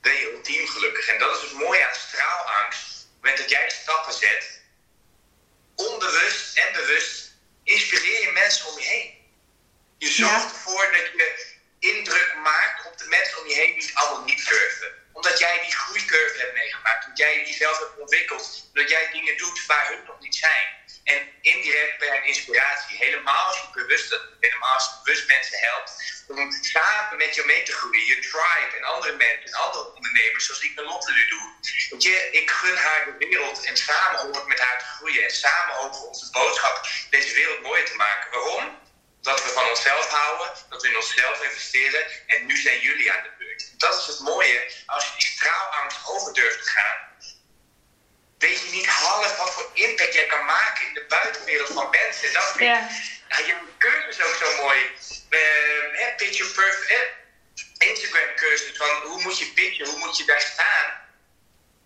ben 0.06 0.18
je 0.20 0.32
ultiem 0.32 0.66
gelukkig. 0.68 1.06
En 1.08 1.18
dat 1.18 1.36
is 1.36 1.42
het 1.42 1.52
mooie 1.52 1.86
aan 1.86 1.94
straalangst. 1.94 2.84
Op 2.86 3.02
het 3.02 3.20
moment 3.20 3.38
dat 3.38 3.50
jij 3.50 3.70
stappen 3.70 4.12
zet, 4.12 4.60
onbewust 5.74 6.58
en 6.58 6.72
bewust, 6.72 7.32
inspireer 7.64 8.20
je 8.20 8.30
mensen 8.32 8.66
om 8.66 8.78
je 8.78 8.86
heen. 8.86 9.10
Je 9.98 10.10
zorgt 10.10 10.50
ja. 10.50 10.54
ervoor 10.54 10.92
dat 10.92 11.06
je 11.16 11.54
indruk 11.78 12.34
maakt 12.42 12.86
op 12.86 12.98
de 12.98 13.06
mensen 13.06 13.38
om 13.40 13.46
je 13.48 13.54
heen 13.54 13.72
die 13.78 13.86
het 13.86 13.94
allemaal 13.94 14.24
niet 14.24 14.48
durven. 14.48 14.92
Omdat 15.16 15.38
jij 15.38 15.60
die 15.60 15.76
groeicurve 15.76 16.38
hebt 16.38 16.54
meegemaakt, 16.54 17.04
omdat 17.04 17.18
jij 17.18 17.46
jezelf 17.46 17.78
hebt 17.78 17.98
ontwikkeld, 17.98 18.70
dat 18.72 18.88
jij 18.90 19.08
dingen 19.12 19.36
doet 19.36 19.66
waar 19.66 19.88
hun 19.88 20.04
nog 20.06 20.20
niet 20.20 20.36
zijn. 20.36 20.66
En 21.04 21.28
indirect 21.40 22.02
je 22.02 22.16
een 22.16 22.24
inspiratie. 22.24 22.96
Helemaal 22.96 23.46
als 23.46 23.60
je 23.60 23.68
bewust, 23.72 24.20
helemaal 24.40 24.74
als 24.74 24.84
je 24.84 24.90
bewust 25.04 25.26
mensen 25.28 25.58
helpt 25.58 25.92
om 26.28 26.52
samen 26.52 27.16
met 27.16 27.34
je 27.34 27.42
mee 27.44 27.62
te 27.62 27.72
groeien. 27.72 28.06
Je 28.06 28.18
tribe 28.18 28.76
en 28.76 28.82
andere 28.82 29.16
mensen 29.16 29.44
en 29.44 29.52
andere 29.52 29.94
ondernemers, 29.94 30.44
zoals 30.44 30.60
ik 30.60 30.74
met 30.74 30.84
Lotte 30.84 31.12
nu 31.12 31.26
doe. 31.26 31.54
Want 31.90 32.02
je, 32.02 32.28
ik 32.30 32.50
gun 32.50 32.76
haar 32.76 33.04
de 33.04 33.26
wereld 33.26 33.64
en 33.64 33.76
samen 33.76 34.20
hoop 34.20 34.36
ik 34.36 34.46
met 34.46 34.60
haar 34.60 34.78
te 34.78 34.84
groeien. 34.84 35.22
En 35.24 35.30
samen 35.30 35.74
hopen 35.74 36.00
we 36.00 36.06
onze 36.06 36.30
boodschap 36.30 36.88
deze 37.10 37.34
wereld 37.34 37.62
mooier 37.62 37.86
te 37.86 37.94
maken. 37.94 38.30
Waarom? 38.30 38.78
Dat 39.20 39.42
we 39.42 39.48
van 39.48 39.68
onszelf 39.68 40.08
houden, 40.08 40.52
dat 40.68 40.82
we 40.82 40.88
in 40.88 40.96
onszelf 40.96 41.42
investeren. 41.42 42.06
En 42.26 42.46
nu 42.46 42.56
zijn 42.56 42.80
jullie 42.80 43.12
aan 43.12 43.22
de 43.22 43.30
beurt. 43.38 43.45
Dat 43.76 43.98
is 44.00 44.06
het 44.06 44.20
mooie 44.20 44.72
als 44.86 45.04
je 45.06 45.12
die 45.16 45.26
straalangst 45.26 45.98
over 46.06 46.32
durft 46.34 46.62
te 46.62 46.70
gaan 46.70 47.06
weet 48.38 48.60
je 48.60 48.70
niet 48.70 48.86
half 48.86 49.36
wat 49.36 49.52
voor 49.52 49.70
impact 49.72 50.14
jij 50.14 50.26
kan 50.26 50.44
maken 50.44 50.86
in 50.86 50.94
de 50.94 51.04
buitenwereld 51.08 51.68
van 51.68 51.90
mensen. 51.90 52.32
Dat 52.32 52.52
vind 52.56 52.70
ja. 52.70 52.88
Nou, 53.28 53.46
je 53.46 53.56
cursus 53.78 54.24
ook 54.24 54.34
zo 54.34 54.62
mooi. 54.62 54.78
Uh, 55.30 56.16
picture 56.16 56.50
perfect. 56.50 57.14
Instagram 57.78 58.34
cursus 58.34 58.76
van 58.76 58.88
hoe 58.88 59.22
moet 59.22 59.38
je 59.38 59.46
pitchen, 59.46 59.86
hoe 59.86 59.98
moet 59.98 60.16
je 60.16 60.24
daar 60.24 60.40
staan. 60.40 61.04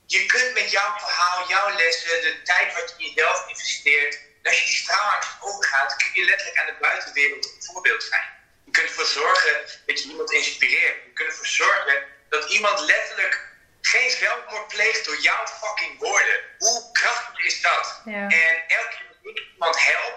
Je 0.06 0.26
kunt 0.26 0.54
met 0.54 0.70
jouw 0.70 0.98
verhaal, 0.98 1.48
jouw 1.48 1.76
lessen, 1.76 2.20
de 2.20 2.42
tijd 2.42 2.74
wat 2.74 2.94
je 2.96 3.04
in 3.04 3.12
jezelf 3.12 3.48
investeert, 3.48 4.18
als 4.44 4.58
je 4.58 4.64
die 4.64 4.74
straalangst 4.74 5.30
overgaat, 5.40 5.96
kun 5.96 6.10
je 6.14 6.24
letterlijk 6.24 6.58
aan 6.58 6.66
de 6.66 6.76
buitenwereld 6.80 7.44
een 7.44 7.62
voorbeeld 7.62 8.02
zijn. 8.02 8.39
Je 8.70 8.76
kunt 8.76 8.88
ervoor 8.88 9.06
zorgen 9.22 9.56
dat 9.86 10.02
je 10.02 10.08
iemand 10.08 10.32
inspireert. 10.32 10.94
Je 11.04 11.10
kunt 11.14 11.28
ervoor 11.28 11.46
zorgen 11.46 12.04
dat 12.28 12.50
iemand 12.50 12.80
letterlijk 12.80 13.48
geen 13.80 14.10
zelfmoord 14.10 14.68
pleegt 14.68 15.04
door 15.04 15.20
jouw 15.20 15.46
fucking 15.46 15.98
woorden. 15.98 16.36
Hoe 16.58 16.92
krachtig 16.92 17.44
is 17.44 17.60
dat? 17.60 18.00
Ja. 18.04 18.28
En 18.28 18.54
elke 18.68 18.88
keer 18.96 19.06
dat 19.22 19.36
ik 19.36 19.46
iemand 19.52 19.86
help, 19.86 20.14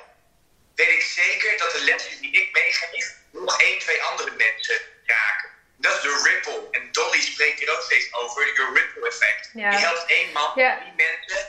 weet 0.75 0.89
ik 0.89 1.01
zeker 1.01 1.57
dat 1.57 1.71
de 1.71 1.83
lessen 1.83 2.21
die 2.21 2.31
ik 2.31 2.49
meegeef 2.53 3.15
nog 3.31 3.61
één, 3.61 3.79
twee 3.79 4.01
andere 4.03 4.31
mensen 4.31 4.77
raken. 5.05 5.49
Dat 5.77 5.95
is 5.95 6.01
de 6.01 6.21
ripple. 6.23 6.67
En 6.71 6.91
Dolly 6.91 7.21
spreekt 7.21 7.59
hier 7.59 7.71
ook 7.71 7.81
steeds 7.81 8.13
over, 8.13 8.45
je 8.45 8.71
ripple 8.73 9.07
effect. 9.07 9.49
Ja. 9.53 9.71
Je 9.71 9.77
helpt 9.77 10.05
één 10.05 10.31
man, 10.31 10.51
Ja. 10.55 10.77
drie 10.79 10.93
mensen, 10.95 11.47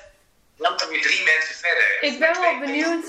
dan 0.57 0.77
dan 0.77 0.88
weer 0.88 1.03
drie 1.03 1.25
mensen 1.25 1.55
verder. 1.55 2.03
Ik 2.03 2.19
ben 2.19 2.40
wel 2.40 2.59
benieuwd. 2.59 3.09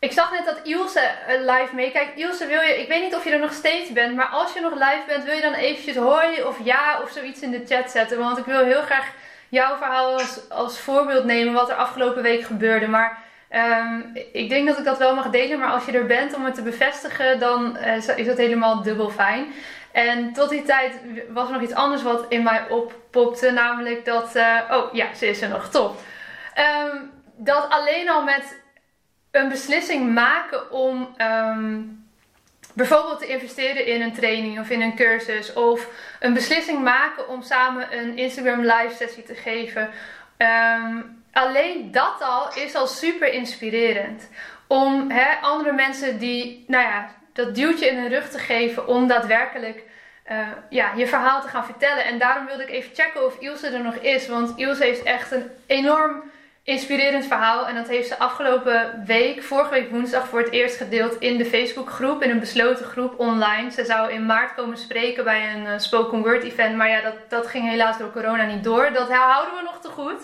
Ik 0.00 0.12
zag 0.12 0.32
net 0.32 0.44
dat 0.44 0.60
Ilse 0.62 1.00
eh, 1.00 1.40
live 1.40 1.74
meekijkt. 1.74 2.16
Ilse, 2.16 2.46
wil 2.46 2.60
je, 2.60 2.80
ik 2.80 2.88
weet 2.88 3.02
niet 3.02 3.14
of 3.14 3.24
je 3.24 3.30
er 3.30 3.38
nog 3.38 3.52
steeds 3.52 3.92
bent, 3.92 4.16
maar 4.16 4.26
als 4.26 4.52
je 4.52 4.60
nog 4.60 4.72
live 4.72 5.02
bent, 5.06 5.24
wil 5.24 5.34
je 5.34 5.40
dan 5.40 5.52
eventjes 5.52 5.96
hoi 5.96 6.42
of 6.42 6.56
ja 6.64 7.00
of 7.02 7.10
zoiets 7.10 7.40
in 7.40 7.50
de 7.50 7.64
chat 7.66 7.90
zetten? 7.90 8.18
Want 8.18 8.38
ik 8.38 8.44
wil 8.44 8.64
heel 8.64 8.82
graag 8.82 9.06
jouw 9.48 9.76
verhaal 9.76 10.12
als, 10.12 10.48
als 10.48 10.80
voorbeeld 10.80 11.24
nemen 11.24 11.52
wat 11.52 11.68
er 11.68 11.74
afgelopen 11.74 12.22
week 12.22 12.44
gebeurde. 12.44 12.88
Maar 12.88 13.18
ehm, 13.48 14.00
ik 14.32 14.48
denk 14.48 14.66
dat 14.68 14.78
ik 14.78 14.84
dat 14.84 14.98
wel 14.98 15.14
mag 15.14 15.30
delen, 15.30 15.58
maar 15.58 15.70
als 15.70 15.84
je 15.84 15.92
er 15.92 16.06
bent 16.06 16.34
om 16.34 16.44
het 16.44 16.54
te 16.54 16.62
bevestigen, 16.62 17.38
dan 17.38 17.76
eh, 17.76 18.18
is 18.18 18.26
dat 18.26 18.36
helemaal 18.36 18.82
dubbel 18.82 19.10
fijn. 19.10 19.52
En 19.92 20.32
tot 20.32 20.48
die 20.48 20.62
tijd 20.62 21.00
was 21.28 21.46
er 21.46 21.52
nog 21.52 21.62
iets 21.62 21.74
anders 21.74 22.02
wat 22.02 22.24
in 22.28 22.42
mij 22.42 22.68
oppopte, 22.68 23.50
namelijk 23.50 24.04
dat. 24.04 24.34
eh, 24.34 24.56
oh 24.70 24.94
ja, 24.94 25.14
ze 25.14 25.26
is 25.26 25.40
er 25.40 25.48
nog, 25.48 25.68
top. 25.68 26.00
Ehm, 26.54 26.96
dat 27.36 27.66
alleen 27.68 28.10
al 28.10 28.22
met 28.22 28.60
een 29.38 29.48
beslissing 29.48 30.14
maken 30.14 30.70
om 30.70 31.14
ehm, 31.16 31.80
bijvoorbeeld 32.74 33.18
te 33.18 33.26
investeren 33.26 33.86
in 33.86 34.02
een 34.02 34.12
training 34.12 34.60
of 34.60 34.70
in 34.70 34.82
een 34.82 34.96
cursus, 34.96 35.52
of 35.52 35.88
een 36.20 36.34
beslissing 36.34 36.82
maken 36.82 37.28
om 37.28 37.42
samen 37.42 37.98
een 37.98 38.16
Instagram 38.16 38.60
live 38.60 38.94
sessie 38.96 39.22
te 39.22 39.34
geven, 39.34 39.90
ehm, 40.36 40.96
alleen 41.32 41.90
dat 41.90 42.16
al 42.20 42.54
is 42.54 42.74
al 42.74 42.86
super 42.86 43.32
inspirerend. 43.32 44.28
Om 44.66 45.12
andere 45.40 45.72
mensen 45.72 46.18
die, 46.18 46.64
nou 46.66 46.84
ja, 46.84 47.10
dat 47.32 47.54
duwtje 47.54 47.86
in 47.86 47.98
hun 47.98 48.08
rug 48.08 48.30
te 48.30 48.38
geven 48.38 48.86
om 48.86 49.06
daadwerkelijk 49.06 49.82
uh, 50.30 50.48
ja, 50.70 50.92
je 50.96 51.06
verhaal 51.06 51.40
te 51.40 51.48
gaan 51.48 51.64
vertellen. 51.64 52.04
En 52.04 52.18
daarom 52.18 52.46
wilde 52.46 52.62
ik 52.62 52.70
even 52.70 52.94
checken 52.94 53.26
of 53.26 53.38
Ilse 53.38 53.68
er 53.68 53.82
nog 53.82 53.94
is. 53.94 54.28
Want 54.28 54.52
Ilse 54.56 54.84
heeft 54.84 55.02
echt 55.02 55.32
een 55.32 55.50
enorm 55.66 56.22
inspirerend 56.68 57.26
verhaal. 57.26 57.66
En 57.66 57.74
dat 57.74 57.88
heeft 57.88 58.08
ze 58.08 58.18
afgelopen 58.18 59.02
week, 59.06 59.42
vorige 59.42 59.70
week 59.70 59.90
woensdag, 59.90 60.28
voor 60.28 60.38
het 60.38 60.50
eerst 60.50 60.76
gedeeld 60.76 61.18
in 61.18 61.38
de 61.38 61.44
Facebookgroep. 61.44 62.22
In 62.22 62.30
een 62.30 62.40
besloten 62.40 62.84
groep 62.84 63.18
online. 63.18 63.70
Ze 63.70 63.84
zou 63.84 64.12
in 64.12 64.26
maart 64.26 64.54
komen 64.54 64.76
spreken 64.76 65.24
bij 65.24 65.54
een 65.54 65.64
uh, 65.64 65.78
spoken 65.78 66.20
word 66.20 66.42
event. 66.42 66.76
Maar 66.76 66.88
ja, 66.88 67.00
dat, 67.00 67.14
dat 67.28 67.46
ging 67.46 67.68
helaas 67.68 67.98
door 67.98 68.12
corona 68.12 68.44
niet 68.44 68.64
door. 68.64 68.92
Dat 68.92 69.12
houden 69.12 69.54
we 69.54 69.62
nog 69.62 69.80
te 69.80 69.88
goed. 69.88 70.22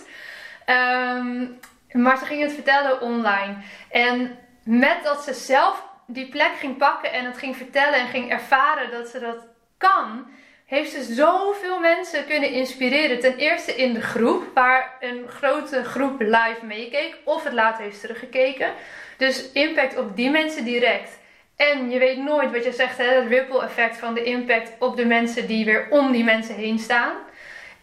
Um, 0.66 1.58
maar 2.02 2.18
ze 2.18 2.24
ging 2.24 2.42
het 2.42 2.52
vertellen 2.52 3.00
online. 3.00 3.54
En 3.90 4.38
met 4.64 4.98
dat 5.02 5.22
ze 5.22 5.34
zelf 5.34 5.84
die 6.06 6.28
plek 6.28 6.52
ging 6.58 6.76
pakken 6.76 7.12
en 7.12 7.24
het 7.24 7.38
ging 7.38 7.56
vertellen 7.56 7.98
en 7.98 8.08
ging 8.08 8.30
ervaren 8.30 8.90
dat 8.90 9.08
ze 9.08 9.18
dat 9.18 9.46
kan, 9.78 10.26
heeft 10.66 10.90
ze 10.90 11.02
zoveel 11.14 11.80
mensen 11.80 12.26
kunnen 12.26 12.50
inspireren. 12.50 13.20
Ten 13.20 13.36
eerste 13.36 13.74
in 13.74 13.94
de 13.94 14.02
groep, 14.02 14.44
waar 14.54 14.96
een 15.00 15.24
grote 15.28 15.84
groep 15.84 16.20
live 16.20 16.58
meekeek 16.62 17.16
of 17.24 17.44
het 17.44 17.52
later 17.52 17.84
heeft 17.84 18.00
teruggekeken. 18.00 18.72
Dus 19.16 19.52
impact 19.52 19.98
op 19.98 20.16
die 20.16 20.30
mensen 20.30 20.64
direct. 20.64 21.18
En 21.56 21.90
je 21.90 21.98
weet 21.98 22.18
nooit 22.18 22.52
wat 22.52 22.64
je 22.64 22.72
zegt, 22.72 22.98
hè, 22.98 23.04
het 23.04 23.28
ripple 23.28 23.62
effect 23.62 23.96
van 23.96 24.14
de 24.14 24.22
impact 24.22 24.72
op 24.78 24.96
de 24.96 25.04
mensen 25.04 25.46
die 25.46 25.64
weer 25.64 25.86
om 25.90 26.12
die 26.12 26.24
mensen 26.24 26.54
heen 26.54 26.78
staan. 26.78 27.12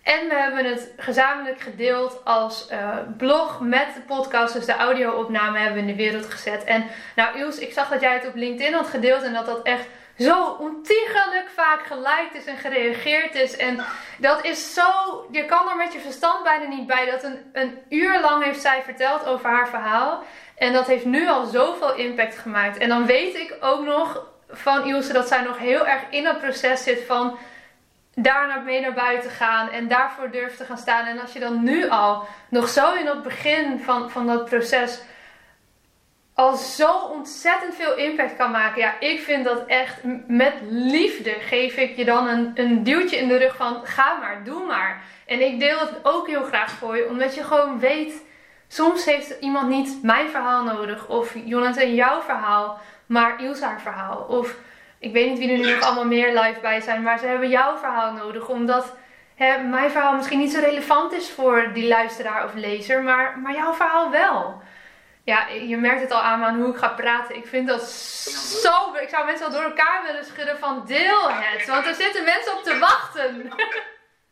En 0.03 0.27
we 0.27 0.35
hebben 0.35 0.65
het 0.65 0.91
gezamenlijk 0.97 1.59
gedeeld 1.59 2.21
als 2.23 2.67
uh, 2.71 2.97
blog 3.17 3.59
met 3.59 3.87
de 3.95 4.01
podcast. 4.01 4.53
Dus 4.53 4.65
de 4.65 4.75
audio-opname 4.75 5.57
hebben 5.57 5.73
we 5.73 5.89
in 5.89 5.95
de 5.97 6.03
wereld 6.03 6.25
gezet. 6.25 6.63
En 6.63 6.85
nou, 7.15 7.37
Iels, 7.37 7.57
ik 7.57 7.73
zag 7.73 7.89
dat 7.89 8.01
jij 8.01 8.13
het 8.13 8.27
op 8.27 8.35
LinkedIn 8.35 8.73
had 8.73 8.87
gedeeld 8.87 9.23
en 9.23 9.33
dat 9.33 9.45
dat 9.45 9.61
echt 9.63 9.85
zo 10.21 10.43
ontiegelijk 10.59 11.49
vaak 11.55 11.85
geliked 11.85 12.33
is 12.33 12.45
en 12.45 12.57
gereageerd 12.57 13.35
is. 13.35 13.57
En 13.57 13.85
dat 14.17 14.45
is 14.45 14.73
zo. 14.73 14.83
Je 15.31 15.45
kan 15.45 15.69
er 15.69 15.75
met 15.75 15.93
je 15.93 15.99
verstand 15.99 16.43
bijna 16.43 16.65
niet 16.65 16.87
bij. 16.87 17.05
Dat 17.11 17.23
een, 17.23 17.37
een 17.53 17.77
uur 17.89 18.21
lang 18.21 18.43
heeft 18.43 18.61
zij 18.61 18.81
verteld 18.83 19.25
over 19.25 19.49
haar 19.49 19.67
verhaal. 19.67 20.23
En 20.55 20.73
dat 20.73 20.87
heeft 20.87 21.05
nu 21.05 21.27
al 21.27 21.45
zoveel 21.45 21.95
impact 21.95 22.37
gemaakt. 22.37 22.77
En 22.77 22.89
dan 22.89 23.05
weet 23.05 23.35
ik 23.35 23.55
ook 23.59 23.85
nog 23.85 24.29
van 24.49 24.85
Ilse 24.85 25.13
dat 25.13 25.27
zij 25.27 25.41
nog 25.41 25.57
heel 25.57 25.87
erg 25.87 26.01
in 26.09 26.25
het 26.25 26.39
proces 26.39 26.83
zit 26.83 27.05
van 27.05 27.37
daar 28.15 28.47
naar 28.47 28.61
mee 28.61 28.81
naar 28.81 28.93
buiten 28.93 29.29
gaan 29.29 29.69
en 29.69 29.87
daarvoor 29.87 30.31
durft 30.31 30.57
te 30.57 30.65
gaan 30.65 30.77
staan. 30.77 31.05
En 31.05 31.19
als 31.19 31.33
je 31.33 31.39
dan 31.39 31.63
nu 31.63 31.89
al 31.89 32.27
nog 32.49 32.69
zo 32.69 32.93
in 32.93 33.07
het 33.07 33.23
begin 33.23 33.79
van, 33.79 34.11
van 34.11 34.27
dat 34.27 34.45
proces 34.45 35.01
al 36.33 36.55
zo 36.55 36.91
ontzettend 36.97 37.75
veel 37.75 37.95
impact 37.95 38.35
kan 38.35 38.51
maken. 38.51 38.81
Ja, 38.81 38.99
ik 38.99 39.19
vind 39.19 39.45
dat 39.45 39.65
echt 39.65 39.99
met 40.27 40.53
liefde 40.69 41.35
geef 41.39 41.75
ik 41.75 41.95
je 41.95 42.05
dan 42.05 42.27
een, 42.27 42.51
een 42.55 42.83
duwtje 42.83 43.17
in 43.17 43.27
de 43.27 43.37
rug 43.37 43.55
van 43.55 43.81
ga 43.83 44.17
maar, 44.19 44.43
doe 44.43 44.65
maar. 44.65 45.01
En 45.25 45.41
ik 45.41 45.59
deel 45.59 45.79
het 45.79 45.93
ook 46.03 46.27
heel 46.27 46.43
graag 46.43 46.71
voor 46.71 46.97
je, 46.97 47.07
omdat 47.07 47.35
je 47.35 47.43
gewoon 47.43 47.79
weet, 47.79 48.23
soms 48.67 49.05
heeft 49.05 49.39
iemand 49.39 49.69
niet 49.69 49.99
mijn 50.03 50.29
verhaal 50.29 50.63
nodig 50.63 51.07
of 51.07 51.35
Jonathan 51.45 51.95
jouw 51.95 52.21
verhaal, 52.21 52.79
maar 53.05 53.43
Ilse 53.43 53.69
verhaal. 53.77 54.25
Of 54.29 54.55
ik 54.99 55.13
weet 55.13 55.29
niet 55.29 55.39
wie 55.39 55.51
er 55.51 55.57
nu 55.57 55.73
nog 55.73 55.83
allemaal 55.83 56.05
meer 56.05 56.39
live 56.39 56.59
bij 56.61 56.81
zijn, 56.81 57.01
maar 57.01 57.19
ze 57.19 57.25
hebben 57.25 57.49
jouw 57.49 57.77
verhaal 57.77 58.13
nodig. 58.13 58.49
Omdat 58.49 58.93
hè, 59.35 59.57
mijn 59.57 59.91
verhaal 59.91 60.15
misschien 60.15 60.39
niet 60.39 60.51
zo 60.51 60.59
relevant 60.59 61.11
is 61.11 61.29
voor 61.29 61.69
die 61.73 61.87
luisteraar 61.87 62.45
of 62.45 62.53
lezer, 62.53 63.03
maar, 63.03 63.39
maar 63.39 63.53
jouw 63.53 63.73
verhaal 63.73 64.11
wel. 64.11 64.61
Ja, 65.23 65.47
je 65.47 65.77
merkt 65.77 66.01
het 66.01 66.11
al 66.11 66.21
aan, 66.21 66.43
aan 66.43 66.61
hoe 66.61 66.73
ik 66.73 66.79
ga 66.79 66.87
praten. 66.87 67.35
Ik 67.35 67.47
vind 67.47 67.67
dat 67.67 67.89
zo. 68.63 68.95
Ik 68.95 69.09
zou 69.09 69.25
mensen 69.25 69.45
al 69.45 69.51
door 69.51 69.63
elkaar 69.63 70.03
willen 70.03 70.25
schudden 70.25 70.59
van 70.59 70.85
deel 70.85 71.31
het. 71.31 71.67
Want 71.67 71.85
er 71.85 71.95
zitten 71.95 72.23
mensen 72.23 72.57
op 72.57 72.63
te 72.63 72.79
wachten. 72.79 73.53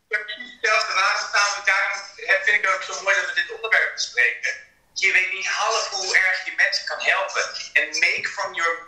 Hetzelfde 0.08 0.94
staan 1.30 1.52
we 1.56 1.62
daarom 1.66 2.44
vind 2.44 2.64
ik 2.64 2.70
ook 2.74 2.84
zo 2.84 3.04
mooi 3.04 3.16
dat 3.16 3.26
we 3.26 3.42
dit 3.42 3.56
onderwerp 3.56 3.94
bespreken. 3.94 4.54
Je 4.94 5.12
weet 5.12 5.32
niet 5.32 5.48
half 5.48 5.90
hoe 5.90 6.18
erg 6.18 6.46
je 6.46 6.54
mensen 6.56 6.86
kan 6.86 6.98
helpen. 7.00 7.44
En 7.74 7.88
make 7.88 8.28
from 8.28 8.54
your 8.54 8.84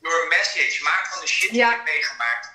door 0.00 0.22
een 0.22 0.28
message. 0.28 0.82
Maak 0.82 1.06
van 1.06 1.20
de 1.20 1.26
shit 1.26 1.50
die 1.50 1.58
je 1.58 1.66
hebt 1.66 1.84
meegemaakt 1.84 2.49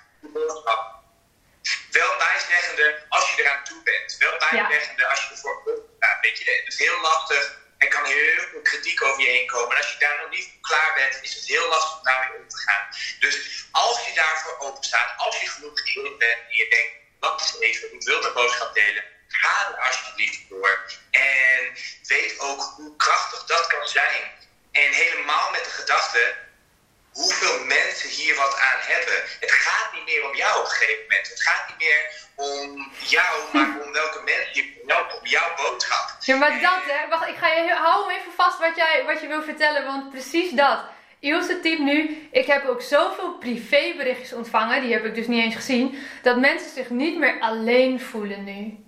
ik 37.28 37.36
ga 37.36 37.48
je, 37.48 37.70
hou 37.70 38.06
hem 38.06 38.18
even 38.18 38.32
vast 38.32 38.58
wat, 38.58 38.76
jij, 38.76 39.02
wat 39.06 39.20
je 39.20 39.26
wil 39.26 39.42
vertellen, 39.42 39.84
want 39.84 40.10
precies 40.10 40.50
dat. 40.50 40.84
Ilse 41.20 41.60
type 41.60 41.82
nu, 41.82 42.28
ik 42.30 42.46
heb 42.46 42.66
ook 42.66 42.82
zoveel 42.82 43.32
privéberichtjes 43.38 44.32
ontvangen, 44.32 44.82
die 44.82 44.92
heb 44.92 45.04
ik 45.04 45.14
dus 45.14 45.26
niet 45.26 45.42
eens 45.42 45.54
gezien, 45.54 45.98
dat 46.22 46.38
mensen 46.38 46.70
zich 46.70 46.90
niet 46.90 47.18
meer 47.18 47.40
alleen 47.40 48.00
voelen 48.00 48.44
nu. 48.44 48.84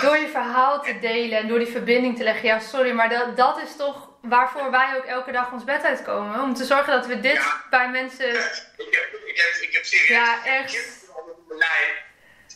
Door 0.00 0.16
je 0.16 0.28
verhaal 0.28 0.82
te 0.82 0.98
delen 0.98 1.38
en 1.38 1.48
door 1.48 1.58
die 1.58 1.68
verbinding 1.68 2.16
te 2.16 2.22
leggen. 2.22 2.48
Ja, 2.48 2.58
sorry, 2.58 2.90
maar 2.90 3.08
dat, 3.08 3.36
dat 3.36 3.62
is 3.62 3.76
toch 3.76 4.10
waarvoor 4.22 4.70
wij 4.70 4.96
ook 4.96 5.04
elke 5.04 5.32
dag 5.32 5.52
ons 5.52 5.64
bed 5.64 5.82
uitkomen. 5.82 6.40
Om 6.40 6.54
te 6.54 6.64
zorgen 6.64 6.92
dat 6.92 7.06
we 7.06 7.20
dit 7.20 7.40
bij 7.70 7.90
mensen. 7.90 8.28
ik, 8.28 8.36
heb, 8.76 9.20
ik, 9.26 9.36
heb, 9.36 9.62
ik 9.62 9.72
heb 9.72 9.84
serieus. 9.84 10.08
Ja, 10.08 10.44
echt. 10.44 11.02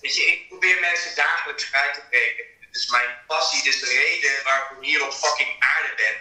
Weet 0.00 0.16
je, 0.16 0.22
ik 0.22 0.48
probeer 0.48 0.81
mensen 0.81 1.16
dagelijks 1.16 1.64
vrij 1.64 1.92
te 1.92 2.00
breken. 2.11 2.44
Dit 2.70 2.83
is 2.83 2.90
mijn 2.90 3.16
passie, 3.26 3.62
dit 3.62 3.74
is 3.74 3.81
de 3.81 3.87
reden 3.87 4.42
waarom 4.44 4.83
ik 4.83 4.88
hier 4.88 5.04
op 5.04 5.12
fucking 5.12 5.57
aarde 5.59 5.94
ben. 5.96 6.14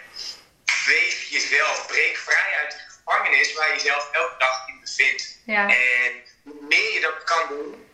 Weef 0.86 1.28
jezelf, 1.28 1.86
breek 1.86 2.16
vrij 2.16 2.54
uit 2.58 2.70
de 2.70 2.78
gevangenis 2.78 3.52
waar 3.52 3.68
je 3.68 3.74
jezelf 3.74 4.10
elke 4.12 4.34
dag 4.38 4.68
in 4.68 4.80
bevindt. 4.80 5.38
Ja. 5.44 5.68
En 5.68 6.22
hoe 6.42 6.62
meer 6.62 6.92
je 6.92 7.00
dat 7.00 7.24
kan 7.24 7.48
doen. 7.48 7.90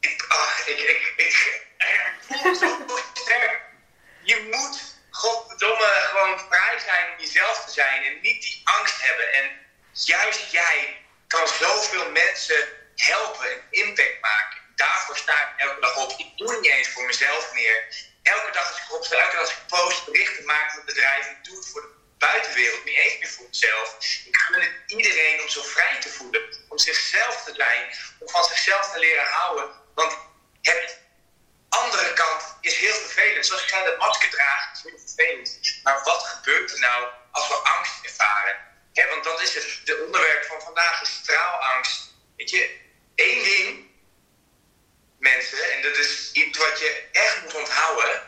Ik, 0.00 0.24
ach, 0.28 0.66
ik, 0.66 0.78
ik, 0.78 1.12
ik, 1.16 1.64
ik 1.78 2.12
voel 2.20 2.42
me 2.42 2.54
zo 2.54 2.98
sterk. 3.22 3.60
Je 4.22 4.48
moet 4.50 4.94
godverdomme 5.10 6.06
gewoon 6.10 6.38
vrij 6.38 6.78
zijn 6.78 7.12
om 7.12 7.18
jezelf 7.18 7.64
te 7.64 7.72
zijn 7.72 8.04
en 8.04 8.20
niet 8.20 8.42
die 8.42 8.60
angst 8.64 9.02
hebben. 9.02 9.32
En 9.32 9.50
juist 9.92 10.50
jij 10.50 11.00
kan 11.26 11.48
zoveel 11.48 12.10
mensen 12.10 12.68
helpen 12.96 13.50
en 13.50 13.62
impact 13.70 14.20
maken. 14.20 14.61
Daarvoor 14.82 15.16
sta 15.16 15.32
ik 15.42 15.52
elke 15.56 15.80
dag 15.80 15.96
op. 15.96 16.10
Ik 16.16 16.36
doe 16.36 16.50
het 16.50 16.60
niet 16.60 16.70
eens 16.70 16.88
voor 16.88 17.04
mezelf 17.04 17.52
meer. 17.52 17.76
Elke 18.22 18.50
dag 18.52 18.68
als 18.70 18.78
ik 18.78 18.94
opsta, 18.94 19.16
elke 19.16 19.36
dag 19.36 19.40
als 19.40 19.50
ik 19.50 19.66
post, 19.66 20.04
berichten 20.04 20.44
maak 20.44 20.74
met 20.74 20.84
bedrijven, 20.84 21.30
ik 21.30 21.44
doe 21.44 21.56
het 21.56 21.68
voor 21.68 21.80
de 21.80 21.92
buitenwereld, 22.18 22.84
niet 22.84 22.96
eens 22.96 23.18
meer 23.18 23.28
voor 23.28 23.46
mezelf. 23.48 23.96
Ik 24.24 24.36
gun 24.36 24.60
het 24.60 24.72
iedereen 24.86 25.40
om 25.40 25.48
zo 25.48 25.62
vrij 25.62 26.00
te 26.00 26.08
voelen, 26.08 26.42
om 26.68 26.78
zichzelf 26.78 27.44
te 27.44 27.54
zijn, 27.54 27.96
om 28.18 28.28
van 28.28 28.44
zichzelf 28.44 28.92
te 28.92 28.98
leren 28.98 29.24
houden. 29.24 29.70
Want 29.94 30.18
het 30.62 30.98
andere 31.68 32.12
kant 32.12 32.56
is 32.60 32.76
heel 32.76 32.94
vervelend. 32.94 33.46
Zoals 33.46 33.64
jij 33.64 33.84
dat 33.84 33.98
masker 33.98 34.30
draagt, 34.30 34.76
is 34.76 34.82
heel 34.90 35.00
vervelend. 35.06 35.80
Maar 35.82 36.02
wat 36.04 36.22
gebeurt 36.22 36.72
er 36.72 36.80
nou 36.80 37.08
als 37.30 37.48
we 37.48 37.54
angst 37.54 38.04
ervaren? 38.04 38.70
want 38.92 39.24
dat 39.24 39.40
is 39.40 39.54
het 39.54 39.80
de 39.84 40.02
onderwerp 40.06 40.44
van 40.44 40.60
vandaag, 40.60 41.02
is 41.02 41.14
straalangst. 41.14 42.14
Weet 42.36 42.50
je, 42.50 42.80
één 43.14 43.44
ding, 43.44 43.91
mensen, 45.22 45.72
en 45.72 45.82
dat 45.82 45.96
is 45.96 46.32
iets 46.32 46.58
wat 46.58 46.78
je 46.78 47.04
echt 47.12 47.42
moet 47.42 47.54
onthouden. 47.54 48.22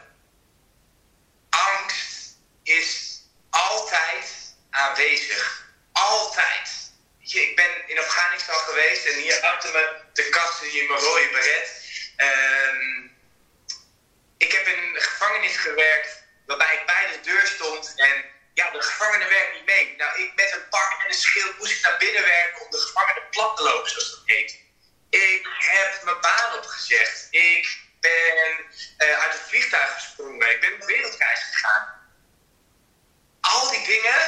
Angst 1.48 2.36
is 2.62 3.20
altijd 3.50 4.54
aanwezig. 4.70 5.62
Altijd. 5.92 6.92
Je, 7.18 7.40
ik 7.42 7.56
ben 7.56 7.88
in 7.88 7.98
Afghanistan 7.98 8.58
geweest 8.58 9.06
en 9.06 9.20
hier 9.20 9.40
achter 9.40 9.72
me 9.72 10.02
de 10.12 10.28
kast 10.28 10.58
zie 10.58 10.72
je 10.72 10.88
mijn 10.88 11.00
rode 11.00 11.28
beret. 11.32 11.82
Um, 12.16 13.16
ik 14.38 14.52
heb 14.52 14.66
in 14.66 14.78
een 14.78 15.00
gevangenis 15.00 15.56
gewerkt 15.56 16.22
waarbij 16.46 16.74
ik 16.74 16.86
bij 16.86 17.06
de 17.12 17.20
deur 17.20 17.46
stond 17.46 17.92
en 17.96 18.24
ja, 18.54 18.70
de 18.70 18.82
gevangene 18.82 19.28
werkt 19.28 19.54
niet 19.54 19.66
mee. 19.66 19.94
Nou, 19.96 20.22
ik 20.22 20.34
met 20.34 20.52
een 20.52 20.68
pak 20.68 21.02
en 21.02 21.08
een 21.08 21.14
schild 21.14 21.58
moest 21.58 21.76
ik 21.76 21.82
naar 21.82 21.98
binnen 21.98 22.22
werken 22.22 22.64
om 22.64 22.70
de 22.70 22.78
gevangene 22.78 23.22
plat 23.30 23.56
te 23.56 23.62
lopen, 23.62 23.90
zoals 23.90 24.10
dat 24.10 24.22
heet. 24.24 24.63
Ik 25.14 25.46
heb 25.58 26.02
mijn 26.04 26.20
baan 26.20 26.54
opgezegd. 26.56 27.26
Ik 27.30 27.78
ben 28.00 28.36
eh, 28.96 29.18
uit 29.22 29.32
het 29.32 29.42
vliegtuig 29.48 29.94
gesprongen. 29.94 30.50
Ik 30.50 30.60
ben 30.60 30.74
op 30.74 30.84
wereldreis 30.84 31.40
gegaan. 31.52 31.88
Al 33.40 33.70
die 33.70 33.86
dingen, 33.86 34.20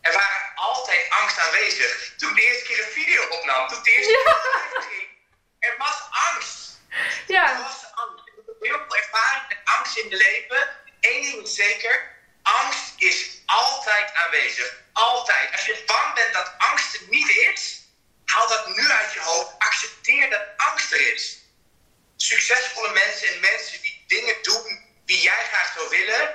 er 0.00 0.12
waren 0.12 0.52
altijd 0.54 1.10
angst 1.10 1.38
aanwezig. 1.38 2.14
Toen 2.16 2.34
de 2.34 2.42
eerste 2.42 2.64
keer 2.64 2.84
een 2.84 2.92
video 2.92 3.28
opnam, 3.28 3.68
toen 3.68 3.82
de 3.82 3.90
eerste 3.90 4.12
keer 4.24 4.82
ging, 4.82 5.08
er 5.58 5.74
was 5.78 6.02
angst. 6.10 6.78
Ja. 7.26 7.50
Er 7.50 7.62
was 7.62 7.84
angst. 7.94 8.26
Ik 8.26 8.32
heb 8.36 8.56
heel 8.60 8.84
veel 8.88 8.96
ervaring 8.96 9.48
met 9.48 9.58
angst 9.64 9.96
in 9.96 10.08
mijn 10.08 10.20
leven. 10.20 10.76
Eén 11.00 11.22
ding 11.22 11.42
is 11.42 11.54
zeker, 11.54 12.16
angst 12.42 12.92
is 12.96 13.42
altijd 13.46 14.14
aanwezig. 14.14 14.76
Altijd. 14.92 15.52
Als 15.52 15.66
je 15.66 15.82
bang 15.86 16.14
bent 16.14 16.32
dat 16.32 16.54
angst 16.58 16.94
er 16.94 17.00
niet 17.08 17.28
is, 17.28 17.77
haal 18.32 18.48
dat 18.48 18.76
nu 18.76 18.90
uit 18.90 19.12
je 19.12 19.20
hoofd. 19.20 19.50
Accepteer 19.58 20.30
dat 20.30 20.42
angst 20.56 20.92
er 20.92 21.12
is. 21.14 21.38
Succesvolle 22.16 22.92
mensen 22.92 23.28
en 23.28 23.40
mensen 23.40 23.80
die 23.82 24.04
dingen 24.06 24.36
doen 24.42 24.86
die 25.04 25.22
jij 25.22 25.42
graag 25.50 25.72
zou 25.76 25.88
willen, 25.88 26.30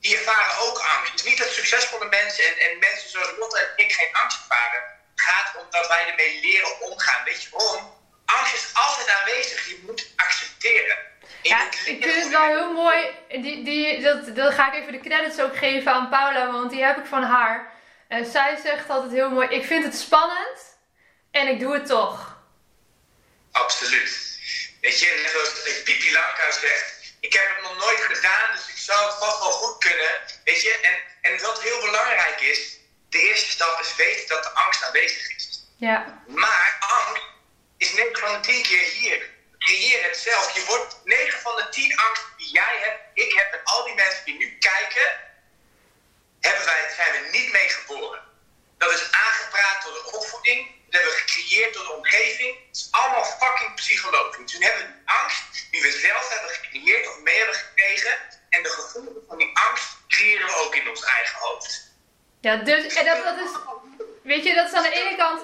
die 0.00 0.16
ervaren 0.16 0.58
ook 0.66 0.78
angst. 0.78 1.10
Het 1.10 1.20
is 1.20 1.26
niet 1.26 1.38
dat 1.38 1.52
succesvolle 1.52 2.08
mensen 2.08 2.44
en, 2.44 2.70
en 2.70 2.78
mensen 2.78 3.10
zoals 3.10 3.32
Lotte 3.38 3.58
en 3.58 3.84
ik 3.84 3.92
geen 3.92 4.12
angst 4.12 4.38
ervaren. 4.40 4.82
Het 5.14 5.24
gaat 5.24 5.56
om 5.60 5.66
dat 5.70 5.88
wij 5.88 6.08
ermee 6.08 6.40
leren 6.40 6.80
omgaan. 6.80 7.24
Weet 7.24 7.42
je 7.42 7.48
waarom? 7.50 7.94
Angst 8.24 8.54
is 8.54 8.70
altijd 8.72 9.08
aanwezig. 9.08 9.68
Je 9.68 9.82
moet 9.86 10.12
accepteren. 10.16 10.96
Ja, 11.42 11.66
ik 11.66 11.74
vind 11.74 12.04
het 12.04 12.28
wel 12.28 12.46
heel 12.46 12.72
mooi. 12.72 13.10
Die, 13.28 13.64
die, 13.64 14.00
dat, 14.00 14.36
dat 14.36 14.54
ga 14.54 14.72
ik 14.72 14.80
even 14.80 14.92
de 14.92 15.00
credits 15.00 15.40
ook 15.40 15.56
geven 15.56 15.92
aan 15.92 16.08
Paula, 16.08 16.52
want 16.52 16.70
die 16.70 16.84
heb 16.84 16.96
ik 16.98 17.06
van 17.06 17.22
haar. 17.22 17.72
En 18.08 18.24
zij 18.24 18.56
zegt 18.62 18.90
altijd 18.90 19.12
heel 19.12 19.30
mooi: 19.30 19.48
Ik 19.48 19.64
vind 19.64 19.84
het 19.84 19.98
spannend 19.98 20.75
en 21.36 21.48
ik 21.48 21.60
doe 21.60 21.72
het 21.72 21.86
toch. 21.86 22.36
Absoluut. 23.52 24.38
Weet 24.80 25.00
je, 25.00 25.20
net 25.22 25.30
zoals 25.30 25.82
Pipi 25.84 26.12
Langkous 26.12 26.60
zegt: 26.60 27.14
Ik 27.20 27.32
heb 27.32 27.48
het 27.54 27.62
nog 27.62 27.76
nooit 27.78 28.00
gedaan, 28.00 28.54
dus 28.54 28.68
ik 28.68 28.78
zou 28.78 29.06
het 29.06 29.18
vast 29.18 29.38
wel 29.38 29.52
goed 29.52 29.78
kunnen. 29.78 30.10
Weet 30.44 30.62
je, 30.62 30.78
en, 30.80 31.30
en 31.30 31.42
wat 31.42 31.62
heel 31.62 31.80
belangrijk 31.80 32.40
is: 32.40 32.78
de 33.08 33.18
eerste 33.18 33.50
stap 33.50 33.80
is 33.80 33.96
weten 33.96 34.28
dat 34.28 34.42
de 34.42 34.50
angst 34.50 34.84
aanwezig 34.84 35.36
is. 35.36 35.64
Ja. 35.76 36.22
Maar 36.26 36.76
angst 36.80 37.22
is 37.76 37.92
9 37.92 38.16
van 38.18 38.32
de 38.32 38.40
10 38.40 38.62
keer 38.62 38.88
hier 38.90 39.34
creëer 39.58 40.02
het 40.04 40.16
zelf. 40.16 40.54
Je 40.54 40.64
wordt 40.64 41.00
9 41.04 41.40
van 41.40 41.56
de 41.56 41.68
10 41.68 41.96
angsten 41.96 42.28
die 42.36 42.50
jij 42.52 42.76
hebt, 42.78 43.00
ik 43.14 43.32
heb 43.32 43.52
en 43.52 43.60
al 43.64 43.84
die 43.84 43.94
mensen 43.94 44.24
die 44.24 44.36
nu 44.36 44.58
kijken, 44.58 45.08
hebben 46.40 46.64
wij, 46.64 46.92
zijn 46.96 47.12
we 47.12 47.28
niet 47.38 47.52
mee 47.52 47.68
geboren. 47.68 48.20
Dat 48.78 48.92
is 48.92 49.10
aangepraat 49.10 49.82
door 49.82 49.92
de 49.92 50.18
opvoeding, 50.18 50.75
dat 50.86 51.00
hebben 51.00 51.10
we 51.10 51.22
gecreëerd 51.24 51.74
door 51.74 51.84
de 51.84 51.92
omgeving. 51.92 52.52
Het 52.66 52.76
is 52.76 52.88
allemaal 52.90 53.24
fucking 53.24 53.74
psychologisch. 53.74 54.52
Toen 54.52 54.62
hebben 54.62 54.82
we 54.82 54.92
die 54.92 55.14
angst 55.20 55.66
die 55.70 55.82
we 55.82 55.90
zelf 55.90 56.32
hebben 56.32 56.50
gecreëerd 56.50 57.08
of 57.08 57.20
mee 57.22 57.36
hebben 57.36 57.54
gekregen. 57.54 58.12
En 58.48 58.62
de 58.62 58.68
gevoelens 58.68 59.18
van 59.28 59.38
die 59.38 59.50
angst 59.68 59.88
creëren 60.08 60.46
we 60.46 60.64
ook 60.64 60.74
in 60.74 60.88
ons 60.88 61.04
eigen 61.04 61.38
hoofd. 61.38 61.94
Ja, 62.40 62.56
dus 62.56 62.94
en 62.94 63.04
dat, 63.04 63.24
dat 63.24 63.36
is, 63.36 63.52
weet 64.22 64.44
je, 64.44 64.54
dat 64.54 64.66
is 64.66 64.72
aan 64.72 64.82
de 64.82 65.00
ene 65.02 65.16
kant 65.16 65.40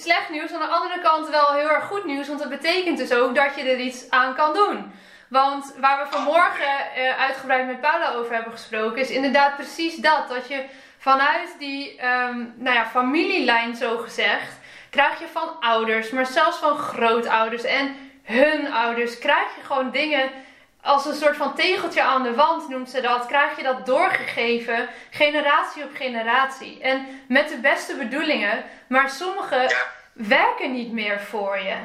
slecht 0.00 0.28
nieuws. 0.28 0.52
Aan 0.52 0.60
de 0.60 0.66
andere 0.66 1.00
kant 1.00 1.28
wel 1.28 1.52
heel 1.52 1.70
erg 1.70 1.84
goed 1.84 2.04
nieuws. 2.04 2.26
Want 2.26 2.38
dat 2.38 2.48
betekent 2.48 2.98
dus 2.98 3.12
ook 3.12 3.34
dat 3.34 3.54
je 3.56 3.62
er 3.62 3.78
iets 3.78 4.10
aan 4.10 4.34
kan 4.34 4.54
doen. 4.54 4.92
Want 5.28 5.74
waar 5.76 6.04
we 6.04 6.10
vanmorgen 6.10 6.86
uh, 6.96 7.20
uitgebreid 7.20 7.66
met 7.66 7.80
Paula 7.80 8.12
over 8.12 8.34
hebben 8.34 8.52
gesproken, 8.52 9.00
is 9.00 9.10
inderdaad 9.10 9.56
precies 9.56 9.94
dat. 9.94 10.28
Dat 10.28 10.48
je 10.48 10.64
vanuit 10.98 11.48
die 11.58 12.04
um, 12.04 12.54
nou 12.56 12.76
ja, 12.76 12.86
familielijn, 12.86 13.76
zo 13.76 13.98
gezegd, 13.98 14.52
krijg 14.90 15.20
je 15.20 15.26
van 15.32 15.60
ouders, 15.60 16.10
maar 16.10 16.26
zelfs 16.26 16.58
van 16.58 16.76
grootouders 16.76 17.62
en 17.62 17.96
hun 18.22 18.72
ouders, 18.72 19.18
krijg 19.18 19.56
je 19.56 19.62
gewoon 19.62 19.90
dingen 19.90 20.30
als 20.82 21.06
een 21.06 21.14
soort 21.14 21.36
van 21.36 21.54
tegeltje 21.54 22.02
aan 22.02 22.22
de 22.22 22.34
wand 22.34 22.68
noemt 22.68 22.90
ze 22.90 23.00
dat, 23.00 23.26
krijg 23.26 23.56
je 23.56 23.62
dat 23.62 23.86
doorgegeven, 23.86 24.88
generatie 25.10 25.84
op 25.84 25.94
generatie. 25.94 26.80
En 26.80 27.06
met 27.28 27.48
de 27.48 27.56
beste 27.56 27.96
bedoelingen, 27.96 28.64
maar 28.86 29.10
sommige 29.10 29.70
werken 30.12 30.72
niet 30.72 30.92
meer 30.92 31.20
voor 31.20 31.58
je. 31.58 31.76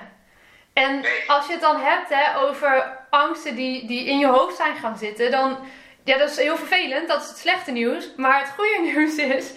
En 0.74 1.06
als 1.28 1.46
je 1.46 1.52
het 1.52 1.62
dan 1.62 1.82
hebt 1.82 2.10
hè, 2.10 2.38
over 2.38 2.98
angsten 3.10 3.56
die, 3.56 3.88
die 3.88 4.06
in 4.06 4.20
je 4.20 4.28
hoofd 4.28 4.56
zijn 4.56 4.76
gaan 4.76 4.98
zitten, 4.98 5.32
dan, 5.32 5.58
ja, 6.04 6.18
dat 6.18 6.30
is 6.30 6.38
heel 6.38 6.58
vervelend, 6.58 7.08
dat 7.08 7.22
is 7.22 7.28
het 7.28 7.38
slechte 7.38 7.72
nieuws. 7.72 8.10
Maar 8.18 8.40
het 8.40 8.50
goede 8.50 8.80
nieuws 8.92 9.16
is, 9.16 9.52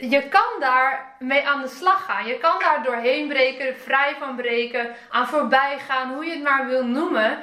je 0.00 0.28
kan 0.28 0.60
daar 0.60 1.14
mee 1.18 1.46
aan 1.46 1.62
de 1.62 1.68
slag 1.68 2.04
gaan. 2.04 2.26
Je 2.26 2.38
kan 2.38 2.58
daar 2.58 2.82
doorheen 2.82 3.28
breken, 3.28 3.76
vrij 3.76 4.16
van 4.18 4.36
breken, 4.36 4.94
aan 5.10 5.26
voorbij 5.26 5.78
gaan, 5.78 6.12
hoe 6.14 6.24
je 6.24 6.30
het 6.30 6.42
maar 6.42 6.66
wil 6.66 6.84
noemen 6.84 7.38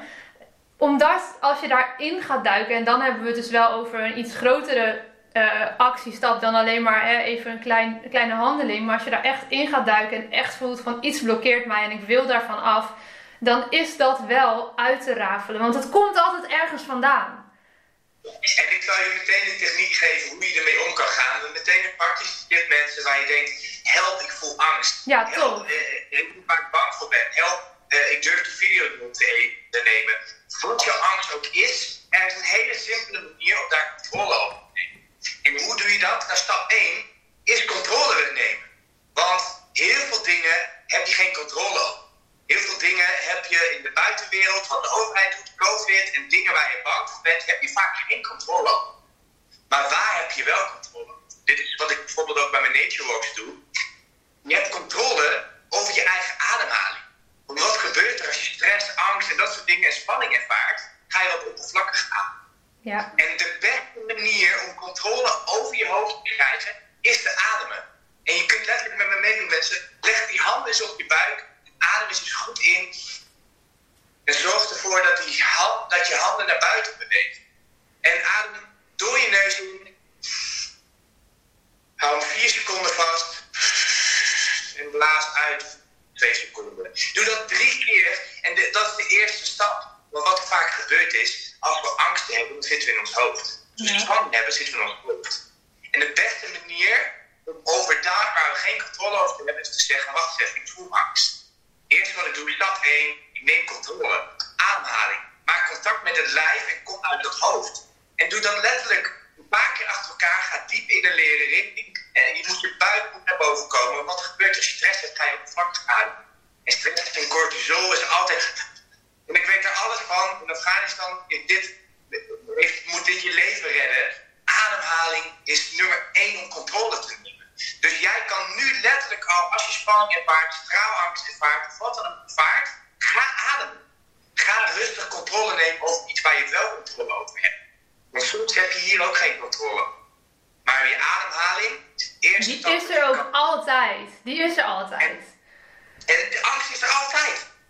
omdat 0.78 1.38
als 1.42 1.60
je 1.60 1.68
daarin 1.68 2.22
gaat 2.22 2.44
duiken, 2.44 2.76
en 2.76 2.84
dan 2.84 3.02
hebben 3.02 3.22
we 3.22 3.28
het 3.28 3.36
dus 3.36 3.50
wel 3.50 3.72
over 3.72 4.04
een 4.04 4.20
iets 4.20 4.36
grotere 4.36 5.02
uh, 5.34 5.52
actiestap 5.78 6.42
dan 6.42 6.56
alleen 6.56 6.84
maar 6.84 7.06
even 7.06 7.52
een, 7.52 7.60
klein, 7.60 8.02
kleine 8.10 8.34
handeling. 8.34 8.86
Maar 8.86 8.94
als 8.94 9.04
je 9.04 9.10
daar 9.10 9.24
echt 9.24 9.44
in 9.48 9.68
gaat 9.68 9.86
duiken 9.86 10.18
en 10.18 10.32
echt 10.32 10.56
voelt 10.56 10.82
van 10.82 10.98
iets 11.02 11.22
blokkeert 11.22 11.66
mij 11.66 11.84
en 11.84 11.92
ik 11.92 12.02
wil 12.08 12.28
daarvan 12.28 12.64
af, 12.64 12.94
dan 13.40 13.64
is 13.70 13.98
dat 13.98 14.20
wel 14.20 14.72
uit 14.76 15.04
te 15.04 15.14
rafelen. 15.14 15.62
Want 15.62 15.76
het 15.76 15.90
komt 15.90 16.22
altijd 16.22 16.52
ergens 16.52 16.84
vandaan. 16.84 17.47
En 18.56 18.74
ik 18.76 18.84
zal 18.84 19.00
je 19.04 19.16
meteen 19.18 19.52
een 19.52 19.58
techniek 19.58 19.94
geven 19.94 20.30
hoe 20.30 20.54
je 20.54 20.60
ermee 20.60 20.84
om 20.86 20.94
kan 20.94 21.08
gaan. 21.08 21.52
Meteen 21.54 21.84
een 21.86 21.96
praktische 21.96 22.48
tip 22.48 22.68
mensen 22.68 23.04
waar 23.04 23.20
je 23.20 23.26
denkt, 23.26 23.52
help, 23.84 24.22
ik 24.22 24.32
voel 24.32 24.58
angst. 24.58 25.02
Ja, 25.06 25.24
toch. 25.24 25.34
Help, 25.36 25.68
eh, 25.68 26.20
ik 26.20 26.28
waar 26.46 26.60
ik 26.60 26.72
bang 26.72 26.94
voor 26.96 27.10
ben. 27.10 27.28
Help, 27.30 27.62
ik 27.88 28.22
durf 28.22 28.42
de 28.42 28.50
video 28.50 29.12
te, 29.12 29.54
te 29.70 29.82
nemen 29.84 30.16
wat 30.62 30.84
jouw 30.84 30.98
angst 30.98 31.34
ook 31.34 31.46
is, 31.46 32.02
er 32.10 32.26
is 32.26 32.34
een 32.34 32.42
hele 32.42 32.78
simpele 32.78 33.22
manier 33.22 33.64
om 33.64 33.70
daar 33.70 33.96
controle 33.96 34.34
over 34.34 34.58
te 34.58 34.70
nemen. 34.74 35.10
En 35.44 35.66
hoe 35.66 35.78
doe 35.78 35.92
je 35.92 36.00
dat? 36.00 36.28
Nou, 36.28 36.38
stap 36.38 36.72
1 36.72 37.06
is 37.44 37.66
controle 37.66 38.32
nemen. 38.34 38.70
Want 39.14 39.44
heel 39.74 40.06
veel 40.06 40.24
dingen 40.24 40.58
heb 40.88 41.08
je 41.08 41.14
geen 41.14 41.34
controle 41.34 41.80
over. 41.80 42.06
Heel 42.46 42.60
veel 42.60 42.78
dingen 42.78 43.08
heb 43.08 43.46
je 43.46 43.76
in 43.78 43.84
de 43.84 43.92
buitenwereld, 43.92 44.68
wat 44.68 44.84
de 44.84 44.90
overheid 44.90 45.36
doet, 45.36 45.56
COVID 45.56 46.12
en 46.14 46.30
dingen 46.30 46.54
waar 46.54 46.72
je 46.72 46.82
bang 46.84 47.10
voor 47.10 47.22
bent, 47.22 47.46
heb 47.46 47.62
je 47.62 47.70
vaak 47.70 47.97
geen 48.28 48.38
controle 48.38 48.70
over. 49.70 50.07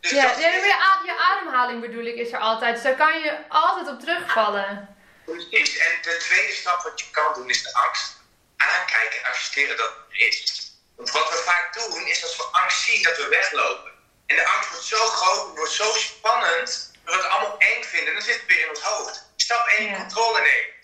Dus 0.01 0.11
ja, 0.11 0.31
je, 0.31 1.01
je 1.05 1.17
ademhaling 1.19 1.81
bedoel 1.81 2.05
ik 2.05 2.15
is 2.15 2.31
er 2.31 2.39
altijd. 2.39 2.73
Dus 2.73 2.83
daar 2.83 2.95
kan 2.95 3.19
je 3.19 3.37
altijd 3.49 3.87
op 3.87 3.99
terugvallen. 3.99 4.95
Precies. 5.25 5.77
En 5.77 6.01
de 6.01 6.17
tweede 6.17 6.53
stap 6.53 6.83
wat 6.83 6.99
je 6.99 7.05
kan 7.11 7.33
doen 7.33 7.49
is 7.49 7.63
de 7.63 7.73
angst 7.73 8.15
aankijken 8.57 9.19
en 9.19 9.25
accepteren 9.29 9.77
dat 9.77 9.87
het 9.89 9.97
er 10.09 10.27
is. 10.27 10.71
Want 10.95 11.11
wat 11.11 11.29
we 11.29 11.35
vaak 11.37 11.73
doen, 11.73 12.07
is 12.07 12.23
als 12.23 12.37
we 12.37 12.43
angst 12.43 12.81
zien, 12.83 13.03
dat 13.03 13.17
we 13.17 13.27
weglopen. 13.27 13.91
En 14.25 14.35
de 14.35 14.47
angst 14.47 14.69
wordt 14.69 14.85
zo 14.85 14.97
groot, 14.97 15.55
wordt 15.57 15.71
zo 15.71 15.93
spannend, 15.93 16.91
dat 17.05 17.15
we 17.15 17.21
het 17.21 17.29
allemaal 17.31 17.57
eng 17.57 17.83
vinden. 17.83 18.07
En 18.07 18.13
dan 18.13 18.21
zit 18.21 18.35
het 18.35 18.45
weer 18.45 18.63
in 18.63 18.69
ons 18.69 18.81
hoofd. 18.81 19.25
Stap 19.35 19.67
1, 19.67 19.89
Ja. 19.89 19.97
controle 19.97 20.41
nemen. 20.41 20.75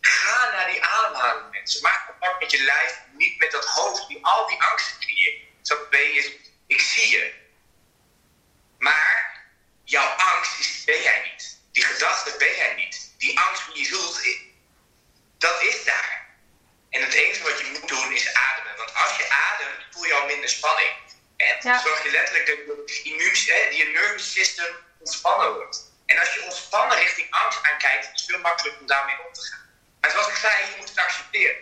Ga 0.00 0.50
naar 0.52 0.70
die 0.70 0.84
ademhaling, 0.84 1.50
mensen. 1.50 1.82
Maak 1.82 2.06
contact 2.06 2.40
met 2.40 2.50
je 2.50 2.62
lijf, 2.62 3.00
niet 3.12 3.38
met 3.38 3.50
dat 3.50 3.64
hoofd 3.64 4.08
die 4.08 4.26
al 4.26 4.46
die 4.46 4.62
angsten 4.62 5.00
creëert. 5.00 5.42
Stap 5.62 5.90
2 5.90 6.12
is, 6.12 6.30
ik 6.66 6.80
zie 6.80 7.10
je. 7.10 7.40
Maar 8.82 9.40
jouw 9.84 10.08
angst 10.08 10.58
is, 10.58 10.84
ben 10.84 11.02
jij 11.02 11.20
niet. 11.30 11.58
Die 11.72 11.84
gedachte 11.84 12.34
ben 12.38 12.54
jij 12.56 12.74
niet. 12.74 13.14
Die 13.18 13.38
angst 13.40 13.66
die 13.66 13.82
je 13.84 13.94
voelt, 13.94 14.24
i- 14.24 14.52
dat 15.38 15.62
is 15.62 15.84
daar. 15.84 16.26
En 16.90 17.02
het 17.02 17.12
enige 17.12 17.42
wat 17.42 17.58
je 17.58 17.64
moet 17.66 17.88
doen 17.88 18.12
is 18.12 18.34
ademen. 18.34 18.76
Want 18.76 18.94
als 18.94 19.16
je 19.16 19.28
ademt, 19.30 19.84
voel 19.90 20.04
je 20.04 20.14
al 20.14 20.26
minder 20.26 20.48
spanning. 20.48 20.90
En 21.36 21.56
Ja. 21.60 21.78
zorg 21.82 22.02
je 22.02 22.10
letterlijk 22.10 22.46
dat 22.46 22.56
je 22.56 23.02
immuun, 23.02 23.76
je 23.76 23.90
nervous 23.92 24.32
system 24.32 24.76
ontspannen 24.98 25.52
wordt. 25.54 25.90
En 26.06 26.18
als 26.18 26.34
je 26.34 26.42
ontspannen 26.42 26.98
richting 26.98 27.30
angst 27.30 27.62
aankijkt, 27.62 28.04
is 28.04 28.10
het 28.20 28.30
veel 28.30 28.38
makkelijker 28.40 28.80
om 28.80 28.86
daarmee 28.86 29.26
om 29.26 29.32
te 29.32 29.40
gaan. 29.42 29.66
Maar 30.00 30.10
zoals 30.10 30.28
ik 30.28 30.34
zei, 30.36 30.70
je 30.70 30.76
moet 30.78 30.88
het 30.88 30.98
accepteren. 30.98 31.56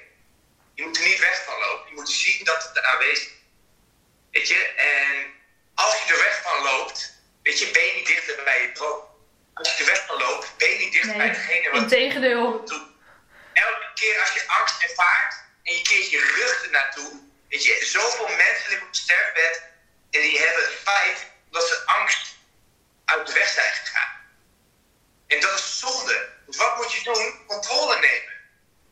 Je 0.74 0.82
moet 0.82 0.96
er 0.96 1.04
niet 1.04 1.18
weg 1.18 1.44
van 1.44 1.58
lopen. 1.58 1.88
Je 1.88 1.94
moet 1.94 2.10
zien 2.10 2.44
dat 2.44 2.62
het 2.66 2.76
er 2.76 2.84
aanwezig 2.84 3.28
is. 3.28 3.38
Weet 4.30 4.48
je, 4.48 4.64
en 4.66 5.38
als 5.74 6.02
je 6.02 6.12
er 6.12 6.18
weg 6.18 6.42
van 6.42 6.62
loopt, 6.62 7.14
weet 7.42 7.58
je, 7.58 7.70
ben 7.70 7.84
je 7.84 7.92
niet 7.94 8.06
dichter 8.06 8.44
bij 8.44 8.62
je 8.62 8.72
droom. 8.72 9.08
Als 9.54 9.76
je 9.76 9.84
er 9.84 9.90
weg 9.90 10.06
van 10.06 10.18
loopt, 10.18 10.56
ben 10.56 10.68
je 10.70 10.78
niet 10.78 10.92
dichter 10.92 11.16
bij 11.16 11.30
degene 11.30 11.70
wat 11.70 11.82
integendeel. 11.82 12.64
doet. 12.64 12.88
Elke 13.52 13.90
keer 13.94 14.20
als 14.20 14.32
je 14.32 14.44
angst 14.46 14.82
ervaart 14.82 15.34
en 15.62 15.74
je 15.74 15.82
keert 15.82 16.10
je 16.10 16.18
rug 16.18 16.64
ernaartoe, 16.64 17.20
weet 17.48 17.64
je, 17.64 17.84
zoveel 17.84 18.28
mensen 18.28 18.68
liggen 18.68 18.80
op 18.80 18.86
het 18.86 18.96
sterfbed 18.96 19.62
en 20.10 20.20
die 20.20 20.38
hebben 20.38 20.64
het 20.64 20.78
spijt 20.80 21.26
omdat 21.46 21.68
ze 21.68 21.82
angst 21.86 22.34
uit 23.04 23.26
de 23.26 23.32
weg 23.32 23.48
zijn 23.48 23.72
gegaan. 23.72 24.10
En 25.26 25.40
dat 25.40 25.58
is 25.58 25.78
zonde. 25.78 26.28
Dus 26.46 26.56
wat 26.56 26.76
moet 26.76 26.92
je 26.92 27.02
doen? 27.02 27.46
Controle 27.46 27.98
nemen. 28.00 28.32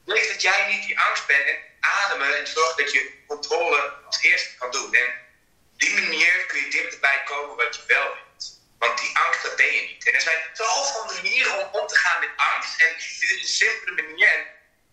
Weet 0.04 0.28
dat 0.28 0.42
jij 0.42 0.66
niet 0.66 0.86
die 0.86 1.00
angst 1.00 1.26
bent 1.26 1.44
en 1.46 1.56
ademen 1.80 2.38
en 2.38 2.46
zorg 2.46 2.74
dat 2.74 2.92
je 2.92 3.12
controle 3.26 3.92
als 4.06 4.22
eerste 4.22 4.56
kan 4.56 4.70
doen. 4.70 4.94
En 4.94 5.12
die 5.78 5.94
manier 5.94 6.46
kun 6.46 6.60
je 6.60 6.70
dichterbij 6.70 7.22
komen 7.24 7.56
wat 7.56 7.76
je 7.76 7.82
wel 7.86 8.04
wilt. 8.14 8.44
Want 8.78 8.98
die 8.98 9.18
angst, 9.18 9.42
dat 9.42 9.56
ben 9.56 9.72
je 9.72 9.80
niet. 9.80 10.06
En 10.06 10.14
er 10.14 10.20
zijn 10.20 10.50
tal 10.52 10.84
van 10.84 11.06
manieren 11.14 11.58
om 11.58 11.80
om 11.80 11.86
te 11.86 11.98
gaan 11.98 12.20
met 12.20 12.30
angst. 12.36 12.80
En 12.80 12.88
dit 12.96 13.30
is 13.30 13.30
een 13.30 13.48
simpele 13.48 14.02
manier. 14.02 14.32
En 14.32 14.46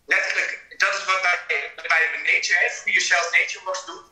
letterlijk, 0.06 0.60
dat 0.76 0.94
is 0.94 1.04
wat 1.04 1.20
wij 1.22 1.38
bij 1.74 2.10
de 2.12 2.32
Nature, 2.32 2.58
hè, 2.58 2.70
Free 2.70 2.92
Yourself 2.92 3.30
Nature 3.30 3.64
Box 3.64 3.84
doen. 3.86 4.04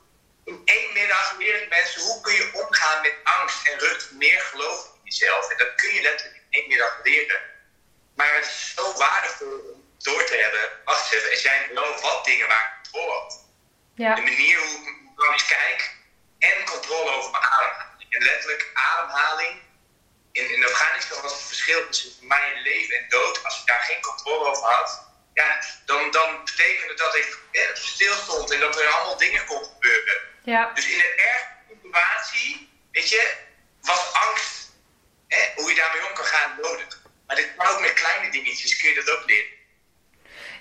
In 0.44 0.62
één 0.64 0.92
middag 0.92 1.36
leer 1.38 1.62
ik 1.62 1.68
mensen 1.68 2.02
hoe 2.02 2.20
kun 2.20 2.34
je 2.34 2.50
omgaan 2.52 3.02
met 3.02 3.14
angst 3.22 3.66
en 3.66 3.78
rust. 3.78 4.10
Meer 4.10 4.40
geloven 4.40 4.90
in 4.94 5.00
jezelf. 5.04 5.50
En 5.50 5.58
dat 5.58 5.74
kun 5.74 5.94
je 5.94 6.02
letterlijk 6.02 6.36
in 6.36 6.46
één 6.60 6.68
middag 6.68 7.00
leren. 7.02 7.40
Maar 8.16 8.34
het 8.34 8.44
is 8.44 8.72
zo 8.76 8.92
waardevol 8.92 9.58
om 9.72 9.92
door 9.98 10.24
te 10.24 10.36
hebben. 10.36 10.70
Wacht 10.84 11.12
even, 11.12 11.30
er 11.30 11.36
zijn 11.36 11.74
wel 11.74 12.00
wat 12.00 12.24
dingen 12.24 12.48
waar 12.48 12.80
ik 12.82 12.88
heb 12.92 13.30
Ja. 13.94 14.14
de 14.14 14.20
manier 14.20 14.58
hoe 14.58 14.88
ik 14.88 15.12
naar 15.16 15.44
kijk 15.46 15.93
controle 16.86 17.10
over 17.10 17.30
mijn 17.30 17.42
ademhaling. 17.42 18.14
En 18.14 18.22
letterlijk 18.22 18.70
ademhaling. 18.74 19.62
In, 20.32 20.50
in 20.50 20.64
Afghanistan 20.64 21.22
was 21.22 21.32
het 21.32 21.42
verschil 21.42 21.86
tussen 21.86 22.26
mijn 22.26 22.62
leven 22.62 22.96
en 22.98 23.08
dood. 23.08 23.44
Als 23.44 23.60
ik 23.60 23.66
daar 23.66 23.80
geen 23.80 24.00
controle 24.00 24.48
over 24.48 24.64
had, 24.64 25.06
ja, 25.34 25.58
dan, 25.84 26.10
dan 26.10 26.44
betekende 26.44 26.94
dat 26.94 27.16
ik 27.16 27.38
eh, 27.52 27.62
stil 27.74 28.14
stond 28.14 28.50
en 28.50 28.60
dat 28.60 28.80
er 28.80 28.88
allemaal 28.88 29.16
dingen 29.16 29.44
kon 29.44 29.64
gebeuren. 29.64 30.16
Ja. 30.42 30.70
Dus 30.74 30.88
in 30.88 30.98
een 30.98 31.16
erg 31.16 31.46
situatie, 31.68 32.70
weet 32.92 33.08
je, 33.08 33.34
was 33.80 34.12
angst, 34.12 34.72
hè, 35.28 35.52
hoe 35.54 35.70
je 35.70 35.76
daarmee 35.76 36.08
om 36.08 36.14
kan 36.14 36.24
gaan, 36.24 36.58
nodig. 36.62 37.02
Maar 37.26 37.36
dit 37.36 37.50
kan 37.56 37.66
ook 37.66 37.80
met 37.80 37.92
kleine 37.92 38.30
dingetjes, 38.30 38.76
kun 38.76 38.88
je 38.88 38.94
dat 38.94 39.10
ook 39.10 39.26
leren. 39.26 39.50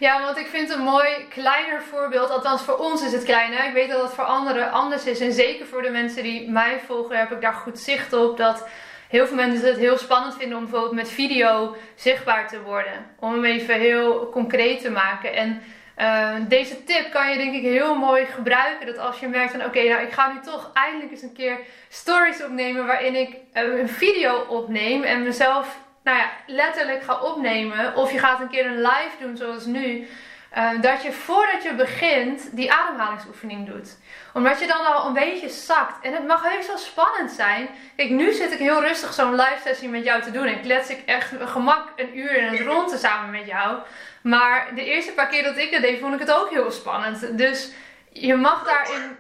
Ja, 0.03 0.21
want 0.21 0.37
ik 0.37 0.47
vind 0.47 0.69
een 0.69 0.81
mooi 0.81 1.27
kleiner 1.29 1.81
voorbeeld, 1.81 2.29
althans 2.29 2.61
voor 2.61 2.77
ons 2.77 3.05
is 3.05 3.11
het 3.11 3.23
klein. 3.23 3.53
Hè? 3.53 3.67
Ik 3.67 3.73
weet 3.73 3.89
dat 3.89 4.01
het 4.01 4.13
voor 4.13 4.23
anderen 4.23 4.71
anders 4.71 5.05
is. 5.05 5.19
En 5.19 5.33
zeker 5.33 5.65
voor 5.65 5.81
de 5.81 5.89
mensen 5.89 6.23
die 6.23 6.49
mij 6.49 6.79
volgen, 6.85 7.17
heb 7.17 7.31
ik 7.31 7.41
daar 7.41 7.53
goed 7.53 7.79
zicht 7.79 8.13
op. 8.13 8.37
Dat 8.37 8.67
heel 9.09 9.27
veel 9.27 9.35
mensen 9.35 9.67
het 9.67 9.77
heel 9.77 9.97
spannend 9.97 10.35
vinden 10.37 10.57
om 10.57 10.63
bijvoorbeeld 10.63 10.93
met 10.93 11.09
video 11.09 11.75
zichtbaar 11.95 12.47
te 12.47 12.61
worden. 12.61 12.93
Om 13.19 13.33
hem 13.33 13.45
even 13.45 13.79
heel 13.79 14.29
concreet 14.29 14.81
te 14.81 14.91
maken. 14.91 15.33
En 15.33 15.61
eh, 15.95 16.35
deze 16.47 16.83
tip 16.83 17.11
kan 17.11 17.31
je 17.31 17.37
denk 17.37 17.53
ik 17.53 17.61
heel 17.61 17.95
mooi 17.95 18.25
gebruiken. 18.25 18.85
Dat 18.85 18.97
als 18.97 19.19
je 19.19 19.27
merkt 19.27 19.51
van 19.51 19.65
oké, 19.65 19.83
nou 19.83 20.01
ik 20.01 20.11
ga 20.11 20.31
nu 20.31 20.39
toch 20.39 20.71
eindelijk 20.73 21.11
eens 21.11 21.21
een 21.21 21.33
keer 21.33 21.59
stories 21.89 22.43
opnemen 22.43 22.85
waarin 22.85 23.15
ik 23.15 23.35
eh, 23.53 23.79
een 23.79 23.89
video 23.89 24.45
opneem 24.49 25.03
en 25.03 25.23
mezelf 25.23 25.77
nou 26.03 26.17
ja, 26.17 26.31
letterlijk 26.47 27.03
ga 27.03 27.19
opnemen. 27.19 27.95
Of 27.95 28.11
je 28.11 28.19
gaat 28.19 28.39
een 28.39 28.49
keer 28.49 28.65
een 28.65 28.81
live 28.81 29.15
doen 29.19 29.37
zoals 29.37 29.65
nu. 29.65 30.07
eh, 30.49 30.69
dat 30.81 31.03
je 31.03 31.11
voordat 31.11 31.63
je 31.63 31.73
begint 31.73 32.55
die 32.55 32.71
ademhalingsoefening 32.73 33.67
doet. 33.67 33.97
Omdat 34.33 34.59
je 34.59 34.67
dan 34.67 34.85
al 34.85 35.07
een 35.07 35.13
beetje 35.13 35.49
zakt. 35.49 36.05
En 36.05 36.13
het 36.13 36.27
mag 36.27 36.43
heus 36.43 36.67
wel 36.67 36.77
spannend 36.77 37.31
zijn. 37.31 37.69
Kijk, 37.95 38.09
nu 38.09 38.33
zit 38.33 38.51
ik 38.51 38.59
heel 38.59 38.81
rustig 38.81 39.13
zo'n 39.13 39.35
live 39.35 39.59
sessie 39.63 39.89
met 39.89 40.03
jou 40.03 40.21
te 40.21 40.31
doen. 40.31 40.45
En 40.45 40.61
klets 40.61 40.89
ik 40.89 41.03
echt 41.05 41.31
gemak 41.39 41.87
een 41.95 42.17
uur 42.17 42.35
in 42.35 42.47
het 42.47 42.59
rond 42.59 42.91
samen 42.91 43.31
met 43.31 43.45
jou. 43.45 43.77
Maar 44.21 44.71
de 44.75 44.85
eerste 44.85 45.11
paar 45.11 45.27
keer 45.27 45.43
dat 45.43 45.57
ik 45.57 45.71
het 45.71 45.81
deed, 45.81 45.99
vond 45.99 46.13
ik 46.13 46.19
het 46.19 46.31
ook 46.31 46.49
heel 46.49 46.71
spannend. 46.71 47.37
Dus 47.37 47.71
je 48.11 48.35
mag 48.35 48.63
daarin 48.63 49.17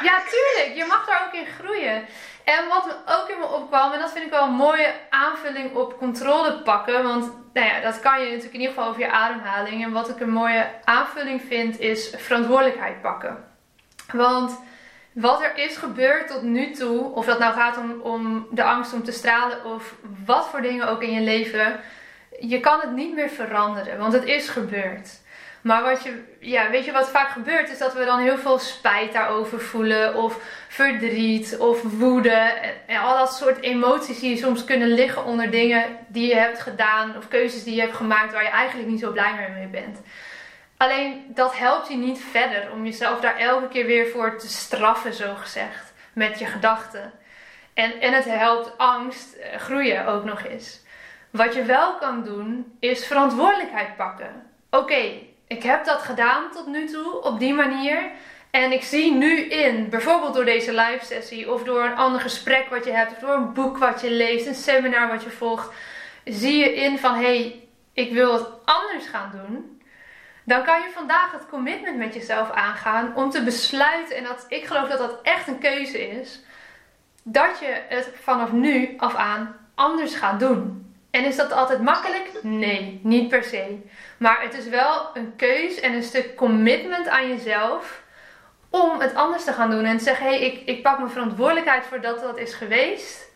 ja, 0.00 0.22
tuurlijk. 0.30 0.76
Je 0.76 0.84
mag 0.88 1.06
daar 1.06 1.26
ook 1.26 1.32
in 1.32 1.46
groeien. 1.46 2.04
En 2.44 2.68
wat 2.68 2.86
me 2.86 2.94
ook 3.06 3.28
in 3.28 3.38
me 3.38 3.46
opkwam, 3.46 3.92
en 3.92 3.98
dat 3.98 4.12
vind 4.12 4.24
ik 4.24 4.30
wel 4.30 4.46
een 4.46 4.52
mooie 4.52 4.94
aanvulling 5.10 5.74
op 5.74 5.98
controle 5.98 6.62
pakken. 6.62 7.02
Want 7.02 7.32
nou 7.52 7.66
ja, 7.66 7.80
dat 7.80 8.00
kan 8.00 8.20
je 8.20 8.26
natuurlijk 8.26 8.54
in 8.54 8.60
ieder 8.60 8.74
geval 8.74 8.88
over 8.88 9.00
je 9.00 9.10
ademhaling. 9.10 9.84
En 9.84 9.92
wat 9.92 10.08
ik 10.08 10.20
een 10.20 10.30
mooie 10.30 10.66
aanvulling 10.84 11.42
vind, 11.42 11.80
is 11.80 12.14
verantwoordelijkheid 12.16 13.00
pakken. 13.00 13.44
Want 14.12 14.60
wat 15.12 15.42
er 15.42 15.56
is 15.56 15.76
gebeurd 15.76 16.28
tot 16.28 16.42
nu 16.42 16.70
toe, 16.70 17.12
of 17.14 17.26
dat 17.26 17.38
nou 17.38 17.54
gaat 17.54 17.76
om, 17.76 18.00
om 18.00 18.46
de 18.50 18.62
angst 18.62 18.92
om 18.92 19.04
te 19.04 19.12
stralen 19.12 19.64
of 19.64 19.94
wat 20.24 20.48
voor 20.48 20.62
dingen 20.62 20.88
ook 20.88 21.02
in 21.02 21.12
je 21.12 21.20
leven, 21.20 21.80
je 22.40 22.60
kan 22.60 22.80
het 22.80 22.92
niet 22.92 23.14
meer 23.14 23.28
veranderen, 23.28 23.98
want 23.98 24.12
het 24.12 24.24
is 24.24 24.48
gebeurd. 24.48 25.22
Maar 25.64 25.82
wat 25.82 26.02
je, 26.02 26.22
ja, 26.40 26.70
weet 26.70 26.84
je 26.84 26.92
wat 26.92 27.08
vaak 27.08 27.28
gebeurt, 27.28 27.70
is 27.70 27.78
dat 27.78 27.94
we 27.94 28.04
dan 28.04 28.18
heel 28.18 28.38
veel 28.38 28.58
spijt 28.58 29.12
daarover 29.12 29.60
voelen, 29.60 30.14
of 30.14 30.38
verdriet, 30.68 31.56
of 31.58 31.82
woede, 31.82 32.52
en, 32.86 32.98
al 32.98 33.18
dat 33.18 33.34
soort 33.34 33.60
emoties 33.60 34.20
die 34.20 34.36
soms 34.36 34.64
kunnen 34.64 34.88
liggen 34.88 35.24
onder 35.24 35.50
dingen 35.50 35.98
die 36.08 36.28
je 36.28 36.34
hebt 36.34 36.60
gedaan, 36.60 37.16
of 37.16 37.28
keuzes 37.28 37.64
die 37.64 37.74
je 37.74 37.80
hebt 37.80 37.96
gemaakt 37.96 38.32
waar 38.32 38.42
je 38.42 38.48
eigenlijk 38.48 38.88
niet 38.88 39.00
zo 39.00 39.12
blij 39.12 39.50
mee 39.54 39.66
bent. 39.66 40.00
Alleen 40.76 41.24
dat 41.28 41.58
helpt 41.58 41.88
je 41.88 41.96
niet 41.96 42.20
verder 42.30 42.72
om 42.72 42.84
jezelf 42.84 43.20
daar 43.20 43.36
elke 43.36 43.68
keer 43.68 43.86
weer 43.86 44.06
voor 44.06 44.38
te 44.38 44.48
straffen, 44.48 45.14
zo 45.14 45.34
gezegd, 45.34 45.92
met 46.12 46.38
je 46.38 46.46
gedachten. 46.46 47.12
En, 47.74 48.00
en 48.00 48.12
het 48.12 48.24
helpt 48.24 48.78
angst 48.78 49.34
eh, 49.34 49.58
groeien 49.58 50.06
ook 50.06 50.24
nog 50.24 50.44
eens. 50.44 50.80
Wat 51.30 51.54
je 51.54 51.62
wel 51.62 51.94
kan 51.94 52.24
doen, 52.24 52.76
is 52.80 53.06
verantwoordelijkheid 53.06 53.96
pakken. 53.96 54.50
Oké, 54.70 55.32
ik 55.56 55.62
heb 55.62 55.84
dat 55.84 56.02
gedaan 56.02 56.50
tot 56.50 56.66
nu 56.66 56.86
toe 56.86 57.22
op 57.22 57.38
die 57.38 57.54
manier. 57.54 58.10
En 58.50 58.72
ik 58.72 58.82
zie 58.82 59.12
nu 59.12 59.40
in, 59.40 59.88
bijvoorbeeld 59.88 60.34
door 60.34 60.44
deze 60.44 60.72
live 60.72 61.04
sessie, 61.04 61.52
of 61.52 61.62
door 61.62 61.84
een 61.84 61.96
ander 61.96 62.20
gesprek 62.20 62.68
wat 62.70 62.84
je 62.84 62.92
hebt, 62.92 63.12
of 63.12 63.18
door 63.18 63.34
een 63.34 63.52
boek 63.52 63.78
wat 63.78 64.00
je 64.00 64.10
leest, 64.10 64.46
een 64.46 64.54
seminar 64.54 65.08
wat 65.08 65.22
je 65.22 65.30
volgt, 65.30 65.74
zie 66.24 66.58
je 66.58 66.74
in 66.74 66.98
van 66.98 67.14
hé, 67.14 67.20
hey, 67.20 67.68
ik 67.92 68.12
wil 68.12 68.32
het 68.32 68.46
anders 68.64 69.06
gaan 69.06 69.30
doen 69.32 69.74
dan 70.44 70.64
kan 70.64 70.80
je 70.80 70.90
vandaag 70.94 71.32
het 71.32 71.48
commitment 71.48 71.96
met 71.96 72.14
jezelf 72.14 72.50
aangaan 72.50 73.16
om 73.16 73.30
te 73.30 73.42
besluiten, 73.42 74.16
en 74.16 74.24
dat, 74.24 74.46
ik 74.48 74.64
geloof 74.64 74.88
dat 74.88 74.98
dat 74.98 75.18
echt 75.22 75.48
een 75.48 75.58
keuze 75.58 76.08
is, 76.08 76.40
dat 77.22 77.58
je 77.58 77.82
het 77.88 78.10
vanaf 78.22 78.52
nu 78.52 78.94
af 78.96 79.14
aan 79.14 79.56
anders 79.74 80.14
gaat 80.14 80.40
doen. 80.40 80.92
En 81.10 81.24
is 81.24 81.36
dat 81.36 81.52
altijd 81.52 81.82
makkelijk? 81.82 82.30
Nee, 82.42 83.00
niet 83.02 83.28
per 83.28 83.44
se. 83.44 83.78
Maar 84.24 84.42
het 84.42 84.54
is 84.54 84.68
wel 84.68 85.10
een 85.14 85.32
keus 85.36 85.80
en 85.80 85.92
een 85.92 86.02
stuk 86.02 86.34
commitment 86.36 87.08
aan 87.08 87.28
jezelf 87.28 88.02
om 88.70 89.00
het 89.00 89.14
anders 89.14 89.44
te 89.44 89.52
gaan 89.52 89.70
doen. 89.70 89.84
En 89.84 89.96
te 89.98 90.04
zeggen, 90.04 90.26
hé, 90.26 90.32
hey, 90.36 90.46
ik, 90.46 90.62
ik 90.68 90.82
pak 90.82 90.98
mijn 90.98 91.10
verantwoordelijkheid 91.10 91.84
voor 91.86 92.00
dat 92.00 92.20
dat 92.20 92.38
is 92.38 92.54
geweest. 92.54 93.30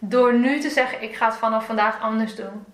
Door 0.00 0.34
nu 0.34 0.60
te 0.60 0.68
zeggen, 0.70 1.02
ik 1.02 1.16
ga 1.16 1.26
het 1.26 1.36
vanaf 1.36 1.66
vandaag 1.66 2.00
anders 2.00 2.34
doen. 2.34 2.64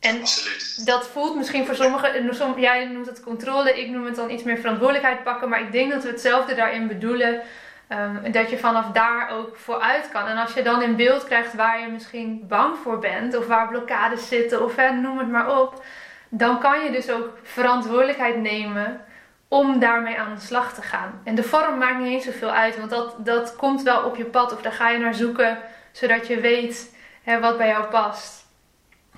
En 0.00 0.20
Absoluut. 0.20 0.86
dat 0.86 1.06
voelt 1.08 1.36
misschien 1.36 1.66
voor 1.66 1.74
sommigen, 1.74 2.34
som- 2.34 2.58
jij 2.58 2.84
noemt 2.84 3.06
het 3.06 3.22
controle, 3.22 3.80
ik 3.80 3.88
noem 3.90 4.04
het 4.04 4.16
dan 4.16 4.30
iets 4.30 4.42
meer 4.42 4.58
verantwoordelijkheid 4.58 5.22
pakken. 5.22 5.48
Maar 5.48 5.60
ik 5.60 5.72
denk 5.72 5.92
dat 5.92 6.02
we 6.02 6.08
hetzelfde 6.08 6.54
daarin 6.54 6.86
bedoelen. 6.86 7.42
ehm, 7.88 8.32
dat 8.32 8.50
je 8.50 8.58
vanaf 8.58 8.86
daar 8.92 9.30
ook 9.30 9.56
vooruit 9.56 10.08
kan. 10.12 10.26
En 10.26 10.36
als 10.36 10.52
je 10.54 10.62
dan 10.62 10.82
in 10.82 10.96
beeld 10.96 11.24
krijgt 11.24 11.54
waar 11.54 11.80
je 11.80 11.86
misschien 11.86 12.44
bang 12.48 12.76
voor 12.82 12.98
bent, 12.98 13.36
of 13.36 13.46
waar 13.46 13.68
blokkades 13.68 14.28
zitten, 14.28 14.64
of 14.64 14.76
hè, 14.76 14.90
noem 14.90 15.18
het 15.18 15.28
maar 15.28 15.60
op. 15.60 15.82
Dan 16.28 16.60
kan 16.60 16.84
je 16.84 16.90
dus 16.90 17.10
ook 17.10 17.38
verantwoordelijkheid 17.42 18.36
nemen 18.36 19.06
om 19.48 19.78
daarmee 19.80 20.18
aan 20.18 20.34
de 20.34 20.40
slag 20.40 20.74
te 20.74 20.82
gaan. 20.82 21.22
En 21.24 21.34
de 21.34 21.42
vorm 21.42 21.78
maakt 21.78 21.98
niet 21.98 22.12
eens 22.12 22.24
zoveel 22.24 22.50
uit, 22.50 22.76
want 22.76 22.90
dat, 22.90 23.14
dat 23.18 23.56
komt 23.56 23.82
wel 23.82 24.02
op 24.02 24.16
je 24.16 24.24
pad 24.24 24.52
of 24.52 24.62
daar 24.62 24.72
ga 24.72 24.90
je 24.90 24.98
naar 24.98 25.14
zoeken, 25.14 25.62
zodat 25.92 26.26
je 26.26 26.40
weet 26.40 26.94
hè, 27.22 27.40
wat 27.40 27.56
bij 27.56 27.68
jou 27.68 27.84
past. 27.84 28.46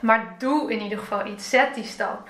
Maar 0.01 0.35
doe 0.39 0.73
in 0.73 0.81
ieder 0.81 0.99
geval 0.99 1.27
iets, 1.27 1.51
zet 1.51 1.75
die 1.75 1.85
stap. 1.85 2.29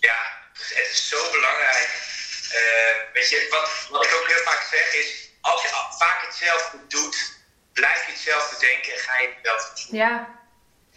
Ja, 0.00 0.18
het 0.52 0.88
is 0.90 1.08
zo 1.08 1.30
belangrijk. 1.32 2.04
Uh, 2.46 3.12
weet 3.12 3.30
je, 3.30 3.46
wat, 3.50 3.88
wat 3.90 4.04
ik 4.04 4.14
ook 4.20 4.26
heel 4.26 4.44
vaak 4.44 4.60
zeg 4.70 4.94
is, 4.94 5.30
als 5.40 5.62
je 5.62 5.68
vaak 5.98 6.22
hetzelfde 6.26 6.78
doet, 6.88 7.40
blijf 7.72 8.06
je 8.06 8.12
hetzelfde 8.12 8.66
denken 8.66 8.92
en 8.92 8.98
ga 8.98 9.20
je 9.20 9.32
hetzelfde 9.34 9.90
doen. 9.90 9.98
Ja. 9.98 10.35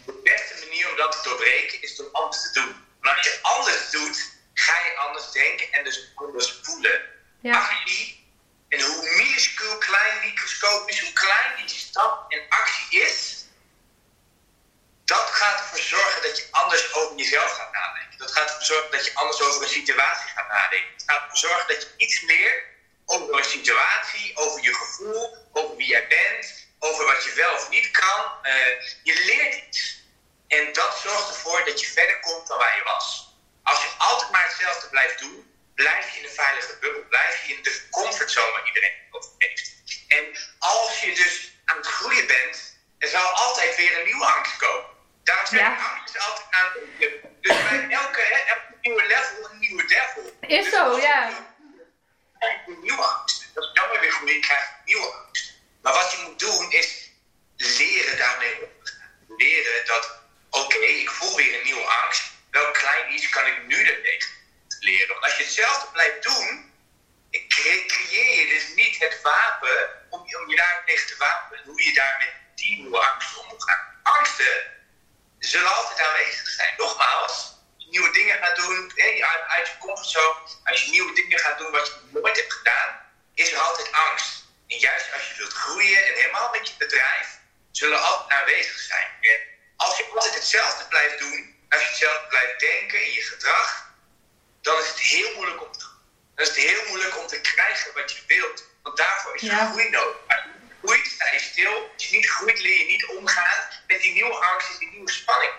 De 0.06 0.20
beste 0.24 0.66
manier 0.66 0.90
om 0.90 0.96
dat 0.96 1.12
te 1.12 1.30
doorbreken 1.30 1.82
is 1.82 2.00
om 2.00 2.10
anders 2.12 2.42
te 2.42 2.52
doen. 2.60 2.86
Maar 3.02 3.16
als 3.16 3.26
je 3.26 3.40
anders 3.42 3.90
doet, 3.90 4.32
ga 4.54 4.86
je 4.86 4.98
anders 4.98 5.32
denken 5.32 5.72
en 5.72 5.84
dus 5.84 6.12
anders 6.16 6.60
voelen. 6.62 7.02
Ja. 7.42 7.60
Actie, 7.60 8.28
en 8.70 8.82
hoe 8.82 9.16
minuscuul, 9.18 9.78
klein, 9.78 10.20
microscopisch, 10.26 11.02
hoe 11.02 11.14
klein 11.14 11.66
die 11.68 11.78
stap 11.78 12.32
en 12.32 12.46
actie 12.50 13.02
is, 13.02 13.46
dat 15.06 15.30
gaat 15.32 15.60
ervoor 15.60 15.80
zorgen 15.80 16.22
dat 16.22 16.38
je 16.38 16.48
anders 16.52 16.94
over 16.94 17.16
jezelf 17.16 17.52
gaat 17.52 17.72
nadenken. 17.72 18.18
Dat 18.18 18.32
gaat 18.32 18.50
ervoor 18.50 18.64
zorgen 18.64 18.92
dat 18.92 19.06
je 19.06 19.14
anders 19.14 19.42
over 19.42 19.62
een 19.62 19.70
situatie 19.70 20.30
gaat 20.30 20.48
nadenken. 20.48 20.94
Het 20.94 21.04
gaat 21.06 21.22
ervoor 21.22 21.38
zorgen 21.38 21.68
dat 21.68 21.82
je 21.82 21.90
iets 21.98 22.22
leert 22.22 22.64
over 23.06 23.38
een 23.38 23.44
situatie, 23.44 24.38
over 24.38 24.64
je 24.64 24.74
gevoel, 24.74 25.48
over 25.52 25.76
wie 25.76 25.88
jij 25.88 26.08
bent, 26.08 26.68
over 26.80 27.06
wat 27.06 27.24
je 27.24 27.34
wel 27.34 27.54
of 27.54 27.70
niet 27.70 27.92
kan. 27.92 28.22
Uh, 28.44 28.54
je 29.04 29.24
leert 29.26 29.68
iets. 29.68 30.04
En 30.48 30.74
dat 30.74 31.00
zorgt 31.04 31.30
ervoor 31.30 31.66
dat 31.66 31.80
je 31.80 31.88
verder 31.88 32.20
komt 32.20 32.48
dan 32.48 32.58
waar 32.58 32.78
je 32.78 32.84
was. 32.84 33.36
Als 33.64 33.82
je 33.82 33.90
altijd 33.98 34.32
maar 34.32 34.44
hetzelfde 34.44 34.90
blijft 34.90 35.20
doen, 35.20 35.54
blijf 35.76 36.14
je 36.14 36.20
in 36.20 36.26
een 36.26 36.34
veilige 36.44 36.78
bubbel, 36.80 37.04
blijf 37.10 37.46
je 37.46 37.54
in 37.54 37.64
de 37.64 37.88
comfortzone 37.90 38.52
waar 38.52 38.66
iedereen 38.66 38.98
over 39.12 39.32
heeft. 39.38 39.74
En 40.08 40.26
als 40.60 41.00
je 41.00 41.16
dus 41.16 41.52
aan 41.66 41.78
het 41.78 41.88
groeien 41.88 42.28
bent, 42.28 42.78
er 42.98 43.08
zal 43.08 43.28
altijd 43.30 43.76
weer 43.76 44.00
een 44.00 44.06
nieuwe 44.06 44.26
angst 44.26 44.58
komen. 44.58 44.90
Daarom 45.24 45.46
zijn 45.46 45.62
ja. 45.62 45.92
angst 45.98 46.20
altijd 46.20 46.48
aan 46.50 46.72
Dus 47.42 47.64
bij 47.70 47.90
elke, 47.90 48.22
hè, 48.22 48.38
elke 48.54 48.78
nieuwe 48.82 49.06
level 49.06 49.50
een 49.50 49.60
nieuwe 49.60 49.86
devil. 49.86 50.38
Is 50.42 50.64
dus 50.64 50.74
zo, 50.74 50.98
ja. 50.98 51.30
Een 52.40 52.80
nieuwe 52.82 53.04
angst. 53.04 53.50
Als 53.56 53.66
je 53.66 53.74
dan 53.74 54.00
weer 54.00 54.12
groeit, 54.12 54.46
krijg 54.46 54.66
je 54.66 54.74
nieuwe 54.86 55.14
angst. 55.14 55.49
Maar 55.82 55.94
wat 55.94 56.12
je 56.12 56.18
moet 56.28 56.40
doen 56.40 56.72
is 56.72 57.10
leren 57.56 58.18
daarmee 58.18 58.56
om 58.64 58.84
te 58.84 58.92
gaan. 58.92 59.38
Leren 59.38 59.86
dat, 59.86 60.20
oké, 60.50 60.78
ik 60.78 61.10
voel 61.10 61.36
weer 61.36 61.58
een 61.58 61.64
nieuwe 61.64 61.88
angst 61.88 62.30
welk 62.52 62.74
klein 62.74 63.14
iets 63.14 63.30
kan 63.30 63.46
ik 63.46 63.68
nu 63.68 63.76
ermee 63.76 64.18
leren? 64.80 65.08
Want 65.08 65.24
als 65.24 65.38
je 65.38 65.44
hetzelfde 65.44 65.92
blijft 65.92 66.24
doen, 66.24 66.74
creëer 67.88 68.40
je 68.40 68.48
dus 68.48 68.76
niet 68.76 69.00
het 69.00 69.22
wapen 69.22 69.90
om, 70.10 70.20
om 70.20 70.50
je 70.50 70.56
daar 70.56 70.84
tegen 70.86 71.08
te 71.08 71.16
wapenen. 71.18 71.64
Hoe 71.66 71.84
je 71.84 71.94
daar 71.94 72.16
met 72.20 72.34
die 72.56 72.78
nieuwe 72.78 73.10
angsten 73.10 73.42
om 73.42 73.48
moet 73.48 73.64
gaan. 73.64 74.00
Angsten 74.04 74.72
zullen 75.40 75.76
altijd 75.76 76.08
aanwezig 76.08 76.48
zijn. 76.48 76.74
Nogmaals, 76.78 77.54
nieuwe 77.90 78.12
dingen 78.12 78.38
gaat 78.38 78.56
doen, 78.56 78.92
uit, 78.96 79.42
uit 79.48 79.68
je 79.68 79.78
comfortzone, 79.80 80.40
als 80.64 80.84
je 80.84 80.92
nieuwe 80.92 81.14
dingen 81.14 81.40
gaat 81.40 81.58
doen 81.58 81.72
wat 81.72 81.88
je 81.88 82.20
nooit 82.20 82.36
hebt 82.36 82.54
gedaan, 82.54 83.00
is 83.34 83.52
er 83.52 83.60
altijd 83.60 83.92
angst. 83.92 84.48
En 84.70 84.78
juist 84.78 85.14
als 85.14 85.28
je 85.28 85.34
wilt 85.38 85.54
groeien 85.54 86.06
en 86.06 86.14
helemaal 86.14 86.50
met 86.52 86.68
je 86.68 86.74
bedrijf, 86.78 87.28
zullen 87.72 88.02
altijd 88.02 88.40
aanwezig 88.40 88.80
zijn. 88.80 89.08
En 89.22 89.40
als 89.76 89.98
je 89.98 90.06
altijd 90.14 90.34
hetzelfde 90.34 90.86
blijft 90.88 91.20
doen, 91.20 91.56
als 91.70 91.90
je 91.90 91.96
zelf 91.96 92.28
blijft 92.28 92.60
denken 92.60 93.06
in 93.06 93.12
je 93.12 93.22
gedrag, 93.22 93.94
dan 94.62 94.80
is 94.80 94.88
het 94.88 95.00
heel 95.00 95.36
moeilijk 95.36 95.62
om 95.62 95.72
te, 95.72 95.86
dan 96.36 96.46
is 96.46 96.48
het 96.48 96.58
heel 96.58 96.88
moeilijk 96.88 97.18
om 97.18 97.28
te 97.28 97.42
krijgen 97.42 97.94
wat 97.94 98.12
je 98.12 98.22
wilt. 98.28 98.64
Want 98.84 98.98
daarvoor 98.98 99.36
is 99.36 99.42
ja. 99.42 99.70
groei 99.70 99.90
nodig. 99.90 100.18
Als 100.28 100.44
je 100.44 100.78
groeit, 100.82 101.06
sta 101.06 101.26
je 101.32 101.40
stil. 101.40 101.92
Als 101.94 102.08
je 102.08 102.16
niet 102.16 102.30
groeit, 102.30 102.62
leer 102.62 102.78
je 102.78 102.86
niet 102.86 103.06
omgaan 103.06 103.68
met 103.88 104.02
die 104.02 104.14
nieuwe 104.14 104.36
angst 104.36 104.72
en 104.72 104.80
die 104.80 104.90
nieuwe 104.90 105.12
spanning. 105.12 105.54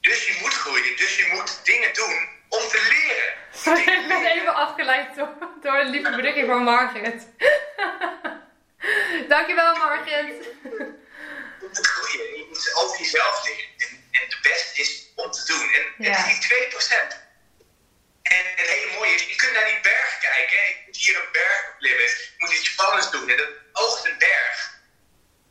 Dus 0.00 0.26
je 0.26 0.38
moet 0.40 0.54
groeien, 0.54 0.96
dus 0.96 1.16
je 1.16 1.26
moet 1.34 1.64
dingen 1.64 1.94
doen 1.94 2.28
om 2.48 2.68
te 2.68 2.86
leren. 2.88 3.34
Sorry, 3.52 3.80
ik 4.02 4.08
ben 4.08 4.26
even 4.26 4.54
afgeleid 4.54 5.16
door, 5.16 5.28
door 5.62 5.76
het 5.76 5.88
lieve 5.88 6.10
berichtje 6.10 6.46
van 6.46 6.62
Margaret. 6.62 7.26
Dankjewel, 9.30 9.74
Margaret. 9.74 10.26
Je 11.60 11.68
moet 11.72 11.86
groeien, 11.86 12.36
je 12.38 12.44
moet 12.48 12.74
over 12.74 12.98
jezelf 12.98 13.44
leren. 13.44 13.64
En, 13.76 13.90
en 14.10 14.28
de 14.28 14.38
beste 14.42 14.80
is 14.80 15.06
om 15.14 15.30
te 15.30 15.44
doen. 15.46 15.72
En 15.72 15.84
ja. 15.98 16.12
het 16.12 16.28
is 16.28 16.48
2%. 16.88 17.16
En 18.22 18.44
het 18.56 18.68
hele 18.68 18.92
mooie 18.92 19.14
is, 19.14 19.22
je 19.22 19.36
kunt 19.36 19.52
naar 19.52 19.64
die 19.64 19.80
berg 19.80 20.18
kijken. 20.18 20.68
Ik 20.68 20.82
moet 20.86 20.96
hier 20.96 21.16
een 21.16 21.32
berg 21.32 21.74
klimmen. 21.78 22.04
Ik 22.04 22.34
moet 22.38 22.52
iets 22.52 22.70
spannends 22.70 23.10
doen. 23.10 23.28
En 23.28 23.36
dat 23.36 23.48
oogt 23.72 24.04
een 24.04 24.18
berg. 24.18 24.78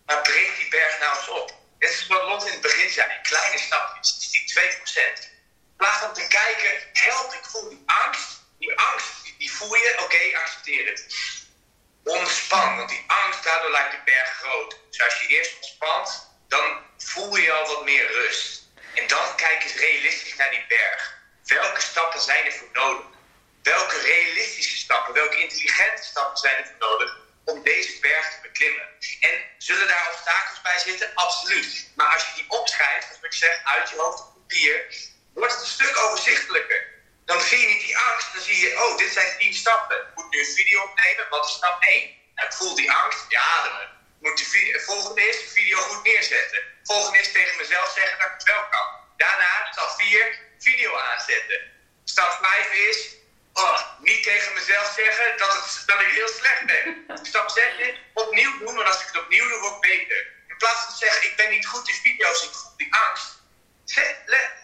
Maar 0.05 0.21
breek 0.21 0.55
die 0.57 0.69
berg 0.69 0.99
nou 0.99 1.17
eens 1.17 1.30
op. 1.30 1.53
Het 1.80 1.89
is 1.89 2.07
wat 2.07 2.23
Lot 2.23 2.45
in 2.45 2.51
het 2.51 2.61
begin 2.61 2.89
zei. 2.89 3.07
Kleine 3.21 3.59
stapjes. 3.59 4.13
Het 4.13 4.21
is 4.21 4.30
die 4.30 4.53
2%. 4.53 5.19
In 5.23 5.75
plaats 5.77 5.99
van 5.99 6.13
te 6.13 6.27
kijken, 6.27 6.71
help, 6.93 7.34
ik 7.34 7.45
voel 7.51 7.69
die 7.69 7.84
angst. 7.86 8.41
Die 8.59 8.80
angst, 8.80 9.09
die, 9.38 9.51
voel 9.51 9.75
je. 9.75 9.99
Oké, 10.03 10.38
accepteer 10.38 10.86
het. 10.86 11.05
Ontspan, 12.10 12.78
want 12.78 12.89
die 12.89 13.03
angst, 13.07 13.43
daardoor 13.43 13.72
lijkt 13.72 13.91
de 13.91 14.01
berg 14.05 14.30
groot. 14.30 14.80
Dus 14.89 15.03
als 15.03 15.20
je 15.22 15.28
eerst 15.28 15.55
ontspant, 15.55 16.30
dan 16.47 16.78
voel 16.97 17.36
je 17.36 17.51
al 17.51 17.68
wat 17.68 17.84
meer 17.84 18.12
rust. 18.12 18.64
En 18.93 19.07
dan 19.07 19.36
kijk 19.36 19.64
eens 19.64 19.76
realistisch 19.76 20.36
naar 20.36 20.49
die 20.49 20.66
berg. 20.68 21.18
Welke 21.43 21.82
stappen 21.82 22.22
zijn 22.22 22.45
er 22.45 22.51
voor 22.51 22.70
nodig? 22.74 23.05
Welke 23.64 23.99
realistische 23.99 24.78
stappen, 24.78 25.14
welke 25.14 25.41
intelligente 25.41 26.03
stappen 26.03 26.38
zijn 26.38 26.57
er 26.57 26.66
voor 26.66 26.89
nodig 26.89 27.18
om 27.45 27.64
deze 27.64 27.99
berg 27.99 28.30
te 28.30 28.39
beklimmen? 28.41 28.88
En 29.20 29.41
zullen 29.57 29.88
daar 29.88 30.10
obstakels 30.12 30.62
bij 30.62 30.80
zitten? 30.80 31.12
Absoluut. 31.16 31.91
Maar 31.95 32.14
als 32.14 32.24
je 32.30 32.36
die 32.36 32.49
opschrijft, 32.49 33.05
zoals 33.05 33.22
ik 33.22 33.34
zeg, 33.34 33.62
uit 33.64 33.89
je 33.89 33.95
hoofd 33.95 34.20
op 34.20 34.34
papier, 34.34 34.95
wordt 35.34 35.53
het 35.53 35.62
een 35.62 35.68
stuk 35.68 35.97
overzichtelijker. 35.97 36.88
Dan 37.30 37.41
zie 37.41 37.59
je 37.59 37.67
niet 37.67 37.82
die 37.82 37.97
angst, 37.97 38.34
dan 38.34 38.41
zie 38.41 38.59
je, 38.59 38.84
oh, 38.84 38.97
dit 38.97 39.11
zijn 39.11 39.38
tien 39.38 39.53
stappen. 39.53 39.97
Ik 39.97 40.15
moet 40.15 40.32
nu 40.32 40.39
een 40.39 40.55
video 40.59 40.84
opnemen, 40.84 41.30
wat 41.30 41.45
is 41.45 41.51
stap 41.51 41.84
1? 41.84 42.09
Nou, 42.36 42.47
ik 42.47 42.53
voel 42.53 42.75
die 42.75 42.91
angst, 42.91 43.25
ja, 43.27 43.41
ademen. 43.41 43.89
Moet 44.19 44.38
de 44.38 44.84
volgende 44.86 45.21
is 45.30 45.39
de 45.39 45.49
video 45.49 45.77
goed 45.77 46.03
neerzetten. 46.03 46.61
Volgende 46.84 47.19
is 47.19 47.32
tegen 47.32 47.57
mezelf 47.57 47.91
zeggen 47.95 48.17
dat 48.19 48.27
ik 48.27 48.34
het 48.34 48.43
wel 48.43 48.65
kan. 48.69 48.88
Daarna, 49.17 49.71
stap 49.71 49.89
4, 49.97 50.39
video 50.59 50.97
aanzetten. 50.97 51.61
Stap 52.03 52.32
5 52.41 52.71
is, 52.71 53.07
oh, 53.53 53.80
niet 53.99 54.23
tegen 54.23 54.53
mezelf 54.53 54.93
zeggen 54.95 55.38
dat, 55.38 55.53
het, 55.53 55.84
dat 55.86 56.01
ik 56.01 56.07
heel 56.07 56.27
slecht 56.27 56.65
ben. 56.65 57.05
Stap 57.21 57.49
6 57.49 57.63
is, 57.77 57.95
opnieuw 58.13 58.57
doen, 58.57 58.75
want 58.75 58.88
als 58.88 59.01
ik 59.01 59.07
het 59.07 59.21
opnieuw 59.23 59.47
doe, 59.47 59.59
word 59.59 59.73
ik 59.73 59.82
beter. 59.82 60.27
In 60.47 60.57
plaats 60.57 60.82
van 60.84 60.93
te 60.93 61.05
zeggen, 61.05 61.30
ik 61.30 61.36
ben 61.36 61.49
niet 61.49 61.65
goed 61.65 61.88
in 61.89 61.95
video's, 61.95 62.43
ik 62.43 62.53
voel 62.53 62.77
die 62.77 62.95
angst. 62.95 63.27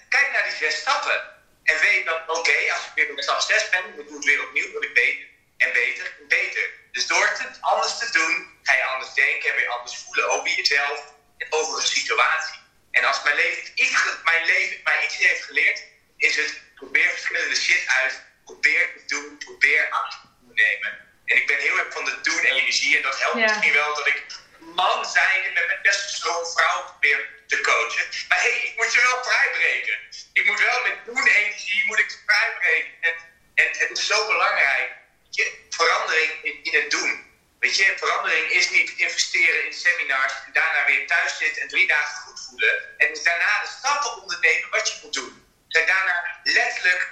kijk 0.10 0.32
naar 0.32 0.44
die 0.44 0.58
zes 0.58 0.76
stappen. 0.76 1.35
En 1.66 1.80
weet 1.80 2.06
dan, 2.06 2.20
oké, 2.28 2.58
als 2.74 2.86
ik 2.86 2.92
weer 2.96 3.12
op 3.12 3.22
stap 3.22 3.42
6 3.42 3.70
ben, 3.70 3.82
dan 3.82 3.96
doe 3.96 4.06
ik 4.06 4.10
het 4.10 4.24
weer 4.24 4.44
opnieuw, 4.44 4.72
word 4.72 4.84
ik 4.84 4.94
beter. 4.94 5.28
En 5.58 5.74
beter, 5.74 6.06
en 6.20 6.28
beter. 6.28 6.70
Dus 6.92 7.08
door 7.08 7.28
het 7.28 7.58
anders 7.62 7.98
te 7.98 8.12
doen, 8.12 8.48
ga 8.64 8.74
je 8.74 8.84
anders 8.84 9.14
denken 9.14 9.50
en 9.50 9.56
weer 9.56 9.68
anders 9.68 9.98
voelen 9.98 10.30
over 10.30 10.50
jezelf 10.50 11.14
en 11.38 11.48
over 11.50 11.78
een 11.78 11.88
situatie. 11.88 12.60
En 12.92 13.04
als 13.04 13.24
mijn 13.24 13.36
leven, 13.36 13.72
iets, 13.76 14.04
mijn 14.24 14.46
leven 14.46 14.80
mij 14.84 15.06
iets 15.06 15.18
heeft 15.18 15.44
geleerd, 15.44 15.84
is 16.18 16.36
het 16.36 16.62
probeer 16.76 17.10
verschillende 17.10 17.56
shit 17.56 17.84
uit. 17.88 18.24
Probeer 18.46 18.94
te 18.96 19.04
doen, 19.06 19.38
probeer 19.38 19.90
actie 19.90 20.20
te 20.20 20.54
nemen. 20.54 20.92
En 21.26 21.36
ik 21.36 21.48
ben 21.48 21.58
heel 21.58 21.78
erg 21.78 21.94
van 21.94 22.06
de 22.06 22.22
doen-energie. 22.22 22.96
En 22.98 23.04
dat 23.04 23.20
helpt 23.20 23.36
misschien 23.36 23.74
wel 23.74 23.96
dat 23.96 24.08
ik 24.08 24.24
man 24.60 25.06
zijn 25.06 25.44
en 25.44 25.54
met 25.54 25.68
mijn 25.68 25.82
testosteron 25.82 26.46
vrouw 26.46 26.84
probeer 26.84 27.35
te 27.48 27.62
coachen. 27.62 28.08
Maar 28.28 28.42
hé, 28.42 28.50
hey, 28.50 28.60
ik 28.64 28.76
moet 28.76 28.94
je 28.94 29.02
wel 29.02 29.24
vrijbreken. 29.24 29.98
Ik 30.34 30.46
moet 30.46 30.60
wel 30.60 30.82
met 30.82 31.06
doen-energie 31.06 31.86
moet 31.86 32.00
ik 32.00 32.20
vrijbreken. 32.26 32.92
En, 33.02 33.14
en 33.56 33.68
het 33.78 33.98
is 33.98 34.08
zo 34.08 34.28
belangrijk. 34.28 34.92
Je, 35.30 35.66
verandering 35.70 36.32
in, 36.44 36.64
in 36.64 36.82
het 36.82 36.92
doen. 36.92 37.34
Weet 37.60 37.78
je, 37.78 37.94
verandering 37.98 38.50
is 38.50 38.70
niet 38.70 38.90
investeren 38.90 39.66
in 39.66 39.74
seminars 39.74 40.34
en 40.46 40.52
daarna 40.54 40.86
weer 40.86 41.08
thuis 41.08 41.38
zitten 41.38 41.62
en 41.62 41.68
drie 41.68 41.88
dagen 41.88 42.22
goed 42.22 42.46
voelen. 42.50 43.00
En 43.00 43.08
dus 43.14 43.24
daarna 43.24 43.62
de 43.62 43.68
stappen 43.68 44.22
ondernemen 44.22 44.70
wat 44.70 44.88
je 44.88 45.00
moet 45.04 45.14
doen. 45.14 45.46
En 45.70 45.86
daarna 45.86 46.40
letterlijk 46.44 47.10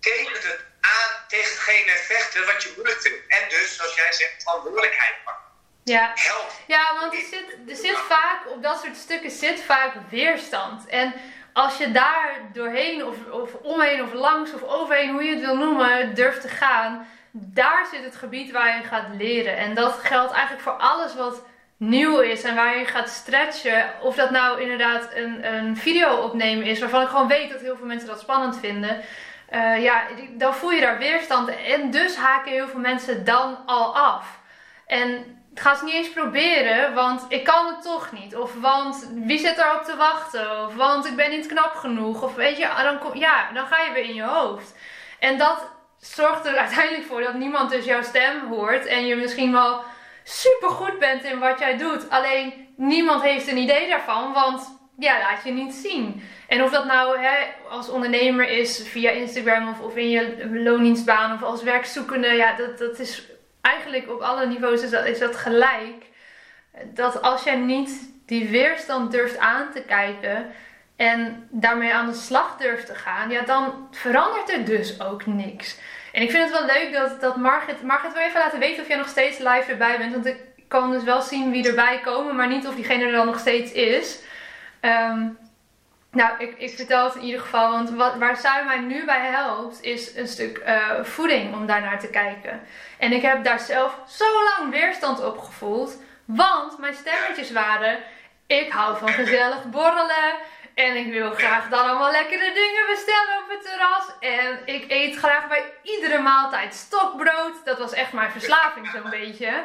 tegen, 0.00 0.32
het 0.32 0.60
aan, 0.80 1.24
tegen 1.28 1.98
vechten 1.98 2.46
wat 2.46 2.62
je 2.62 2.72
moeilijk 2.76 3.00
vindt. 3.00 3.26
En 3.28 3.48
dus, 3.48 3.76
zoals 3.76 3.94
jij 3.94 4.12
zegt, 4.12 4.42
verantwoordelijkheid 4.42 5.24
pakken. 5.24 5.41
Ja. 5.84 6.10
Help. 6.14 6.50
Ja, 6.66 6.82
want 7.00 7.12
er 7.12 7.20
zit, 7.20 7.56
er 7.68 7.76
zit 7.76 7.98
vaak, 7.98 8.40
op 8.48 8.62
dat 8.62 8.80
soort 8.80 8.96
stukken 8.96 9.30
zit 9.30 9.62
vaak 9.62 9.92
weerstand. 10.10 10.86
En 10.86 11.12
als 11.52 11.78
je 11.78 11.92
daar 11.92 12.40
doorheen 12.52 13.06
of, 13.06 13.16
of 13.30 13.54
omheen 13.54 14.02
of 14.02 14.12
langs 14.12 14.54
of 14.54 14.62
overheen, 14.62 15.10
hoe 15.10 15.24
je 15.24 15.34
het 15.34 15.44
wil 15.44 15.56
noemen, 15.56 16.14
durft 16.14 16.40
te 16.40 16.48
gaan 16.48 17.06
daar 17.32 17.86
zit 17.90 18.04
het 18.04 18.16
gebied 18.16 18.50
waar 18.50 18.76
je 18.76 18.82
gaat 18.82 19.06
leren. 19.16 19.56
En 19.56 19.74
dat 19.74 19.92
geldt 19.92 20.32
eigenlijk 20.32 20.62
voor 20.62 20.72
alles 20.72 21.14
wat 21.14 21.42
nieuw 21.76 22.18
is 22.18 22.42
en 22.42 22.54
waar 22.54 22.78
je 22.78 22.84
gaat 22.84 23.08
stretchen. 23.08 23.90
Of 24.02 24.14
dat 24.14 24.30
nou 24.30 24.60
inderdaad 24.60 25.08
een, 25.14 25.54
een 25.54 25.76
video 25.76 26.16
opnemen 26.16 26.66
is, 26.66 26.80
waarvan 26.80 27.02
ik 27.02 27.08
gewoon 27.08 27.28
weet 27.28 27.50
dat 27.50 27.60
heel 27.60 27.76
veel 27.76 27.86
mensen 27.86 28.08
dat 28.08 28.20
spannend 28.20 28.58
vinden. 28.58 29.00
uh, 29.50 29.82
ja, 29.82 30.02
dan 30.30 30.54
voel 30.54 30.70
je 30.70 30.80
daar 30.80 30.98
weerstand. 30.98 31.48
En 31.48 31.90
dus 31.90 32.16
haken 32.16 32.52
heel 32.52 32.68
veel 32.68 32.80
mensen 32.80 33.24
dan 33.24 33.66
al 33.66 33.96
af. 33.96 34.38
En 34.86 35.41
ga 35.54 35.74
ze 35.74 35.84
niet 35.84 35.94
eens 35.94 36.12
proberen, 36.12 36.94
want 36.94 37.24
ik 37.28 37.44
kan 37.44 37.66
het 37.66 37.82
toch 37.82 38.12
niet. 38.12 38.36
Of 38.36 38.54
want 38.54 39.10
wie 39.14 39.38
zit 39.38 39.58
erop 39.58 39.82
te 39.82 39.96
wachten? 39.96 40.64
Of 40.66 40.74
want 40.74 41.06
ik 41.06 41.16
ben 41.16 41.30
niet 41.30 41.46
knap 41.46 41.74
genoeg. 41.74 42.22
Of 42.22 42.34
weet 42.34 42.56
je, 42.56 42.68
dan, 42.82 42.98
kom, 42.98 43.16
ja, 43.16 43.52
dan 43.52 43.66
ga 43.66 43.82
je 43.82 43.92
weer 43.92 44.04
in 44.04 44.14
je 44.14 44.22
hoofd. 44.22 44.74
En 45.18 45.38
dat 45.38 45.70
zorgt 45.98 46.46
er 46.46 46.56
uiteindelijk 46.64 47.06
voor 47.06 47.22
dat 47.22 47.34
niemand 47.34 47.70
dus 47.70 47.84
jouw 47.84 48.02
stem 48.02 48.48
hoort. 48.48 48.86
En 48.86 49.06
je 49.06 49.16
misschien 49.16 49.52
wel 49.52 49.82
super 50.24 50.68
goed 50.68 50.98
bent 50.98 51.24
in 51.24 51.38
wat 51.38 51.58
jij 51.58 51.76
doet. 51.76 52.10
Alleen 52.10 52.74
niemand 52.76 53.22
heeft 53.22 53.48
een 53.48 53.58
idee 53.58 53.88
daarvan, 53.88 54.32
want 54.32 54.80
ja, 54.98 55.18
laat 55.18 55.44
je 55.44 55.52
niet 55.52 55.74
zien. 55.74 56.22
En 56.48 56.62
of 56.62 56.70
dat 56.70 56.84
nou 56.84 57.18
hè, 57.18 57.36
als 57.68 57.88
ondernemer 57.88 58.48
is 58.48 58.88
via 58.88 59.10
Instagram 59.10 59.68
of, 59.68 59.80
of 59.80 59.96
in 59.96 60.10
je 60.10 60.48
loondienstbaan 60.52 61.32
of 61.32 61.42
als 61.42 61.62
werkzoekende, 61.62 62.28
ja, 62.28 62.56
dat, 62.56 62.78
dat 62.78 62.98
is 62.98 63.31
eigenlijk 63.62 64.10
op 64.10 64.20
alle 64.20 64.46
niveaus 64.46 64.82
is 64.82 64.90
dat, 64.90 65.06
is 65.06 65.18
dat 65.18 65.36
gelijk. 65.36 66.06
Dat 66.84 67.22
als 67.22 67.42
jij 67.42 67.56
niet 67.56 68.10
die 68.26 68.48
weerstand 68.48 69.10
durft 69.12 69.38
aan 69.38 69.70
te 69.72 69.82
kijken 69.82 70.46
en 70.96 71.48
daarmee 71.50 71.94
aan 71.94 72.06
de 72.06 72.14
slag 72.14 72.56
durft 72.56 72.86
te 72.86 72.94
gaan, 72.94 73.30
ja, 73.30 73.42
dan 73.42 73.88
verandert 73.90 74.52
er 74.52 74.64
dus 74.64 75.00
ook 75.00 75.26
niks. 75.26 75.78
En 76.12 76.22
ik 76.22 76.30
vind 76.30 76.42
het 76.50 76.58
wel 76.58 76.66
leuk 76.66 76.92
dat, 76.92 77.20
dat 77.20 77.36
Margit, 77.36 77.82
Margit 77.82 78.12
wil 78.12 78.22
even 78.22 78.40
laten 78.40 78.58
weten 78.58 78.82
of 78.82 78.88
jij 78.88 78.96
nog 78.96 79.08
steeds 79.08 79.38
live 79.38 79.70
erbij 79.70 79.98
bent. 79.98 80.12
Want 80.12 80.26
ik 80.26 80.36
kan 80.68 80.90
dus 80.90 81.02
wel 81.02 81.22
zien 81.22 81.50
wie 81.50 81.68
erbij 81.68 82.00
komen, 82.00 82.36
maar 82.36 82.48
niet 82.48 82.66
of 82.66 82.74
diegene 82.74 83.04
er 83.04 83.12
dan 83.12 83.26
nog 83.26 83.38
steeds 83.38 83.72
is. 83.72 84.18
Ehm, 84.80 85.28
nou, 86.12 86.38
ik, 86.38 86.58
ik 86.58 86.76
vertel 86.76 87.04
het 87.04 87.14
in 87.14 87.22
ieder 87.22 87.40
geval, 87.40 87.70
want 87.70 87.90
wat, 87.90 88.16
waar 88.16 88.36
zij 88.36 88.64
mij 88.64 88.78
nu 88.78 89.04
bij 89.04 89.26
helpt, 89.30 89.82
is 89.82 90.16
een 90.16 90.28
stuk 90.28 90.62
uh, 90.66 91.04
voeding 91.04 91.54
om 91.54 91.66
daarnaar 91.66 92.00
te 92.00 92.10
kijken. 92.10 92.60
En 92.98 93.12
ik 93.12 93.22
heb 93.22 93.44
daar 93.44 93.60
zelf 93.60 93.98
zo 94.08 94.24
lang 94.42 94.70
weerstand 94.70 95.24
op 95.24 95.38
gevoeld, 95.38 95.96
want 96.24 96.78
mijn 96.78 96.94
stemmetjes 96.94 97.52
waren: 97.52 97.98
ik 98.46 98.72
hou 98.72 98.98
van 98.98 99.08
gezellig 99.08 99.70
borrelen. 99.70 100.34
En 100.74 100.96
ik 100.96 101.12
wil 101.12 101.30
graag 101.30 101.68
dan 101.68 101.88
allemaal 101.88 102.10
lekkere 102.10 102.52
dingen 102.54 102.86
bestellen 102.90 103.42
op 103.42 103.48
het 103.48 103.62
terras. 103.62 104.04
En 104.20 104.58
ik 104.64 104.84
eet 104.88 105.16
graag 105.16 105.48
bij 105.48 105.72
iedere 105.82 106.18
maaltijd 106.18 106.74
stokbrood. 106.74 107.64
Dat 107.64 107.78
was 107.78 107.92
echt 107.92 108.12
mijn 108.12 108.30
verslaving 108.30 108.88
zo'n 108.88 109.10
beetje 109.10 109.64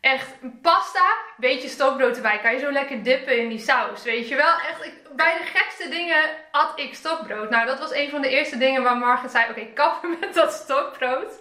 echt 0.00 0.34
pasta, 0.62 1.16
beetje 1.36 1.68
stokbrood 1.68 2.16
erbij. 2.16 2.38
Kan 2.38 2.52
je 2.52 2.58
zo 2.58 2.72
lekker 2.72 3.02
dippen 3.02 3.38
in 3.38 3.48
die 3.48 3.58
saus, 3.58 4.02
weet 4.02 4.28
je 4.28 4.34
wel? 4.34 4.54
Echt, 4.68 4.90
bij 5.16 5.38
de 5.38 5.58
gekste 5.58 5.88
dingen 5.88 6.22
at 6.50 6.72
ik 6.76 6.94
stokbrood. 6.94 7.50
Nou, 7.50 7.66
dat 7.66 7.78
was 7.78 7.92
een 7.92 8.10
van 8.10 8.20
de 8.20 8.28
eerste 8.28 8.58
dingen 8.58 8.82
waar 8.82 8.96
Margaret 8.96 9.30
zei, 9.30 9.50
oké, 9.50 9.64
kappen 9.74 10.16
met 10.20 10.34
dat 10.34 10.52
stokbrood. 10.52 11.32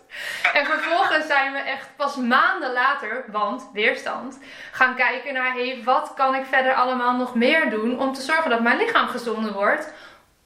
En 0.54 0.66
vervolgens 0.66 1.28
zijn 1.28 1.54
we 1.54 1.60
echt 1.60 1.88
pas 1.96 2.16
maanden 2.16 2.74
later, 2.74 3.26
want 3.28 3.70
weerstand, 3.74 4.40
gaan 4.72 4.96
kijken 4.96 5.34
naar, 5.34 5.54
hé, 5.54 5.70
hey, 5.70 5.82
wat 5.84 6.14
kan 6.16 6.36
ik 6.36 6.46
verder 6.46 6.74
allemaal 6.74 7.16
nog 7.16 7.36
meer 7.36 7.70
doen 7.70 8.00
om 8.00 8.14
te 8.14 8.22
zorgen 8.22 8.50
dat 8.50 8.62
mijn 8.62 8.78
lichaam 8.78 9.08
gezonder 9.08 9.54
wordt? 9.54 9.94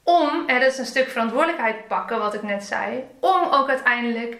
Om, 0.03 0.43
en 0.47 0.59
dat 0.59 0.71
is 0.71 0.77
een 0.77 0.85
stuk 0.85 1.09
verantwoordelijkheid 1.09 1.87
pakken, 1.87 2.19
wat 2.19 2.33
ik 2.33 2.43
net 2.43 2.63
zei, 2.63 3.07
om 3.19 3.47
ook 3.51 3.69
uiteindelijk 3.69 4.37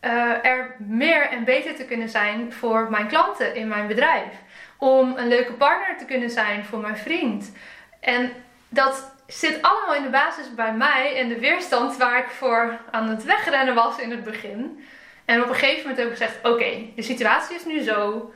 uh, 0.00 0.44
er 0.44 0.76
meer 0.78 1.28
en 1.28 1.44
beter 1.44 1.74
te 1.74 1.84
kunnen 1.84 2.08
zijn 2.08 2.52
voor 2.52 2.90
mijn 2.90 3.06
klanten 3.06 3.54
in 3.54 3.68
mijn 3.68 3.86
bedrijf. 3.86 4.32
Om 4.76 5.16
een 5.16 5.28
leuke 5.28 5.52
partner 5.52 5.96
te 5.98 6.04
kunnen 6.04 6.30
zijn 6.30 6.64
voor 6.64 6.78
mijn 6.78 6.96
vriend. 6.96 7.52
En 8.00 8.32
dat 8.68 9.14
zit 9.26 9.62
allemaal 9.62 9.94
in 9.94 10.02
de 10.02 10.08
basis 10.08 10.54
bij 10.54 10.72
mij 10.72 11.16
en 11.16 11.28
de 11.28 11.38
weerstand 11.38 11.96
waar 11.96 12.18
ik 12.18 12.28
voor 12.28 12.78
aan 12.90 13.08
het 13.08 13.24
wegrennen 13.24 13.74
was 13.74 13.98
in 13.98 14.10
het 14.10 14.24
begin. 14.24 14.84
En 15.24 15.42
op 15.42 15.48
een 15.48 15.54
gegeven 15.54 15.80
moment 15.80 15.98
heb 15.98 16.06
ik 16.06 16.16
gezegd: 16.16 16.38
Oké, 16.42 16.70
de 16.96 17.02
situatie 17.02 17.56
is 17.56 17.64
nu 17.64 17.80
zo. 17.80 18.32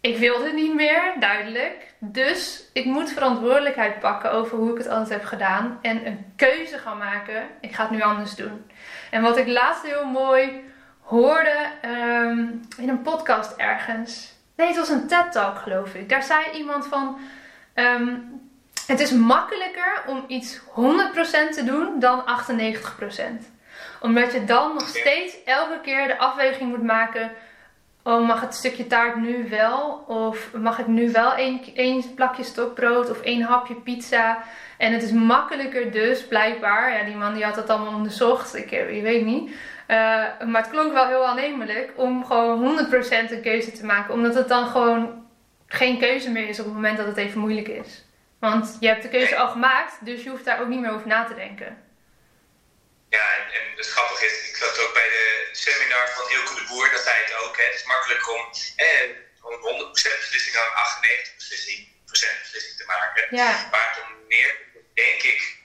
Ik 0.00 0.18
wil 0.18 0.44
het 0.44 0.54
niet 0.54 0.74
meer, 0.74 1.14
duidelijk. 1.18 1.94
Dus 1.98 2.70
ik 2.72 2.84
moet 2.84 3.12
verantwoordelijkheid 3.12 4.00
pakken 4.00 4.32
over 4.32 4.56
hoe 4.56 4.70
ik 4.70 4.78
het 4.78 4.88
altijd 4.88 5.08
heb 5.08 5.24
gedaan. 5.24 5.78
En 5.82 6.06
een 6.06 6.32
keuze 6.36 6.78
gaan 6.78 6.98
maken. 6.98 7.46
Ik 7.60 7.74
ga 7.74 7.82
het 7.82 7.90
nu 7.90 8.02
anders 8.02 8.34
doen. 8.34 8.70
En 9.10 9.22
wat 9.22 9.36
ik 9.36 9.46
laatst 9.46 9.86
heel 9.86 10.04
mooi 10.04 10.64
hoorde 11.06 11.66
um, 11.84 12.60
in 12.76 12.88
een 12.88 13.02
podcast 13.02 13.56
ergens. 13.56 14.34
Nee, 14.56 14.66
het 14.66 14.76
was 14.76 14.88
een 14.88 15.06
TED-talk 15.06 15.58
geloof 15.58 15.94
ik. 15.94 16.08
Daar 16.08 16.22
zei 16.22 16.44
iemand 16.54 16.86
van... 16.86 17.18
Um, 17.74 18.40
het 18.86 19.00
is 19.00 19.10
makkelijker 19.12 20.02
om 20.06 20.24
iets 20.26 20.60
100% 20.60 20.62
te 21.50 21.62
doen 21.64 22.00
dan 22.00 22.22
98%. 22.22 23.52
Omdat 24.00 24.32
je 24.32 24.44
dan 24.44 24.74
nog 24.74 24.88
steeds 24.88 25.44
elke 25.44 25.80
keer 25.82 26.06
de 26.06 26.18
afweging 26.18 26.70
moet 26.70 26.82
maken... 26.82 27.30
Oh, 28.02 28.26
mag 28.26 28.40
het 28.40 28.54
stukje 28.54 28.86
taart 28.86 29.16
nu 29.16 29.48
wel? 29.48 30.04
Of 30.06 30.52
mag 30.54 30.78
ik 30.78 30.86
nu 30.86 31.10
wel 31.10 31.34
één, 31.34 31.60
één 31.74 32.14
plakje 32.14 32.42
stokbrood 32.42 33.10
of 33.10 33.20
één 33.20 33.42
hapje 33.42 33.74
pizza? 33.74 34.42
En 34.78 34.92
het 34.92 35.02
is 35.02 35.10
makkelijker 35.10 35.92
dus, 35.92 36.26
blijkbaar. 36.26 36.98
Ja, 36.98 37.04
die 37.04 37.16
man 37.16 37.34
die 37.34 37.44
had 37.44 37.56
het 37.56 37.70
allemaal 37.70 37.94
onderzocht. 37.94 38.54
Ik, 38.54 38.70
ik 38.70 39.02
weet 39.02 39.24
niet. 39.24 39.50
Uh, 39.88 39.96
maar 40.48 40.62
het 40.62 40.70
klonk 40.70 40.92
wel 40.92 41.06
heel 41.06 41.26
aannemelijk 41.26 41.92
om 41.96 42.24
gewoon 42.24 42.88
100% 42.90 43.30
een 43.30 43.42
keuze 43.42 43.72
te 43.72 43.84
maken. 43.84 44.14
Omdat 44.14 44.34
het 44.34 44.48
dan 44.48 44.66
gewoon 44.68 45.28
geen 45.66 45.98
keuze 45.98 46.30
meer 46.30 46.48
is 46.48 46.58
op 46.58 46.64
het 46.64 46.74
moment 46.74 46.96
dat 46.96 47.06
het 47.06 47.16
even 47.16 47.40
moeilijk 47.40 47.68
is. 47.68 48.04
Want 48.38 48.76
je 48.80 48.88
hebt 48.88 49.02
de 49.02 49.08
keuze 49.08 49.36
al 49.36 49.48
gemaakt, 49.48 50.04
dus 50.04 50.22
je 50.22 50.30
hoeft 50.30 50.44
daar 50.44 50.60
ook 50.60 50.68
niet 50.68 50.80
meer 50.80 50.92
over 50.92 51.06
na 51.06 51.24
te 51.24 51.34
denken. 51.34 51.84
Ja, 53.08 53.34
en, 53.36 53.42
en 53.56 53.76
het 53.76 53.86
grappige 53.86 54.24
is, 54.24 54.48
ik 54.48 54.56
zat 54.56 54.78
ook 54.78 54.94
bij 54.94 55.08
de 55.16 55.48
seminar 55.52 56.08
van 56.08 56.30
Ilke 56.30 56.54
de 56.54 56.66
Boer, 56.68 56.90
dat 56.90 57.00
zei 57.00 57.16
het 57.24 57.34
ook. 57.42 57.56
Hè, 57.56 57.64
het 57.64 57.74
is 57.74 57.84
makkelijk 57.84 58.34
om 58.34 58.42
eh, 58.76 59.24
100% 59.46 60.18
beslissing 60.22 60.54
dan 60.54 60.68
98% 61.32 61.36
beslissing, 61.36 61.88
beslissing 62.42 62.76
te 62.76 62.84
maken. 62.86 63.36
Ja. 63.36 63.68
Maar 63.70 63.98
om 64.02 64.28
neer, 64.28 64.56
denk 64.94 65.22
ik, 65.22 65.58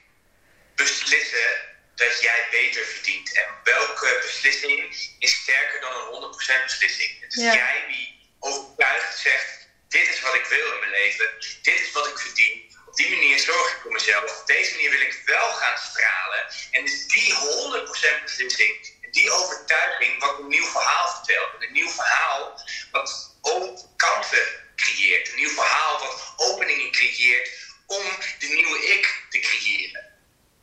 beslissen 0.74 1.71
dat 2.08 2.20
jij 2.20 2.46
beter 2.50 2.84
verdient. 2.84 3.32
En 3.32 3.46
welke 3.64 4.18
beslissing 4.22 4.78
is 5.18 5.32
sterker 5.32 5.80
dan 5.80 5.92
een 5.92 6.32
100% 6.60 6.62
beslissing? 6.62 7.20
Het 7.20 7.36
is 7.36 7.42
jij 7.42 7.84
die 7.88 8.34
overtuigd 8.38 9.18
zegt: 9.18 9.68
Dit 9.88 10.08
is 10.08 10.20
wat 10.20 10.34
ik 10.34 10.44
wil 10.44 10.72
in 10.72 10.78
mijn 10.78 10.90
leven, 10.90 11.30
dit 11.62 11.80
is 11.80 11.92
wat 11.92 12.06
ik 12.06 12.18
verdien. 12.18 12.70
Op 12.86 12.96
die 12.96 13.10
manier 13.10 13.38
zorg 13.38 13.72
ik 13.72 13.78
voor 13.82 13.92
mezelf. 13.92 14.40
Op 14.40 14.46
deze 14.46 14.72
manier 14.74 14.90
wil 14.90 15.00
ik 15.00 15.22
wel 15.24 15.48
gaan 15.52 15.78
stralen. 15.78 16.46
En 16.70 16.84
is 16.84 17.06
die 17.06 17.34
100% 17.34 18.22
beslissing 18.22 18.96
en 19.00 19.10
die 19.10 19.30
overtuiging 19.30 20.20
wat 20.20 20.38
een 20.38 20.48
nieuw 20.48 20.66
verhaal 20.66 21.08
vertelt. 21.14 21.50
Een 21.58 21.72
nieuw 21.72 21.88
verhaal 21.88 22.60
wat 22.90 23.36
ook 23.40 23.78
kansen 23.96 24.46
creëert. 24.76 25.28
Een 25.28 25.36
nieuw 25.36 25.54
verhaal 25.54 25.98
wat 25.98 26.32
openingen 26.36 26.90
creëert 26.90 27.50
om 27.86 28.04
de 28.38 28.46
nieuwe 28.46 28.86
ik 28.86 29.26
te 29.28 29.38
creëren. 29.38 30.11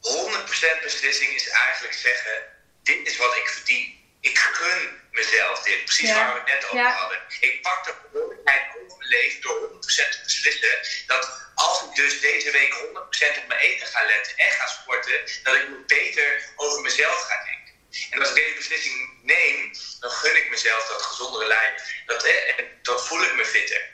100% 0.02 0.82
beslissing 0.82 1.32
is 1.34 1.47
eigenlijk 1.50 1.93
zeggen: 1.93 2.43
dit 2.84 3.08
is 3.08 3.18
wat 3.18 3.36
ik 3.36 3.47
verdien. 3.47 3.97
Ik 4.22 4.38
gun 4.38 5.02
mezelf 5.12 5.62
dit. 5.62 5.86
Precies 5.86 6.14
waar 6.14 6.34
we 6.34 6.39
het 6.39 6.47
net 6.47 6.66
over 6.70 6.91
hadden. 6.91 7.22
Ik 7.39 7.62
pak 7.62 7.84
de 7.84 7.93
verantwoordelijkheid 7.93 8.64
over 8.76 8.97
mijn 8.97 9.10
leven 9.10 9.41
door 9.41 9.70
100% 9.72 9.76
te 10.10 10.20
beslissen 10.24 10.80
dat 11.08 11.52
als 11.56 11.82
ik 11.82 11.95
dus 11.95 12.20
deze 12.20 12.52
week 12.52 12.74
100% 12.74 13.38
op 13.38 13.47
mijn 13.47 13.60
eten 13.60 13.88
ga 13.88 14.06
letten 14.06 14.38
en 14.38 14.52
ga 14.52 14.68
sporten, 14.68 15.22
dat 15.43 15.56
ik 15.56 15.88
beter 15.88 16.43
over 16.56 16.82
mezelf 16.82 17.22
ga 17.22 17.43
denken. 17.43 17.74
En 18.10 18.20
als 18.20 18.30
ik 18.30 18.36
deze 18.36 18.56
beslissing 18.56 19.20
neem, 19.24 19.74
dan 20.00 20.12
gun 20.12 20.36
ik 20.36 20.50
mezelf 20.50 20.88
dat 20.88 21.02
gezondere 21.02 21.47
lijf. 21.47 21.84
Dat, 22.06 22.24
en 22.24 22.80
dan 22.82 23.00
voel 23.00 23.24
ik 23.24 23.36
me 23.36 23.45
fitter. 23.45 23.89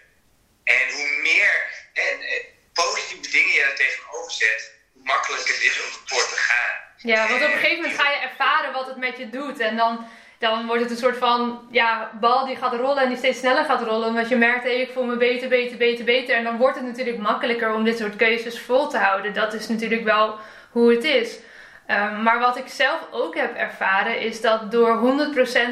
En 0.63 0.91
hoe 0.91 1.07
meer 1.07 1.87
en, 1.93 2.25
positieve 2.73 3.29
dingen 3.29 3.53
je 3.53 3.61
er 3.61 3.75
tegenover 3.75 4.31
zet, 4.31 4.74
makkelijk 5.05 5.47
het 5.47 5.61
is 5.69 5.81
om 5.83 5.89
voor 6.05 6.27
te 6.33 6.39
gaan. 6.47 6.73
Ja, 6.97 7.27
want 7.27 7.41
op 7.43 7.47
een 7.47 7.57
gegeven 7.57 7.81
moment 7.81 8.01
ga 8.01 8.09
je 8.09 8.17
ervaren 8.17 8.73
wat 8.73 8.87
het 8.87 8.97
met 8.97 9.17
je 9.17 9.29
doet. 9.29 9.59
En 9.59 9.75
dan, 9.75 10.05
dan 10.39 10.65
wordt 10.67 10.81
het 10.81 10.91
een 10.91 10.97
soort 10.97 11.17
van 11.17 11.67
ja, 11.71 12.11
bal 12.19 12.45
die 12.45 12.55
gaat 12.55 12.73
rollen 12.73 13.03
en 13.03 13.09
die 13.09 13.17
steeds 13.17 13.39
sneller 13.39 13.65
gaat 13.65 13.81
rollen. 13.81 14.07
Omdat 14.07 14.29
je 14.29 14.35
merkt, 14.35 14.63
hey, 14.63 14.81
ik 14.81 14.91
voel 14.93 15.03
me 15.03 15.17
beter, 15.17 15.49
beter, 15.49 15.77
beter, 15.77 16.05
beter. 16.05 16.35
En 16.35 16.43
dan 16.43 16.57
wordt 16.57 16.75
het 16.75 16.85
natuurlijk 16.85 17.17
makkelijker 17.17 17.73
om 17.73 17.83
dit 17.83 17.97
soort 17.97 18.15
keuzes 18.15 18.59
vol 18.59 18.87
te 18.87 18.97
houden. 18.97 19.33
Dat 19.33 19.53
is 19.53 19.67
natuurlijk 19.67 20.03
wel 20.03 20.39
hoe 20.71 20.91
het 20.91 21.03
is. 21.03 21.39
Um, 21.87 22.23
maar 22.23 22.39
wat 22.39 22.57
ik 22.57 22.67
zelf 22.67 23.07
ook 23.11 23.35
heb 23.35 23.55
ervaren 23.55 24.19
is 24.19 24.41
dat 24.41 24.71
door 24.71 25.17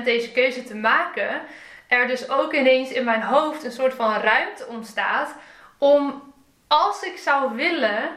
100% 0.02 0.04
deze 0.04 0.32
keuze 0.32 0.64
te 0.64 0.76
maken, 0.76 1.42
er 1.88 2.08
dus 2.08 2.30
ook 2.30 2.54
ineens 2.54 2.92
in 2.92 3.04
mijn 3.04 3.22
hoofd 3.22 3.64
een 3.64 3.72
soort 3.72 3.94
van 3.94 4.14
ruimte 4.14 4.68
ontstaat 4.68 5.36
om 5.78 6.34
als 6.68 7.04
ik 7.04 7.18
zou 7.18 7.56
willen 7.56 8.10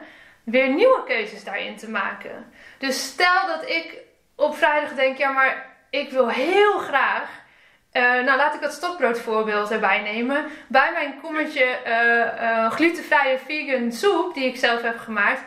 weer 0.47 0.69
nieuwe 0.69 1.03
keuzes 1.07 1.45
daarin 1.45 1.77
te 1.77 1.91
maken. 1.91 2.53
Dus 2.79 3.05
stel 3.07 3.47
dat 3.47 3.69
ik 3.69 3.99
op 4.35 4.57
vrijdag 4.57 4.95
denk, 4.95 5.19
ja, 5.19 5.31
maar 5.31 5.67
ik 5.91 6.11
wil 6.11 6.29
heel 6.29 6.79
graag. 6.79 7.45
Uh, 7.93 8.03
nou, 8.03 8.37
laat 8.37 8.55
ik 8.55 8.61
dat 8.61 8.73
stokbroodvoorbeeld 8.73 9.71
erbij 9.71 10.01
nemen. 10.01 10.47
Bij 10.69 10.93
mijn 10.93 11.21
kommetje 11.21 11.79
uh, 11.87 12.43
uh, 12.43 12.71
glutenvrije 12.71 13.39
vegan 13.39 13.93
soep, 13.93 14.35
die 14.35 14.45
ik 14.45 14.57
zelf 14.57 14.83
heb 14.83 14.99
gemaakt, 14.99 15.41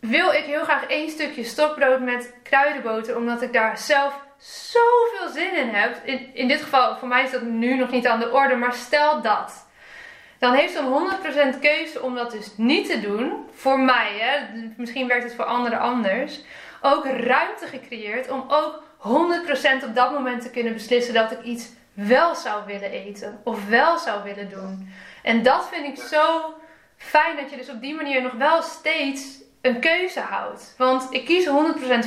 wil 0.00 0.32
ik 0.32 0.44
heel 0.44 0.64
graag 0.64 0.86
één 0.86 1.10
stukje 1.10 1.44
stokbrood 1.44 2.00
met 2.00 2.34
kruidenboter, 2.42 3.16
omdat 3.16 3.42
ik 3.42 3.52
daar 3.52 3.78
zelf 3.78 4.20
zoveel 4.38 5.28
zin 5.32 5.56
in 5.56 5.68
heb. 5.68 5.96
In, 6.04 6.30
in 6.34 6.48
dit 6.48 6.62
geval, 6.62 6.96
voor 6.96 7.08
mij 7.08 7.24
is 7.24 7.30
dat 7.30 7.42
nu 7.42 7.74
nog 7.74 7.90
niet 7.90 8.06
aan 8.06 8.20
de 8.20 8.32
orde, 8.32 8.54
maar 8.54 8.74
stel 8.74 9.22
dat. 9.22 9.63
Dan 10.38 10.52
heeft 10.52 10.74
zo'n 10.74 11.10
100% 11.56 11.58
keuze 11.60 12.02
om 12.02 12.14
dat 12.14 12.30
dus 12.30 12.56
niet 12.56 12.86
te 12.86 13.00
doen. 13.00 13.46
Voor 13.54 13.80
mij, 13.80 14.10
hè. 14.18 14.58
Misschien 14.76 15.08
werkt 15.08 15.24
het 15.24 15.34
voor 15.34 15.44
anderen 15.44 15.78
anders. 15.78 16.40
Ook 16.80 17.04
ruimte 17.04 17.66
gecreëerd 17.66 18.30
om 18.30 18.44
ook 18.48 18.82
100% 18.98 19.84
op 19.84 19.94
dat 19.94 20.12
moment 20.12 20.42
te 20.42 20.50
kunnen 20.50 20.72
beslissen 20.72 21.14
dat 21.14 21.30
ik 21.30 21.42
iets 21.42 21.68
wel 21.92 22.34
zou 22.34 22.66
willen 22.66 22.90
eten. 22.90 23.40
Of 23.44 23.68
wel 23.68 23.98
zou 23.98 24.22
willen 24.22 24.50
doen. 24.50 24.92
En 25.22 25.42
dat 25.42 25.68
vind 25.72 25.98
ik 25.98 26.04
zo 26.04 26.54
fijn 26.96 27.36
dat 27.36 27.50
je 27.50 27.56
dus 27.56 27.68
op 27.68 27.80
die 27.80 27.94
manier 27.94 28.22
nog 28.22 28.32
wel 28.32 28.62
steeds 28.62 29.42
een 29.60 29.80
keuze 29.80 30.20
houdt. 30.20 30.74
Want 30.78 31.06
ik 31.10 31.24
kies 31.24 31.46
100% 31.46 31.50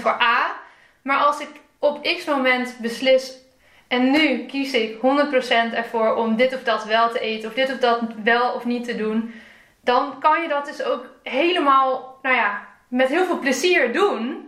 voor 0.02 0.22
A. 0.22 0.56
Maar 1.02 1.18
als 1.18 1.40
ik 1.40 1.50
op 1.80 2.04
x 2.04 2.26
moment 2.26 2.78
beslis 2.80 3.34
en 3.88 4.12
nu 4.12 4.46
kies 4.46 4.74
ik 4.74 4.96
100% 4.96 5.00
ervoor 5.74 6.16
om 6.16 6.36
dit 6.36 6.54
of 6.54 6.64
dat 6.64 6.84
wel 6.84 7.12
te 7.12 7.20
eten, 7.20 7.50
of 7.50 7.56
dit 7.56 7.72
of 7.72 7.78
dat 7.78 8.02
wel 8.24 8.54
of 8.54 8.66
niet 8.66 8.86
te 8.86 8.96
doen, 8.96 9.42
dan 9.82 10.20
kan 10.20 10.42
je 10.42 10.48
dat 10.48 10.66
dus 10.66 10.82
ook 10.82 11.06
helemaal, 11.24 12.20
nou 12.22 12.36
ja, 12.36 12.68
met 12.88 13.08
heel 13.08 13.26
veel 13.26 13.40
plezier 13.40 13.94
doen. 13.94 14.46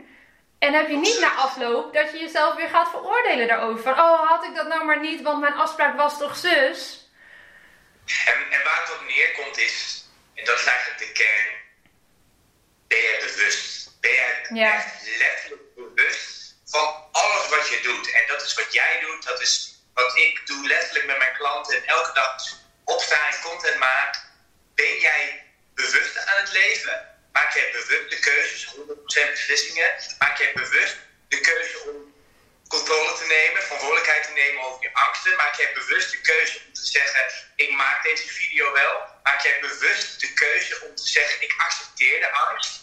En 0.59 0.73
heb 0.73 0.89
je 0.89 0.97
niet 0.97 1.19
na 1.19 1.33
afloop 1.33 1.93
dat 1.93 2.11
je 2.11 2.19
jezelf 2.19 2.55
weer 2.55 2.69
gaat 2.69 2.89
veroordelen 2.89 3.47
daarover. 3.47 3.83
Van, 3.83 3.93
oh, 3.93 4.29
had 4.29 4.43
ik 4.43 4.55
dat 4.55 4.67
nou 4.67 4.85
maar 4.85 4.99
niet, 4.99 5.21
want 5.21 5.39
mijn 5.39 5.53
afspraak 5.53 5.95
was 5.97 6.17
toch 6.17 6.37
zus? 6.37 7.09
En, 8.25 8.33
en 8.33 8.63
waar 8.63 8.79
het 8.81 8.99
op 8.99 9.05
neerkomt 9.07 9.57
is, 9.57 10.05
en 10.35 10.45
dat 10.45 10.59
is 10.59 10.65
eigenlijk 10.65 10.99
de 10.99 11.11
kern, 11.11 11.55
ben 12.87 12.97
je 12.97 13.17
bewust. 13.19 13.97
Ben 13.99 14.11
je 14.11 14.49
ja. 14.53 14.73
echt 14.73 15.17
letterlijk 15.17 15.75
bewust 15.75 16.38
van 16.69 17.07
alles 17.11 17.49
wat 17.49 17.69
je 17.69 17.79
doet. 17.81 18.11
En 18.11 18.23
dat 18.27 18.41
is 18.41 18.53
wat 18.53 18.73
jij 18.73 18.99
doet, 18.99 19.23
dat 19.23 19.41
is 19.41 19.81
wat 19.93 20.17
ik 20.17 20.47
doe 20.47 20.67
letterlijk 20.67 21.05
met 21.05 21.17
mijn 21.17 21.37
klanten. 21.37 21.75
En 21.75 21.85
elke 21.85 22.13
dag 22.13 22.35
opstaan 22.83 23.27
en 23.31 23.41
content 23.41 23.77
maak. 23.77 24.27
Ben 24.75 24.99
jij 24.99 25.43
bewust 25.73 26.25
aan 26.25 26.37
het 26.37 26.51
leven? 26.51 27.07
Maak 27.31 27.53
jij 27.53 27.71
bewust 27.71 28.09
de 28.09 28.19
keuzes, 28.19 28.75
100% 28.75 29.31
beslissingen? 29.31 29.93
Maak 30.19 30.37
jij 30.37 30.53
bewust 30.53 30.97
de 31.27 31.39
keuze 31.39 31.79
om 31.79 32.13
controle 32.67 33.13
te 33.13 33.25
nemen, 33.25 33.61
verantwoordelijkheid 33.61 34.23
te 34.23 34.31
nemen 34.31 34.63
over 34.63 34.81
je 34.81 34.93
angsten? 34.93 35.35
Maak 35.35 35.55
jij 35.55 35.73
bewust 35.73 36.11
de 36.11 36.21
keuze 36.21 36.61
om 36.65 36.73
te 36.73 36.85
zeggen: 36.85 37.23
Ik 37.55 37.71
maak 37.71 38.03
deze 38.03 38.27
video 38.27 38.71
wel? 38.71 39.01
Maak 39.23 39.41
jij 39.41 39.59
bewust 39.59 40.19
de 40.19 40.33
keuze 40.33 40.81
om 40.81 40.95
te 40.95 41.07
zeggen: 41.07 41.41
Ik 41.41 41.53
accepteer 41.57 42.19
de 42.19 42.31
angst? 42.31 42.81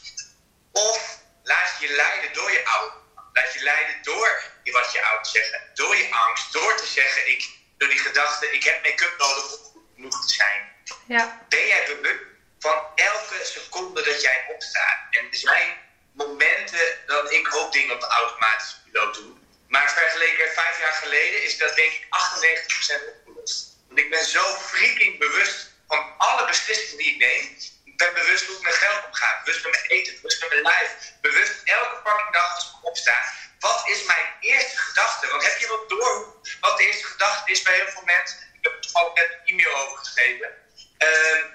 Of 0.72 1.18
laat 1.42 1.76
je 1.80 1.88
leiden 1.88 2.32
door 2.32 2.52
je 2.52 2.64
oude 2.64 3.05
Laat 3.36 3.52
je 3.52 3.62
leiden 3.62 4.02
door 4.02 4.42
wat 4.64 4.92
je 4.92 5.02
ouders 5.02 5.30
zeggen. 5.30 5.60
Door 5.74 5.96
je 5.96 6.10
angst. 6.10 6.52
Door 6.52 6.76
te 6.76 6.86
zeggen, 6.86 7.28
ik, 7.28 7.48
door 7.78 7.88
die 7.88 7.98
gedachte, 7.98 8.52
ik 8.52 8.64
heb 8.64 8.82
make-up 8.82 9.14
nodig 9.18 9.52
om 9.52 9.58
goed 9.72 9.82
genoeg 9.94 10.26
te 10.26 10.32
zijn. 10.32 10.72
Ja. 11.06 11.46
Ben 11.48 11.66
jij 11.66 11.86
bewust 11.86 12.24
van 12.58 12.82
elke 12.94 13.44
seconde 13.44 14.02
dat 14.02 14.20
jij 14.20 14.44
opstaat. 14.54 14.98
En 15.10 15.26
er 15.30 15.36
zijn 15.36 15.76
momenten 16.12 16.98
dat 17.06 17.32
ik 17.32 17.54
ook 17.54 17.72
dingen 17.72 17.94
op 17.94 18.00
de 18.00 18.06
automatische 18.06 18.82
piloot 18.84 19.14
doe. 19.14 19.32
Maar 19.68 19.92
vergeleken 19.92 20.52
vijf 20.52 20.80
jaar 20.80 20.92
geleden 20.92 21.42
is 21.42 21.58
dat 21.58 21.76
denk 21.76 21.92
ik 21.92 22.06
98% 22.06 23.08
opgelost. 23.08 23.76
Want 23.86 23.98
ik 23.98 24.10
ben 24.10 24.24
zo 24.24 24.42
freaking 24.42 25.18
bewust 25.18 25.72
van 25.88 26.14
alle 26.18 26.46
beslissingen 26.46 26.96
die 26.96 27.12
ik 27.12 27.18
neem. 27.18 27.58
Ik 27.96 28.04
ben 28.04 28.14
bewust 28.14 28.46
hoe 28.46 28.56
ik 28.56 28.62
met 28.62 28.74
geld 28.74 29.04
omga. 29.04 29.40
Bewust 29.44 29.64
met 29.64 29.72
mijn 29.72 29.84
eten, 29.84 30.14
bewust 30.14 30.40
met 30.40 30.50
mijn 30.50 30.62
lijf. 30.62 30.90
Bewust 31.20 31.54
elke 31.64 31.96
fucking 32.04 32.32
dag 32.32 32.54
als 32.54 32.64
ik 32.64 32.84
opsta. 32.84 33.22
Wat 33.58 33.88
is 33.88 34.04
mijn 34.04 34.26
eerste 34.40 34.76
gedachte? 34.76 35.26
Want 35.26 35.42
heb 35.42 35.58
je 35.58 35.66
wel 35.66 35.86
door 35.88 36.36
wat 36.60 36.76
de 36.76 36.86
eerste 36.86 37.04
gedachte 37.04 37.50
is 37.50 37.62
bij 37.62 37.74
heel 37.74 37.88
veel 37.88 38.02
mensen? 38.04 38.38
Ik 38.38 38.58
heb 38.62 38.72
er 38.72 38.80
toevallig 38.80 39.14
net 39.14 39.30
een 39.30 39.46
e-mail 39.46 39.76
over 39.76 39.98
geschreven. 39.98 40.48
Uh, 40.48 41.08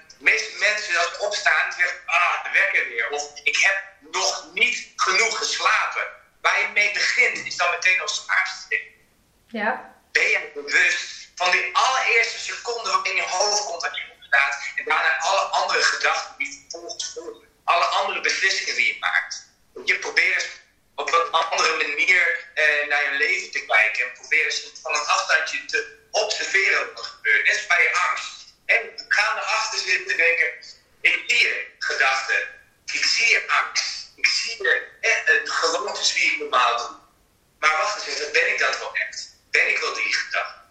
de 0.08 0.16
meeste 0.18 0.58
mensen 0.58 0.98
als 0.98 1.08
ze 1.14 1.20
opstaan 1.20 1.72
zeggen, 1.72 1.98
ah, 2.06 2.44
de 2.44 2.50
wekker 2.50 2.88
weer. 2.88 3.08
Of 3.08 3.30
ik 3.42 3.56
heb 3.56 3.82
nog 4.00 4.52
niet 4.52 4.92
genoeg 4.96 5.38
geslapen. 5.38 6.06
Waar 6.40 6.60
je 6.60 6.68
mee 6.68 6.92
begint 6.92 7.46
is 7.46 7.56
dan 7.56 7.70
meteen 7.70 8.00
als 8.00 8.24
zwaarste. 8.24 8.80
Ja. 9.46 9.94
Ben 10.12 10.28
je 10.28 10.50
bewust 10.54 11.28
van 11.34 11.50
die 11.50 11.76
allereerste 11.76 12.38
seconde 12.38 12.90
wat 12.90 13.06
in 13.06 13.16
je 13.16 13.22
hoofd 13.22 13.64
komt 13.64 13.80
dat 13.80 13.96
je 13.96 14.11
en 14.32 14.84
daarna 14.84 15.18
alle 15.18 15.40
andere 15.40 15.82
gedachten 15.82 16.34
die 16.38 16.66
vervolgens 16.70 17.12
volgen. 17.14 17.48
Alle 17.64 17.84
andere 17.84 18.20
beslissingen 18.20 18.74
die 18.74 18.86
je 18.86 18.96
maakt. 19.00 19.50
Je 19.84 19.98
probeert 19.98 20.48
op 20.94 21.12
een 21.12 21.30
andere 21.30 21.76
manier 21.76 22.50
eh, 22.54 22.88
naar 22.88 23.12
je 23.12 23.18
leven 23.18 23.50
te 23.50 23.64
kijken. 23.66 24.04
En 24.04 24.12
probeer 24.12 24.44
eens 24.44 24.70
van 24.82 24.94
een 24.94 25.06
afstandje 25.06 25.64
te 25.64 25.98
observeren 26.10 26.86
wat 26.94 26.98
er 26.98 27.10
gebeurt. 27.10 27.46
Net 27.46 27.64
bij 27.68 27.82
je 27.82 27.94
angst. 28.08 28.54
En 28.66 29.06
ga 29.08 29.36
erachter 29.36 29.78
zitten 29.78 30.10
en 30.10 30.16
denken, 30.16 30.48
ik 31.00 31.24
zie 31.26 31.38
je 31.38 31.66
gedachten. 31.78 32.48
Ik 32.92 33.04
zie 33.04 33.26
je 33.26 33.48
angst. 33.48 34.12
Ik 34.16 34.26
zie 34.26 34.62
je 34.62 34.88
eh, 35.00 35.34
gewoontes 35.44 36.12
die 36.12 36.32
ik 36.32 36.38
normaal 36.38 36.76
doe. 36.76 36.96
Maar 37.58 37.76
wacht 37.76 37.94
eens 37.94 38.06
even, 38.06 38.32
ben 38.32 38.52
ik 38.52 38.58
dat 38.58 38.78
wel 38.78 38.94
echt? 38.94 39.36
Ben 39.50 39.68
ik 39.68 39.78
wel 39.78 39.94
die 39.94 40.14
gedachte? 40.14 40.61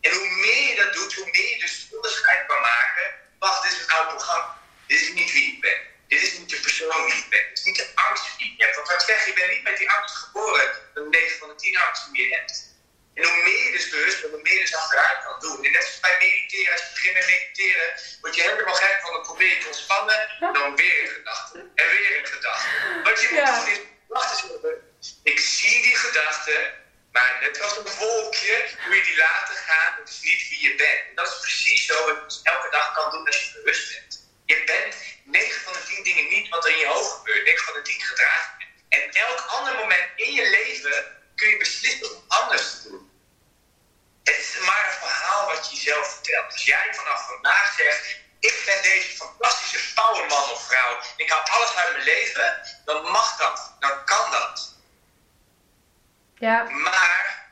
En 0.00 0.12
hoe 0.12 0.30
meer 0.30 0.68
je 0.68 0.74
dat 0.74 0.92
doet, 0.92 1.14
hoe 1.14 1.28
meer 1.30 1.48
je 1.48 1.58
dus 1.58 1.86
onderscheid 1.90 2.46
kan 2.46 2.60
maken. 2.60 3.06
Wacht, 3.38 3.62
dit 3.62 3.72
is 3.72 3.78
een 3.78 3.90
oud 3.90 4.08
programma. 4.08 4.58
Dit 4.86 5.00
is 5.00 5.12
niet 5.12 5.32
wie 5.32 5.54
ik 5.54 5.60
ben. 5.60 5.78
Dit 6.08 6.22
is 6.22 6.38
niet 6.38 6.50
de 6.50 6.60
persoon 6.60 7.06
die 7.06 7.14
ik 7.14 7.28
ben. 7.28 7.48
Dit 7.48 7.58
is 7.58 7.64
niet 7.64 7.76
de 7.76 7.90
angst 7.94 8.38
die 8.38 8.54
je 8.56 8.64
hebt. 8.64 8.76
Want 8.76 8.88
wat 8.88 9.02
zeg 9.02 9.26
je, 9.26 9.32
bent 9.32 9.50
niet 9.50 9.62
met 9.62 9.76
die 9.76 9.90
angst 9.90 10.14
geboren. 10.14 10.72
De 10.94 11.06
9 11.10 11.38
van 11.38 11.48
de 11.48 11.54
10 11.54 11.76
angsten 11.78 12.12
die 12.12 12.28
je 12.28 12.34
hebt. 12.34 12.68
En 13.14 13.24
hoe 13.24 13.42
meer 13.42 13.64
je 13.64 13.70
dus 13.70 13.88
bewust 13.88 14.20
bent, 14.20 14.32
hoe 14.32 14.42
meer 14.42 14.52
je 14.52 14.60
dus 14.60 14.74
achteruit 14.74 15.24
kan 15.24 15.40
doen. 15.40 15.64
En 15.64 15.72
net 15.72 15.84
zoals 15.84 16.00
bij 16.00 16.16
mediteren, 16.20 16.72
als 16.72 16.80
je 16.80 16.92
begint 16.94 17.14
met 17.14 17.26
mediteren, 17.26 17.88
word 18.20 18.34
je 18.34 18.42
helemaal 18.42 18.74
gek 18.74 18.98
van 19.02 19.14
het 19.14 19.22
probeer 19.22 19.48
je 19.48 19.58
te 19.58 19.66
ontspannen, 19.66 20.28
dan 20.40 20.76
weer 20.76 21.02
een 21.02 21.08
gedachte. 21.08 21.58
En 21.74 21.88
weer 21.88 22.18
een 22.18 22.26
gedachte. 22.26 22.68
Wat 23.04 23.20
je 23.20 23.28
moet 23.30 23.46
doen 23.46 23.68
is, 23.72 23.80
wacht 24.08 24.30
eens 24.30 24.52
even. 24.52 24.74
Ik 25.22 25.38
zie 25.38 25.82
die 25.82 25.96
gedachte, 25.96 26.74
maar 27.12 27.38
net 27.40 27.60
als 27.60 27.76
een 27.76 27.96
wolkje, 27.98 28.68
moet 28.86 28.96
je 28.96 29.02
die 29.02 29.16
laten 29.16 29.56
gaan. 29.56 29.94
Het 29.98 30.08
is 30.08 30.20
niet 30.20 30.48
wie 30.48 30.62
je 30.62 30.74
bent. 30.74 31.08
En 31.08 31.14
dat 31.14 31.26
is 31.26 31.40
precies 31.40 31.86
zo 31.86 32.04
wat 32.04 32.34
je 32.34 32.50
elke 32.50 32.70
dag 32.70 32.92
kan 32.92 33.10
doen 33.10 33.26
als 33.26 33.44
je 33.44 33.52
bewust 33.52 33.92
bent. 33.92 34.28
Je 34.44 34.64
bent 34.64 34.96
9 35.24 35.60
van 35.60 35.72
de 35.72 35.82
10 35.84 36.04
dingen 36.04 36.28
niet 36.28 36.48
wat 36.48 36.64
er 36.64 36.70
in 36.70 36.78
je 36.78 36.86
hoofd 36.86 37.12
gebeurt. 37.12 37.44
9 37.44 37.64
van 37.64 37.74
de 37.74 37.82
10 37.82 38.00
gedragen 38.00 38.52
En 38.88 39.10
elk 39.10 39.40
ander 39.46 39.74
moment 39.74 40.08
in 40.16 40.32
je 40.32 40.50
leven 40.50 41.18
kun 41.34 41.48
je 41.48 41.56
beslissen 41.56 42.16
om 42.16 42.24
anders 42.28 42.70
te 42.70 42.88
doen. 42.88 43.10
Het 44.24 44.38
is 44.38 44.58
maar 44.58 44.86
een 44.86 45.08
verhaal 45.08 45.46
wat 45.46 45.70
je 45.70 45.76
jezelf 45.76 46.12
vertelt. 46.12 46.52
Als 46.52 46.64
jij 46.64 46.94
vanaf 46.94 47.26
vandaag 47.26 47.74
zegt, 47.74 48.16
ik 48.40 48.62
ben 48.66 48.82
deze 48.82 49.16
fantastische 49.16 49.94
powerman 49.94 50.50
of 50.50 50.66
vrouw, 50.66 51.00
ik 51.16 51.30
haal 51.30 51.40
alles 51.40 51.74
uit 51.74 51.92
mijn 51.92 52.04
leven, 52.04 52.60
dan 52.84 53.10
mag 53.10 53.36
dat, 53.36 53.76
dan 53.78 54.04
kan 54.04 54.30
dat. 54.30 54.69
Ja. 56.40 56.62
Maar 56.62 57.50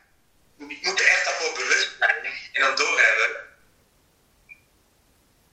ik 0.57 0.81
moet 0.81 0.99
er 0.99 1.07
echt 1.07 1.25
daarvoor 1.25 1.53
bewust 1.53 1.95
zijn 1.99 2.25
en 2.53 2.61
dan 2.61 2.75
doorhebben. 2.75 3.47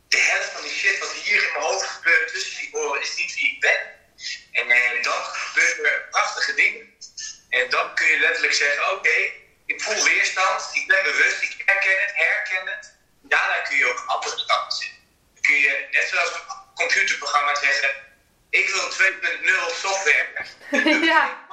De 0.08 0.18
helft 0.18 0.50
van 0.50 0.62
die 0.62 0.70
shit 0.70 0.98
wat 0.98 1.12
hier 1.12 1.42
in 1.46 1.52
mijn 1.52 1.64
hoofd 1.64 1.86
gebeurt 1.86 2.32
tussen 2.32 2.56
die 2.56 2.74
oren 2.74 3.00
is 3.00 3.16
niet 3.16 3.34
wie 3.34 3.52
ik 3.52 3.60
ben. 3.60 3.80
En, 4.52 4.70
en 4.70 5.02
dan 5.02 5.24
gebeuren 5.24 5.84
er 5.84 6.06
prachtige 6.10 6.54
dingen. 6.54 6.94
En 7.48 7.70
dan 7.70 7.94
kun 7.94 8.06
je 8.06 8.18
letterlijk 8.18 8.54
zeggen: 8.54 8.90
Oké, 8.92 9.32
ik 9.66 9.82
voel 9.82 10.04
weerstand, 10.04 10.70
ik 10.72 10.86
ben 10.86 11.02
bewust, 11.02 11.42
ik 11.42 11.62
herken 11.64 12.00
het, 12.00 12.12
herken 12.14 12.66
het. 12.66 12.94
Daarna 13.22 13.60
kun 13.60 13.76
je 13.76 13.86
ook 13.86 14.04
andere 14.06 14.38
stappen 14.38 14.76
zetten. 14.76 15.02
Dan 15.34 15.42
kun 15.42 15.54
je, 15.54 15.88
net 15.90 16.08
zoals 16.08 16.34
een 16.34 16.74
computerprogramma, 16.74 17.54
zeggen: 17.54 17.90
Ik 18.50 18.68
wil 18.68 18.90
2.0 18.90 19.76
software. 19.76 20.46
ja 21.12 21.44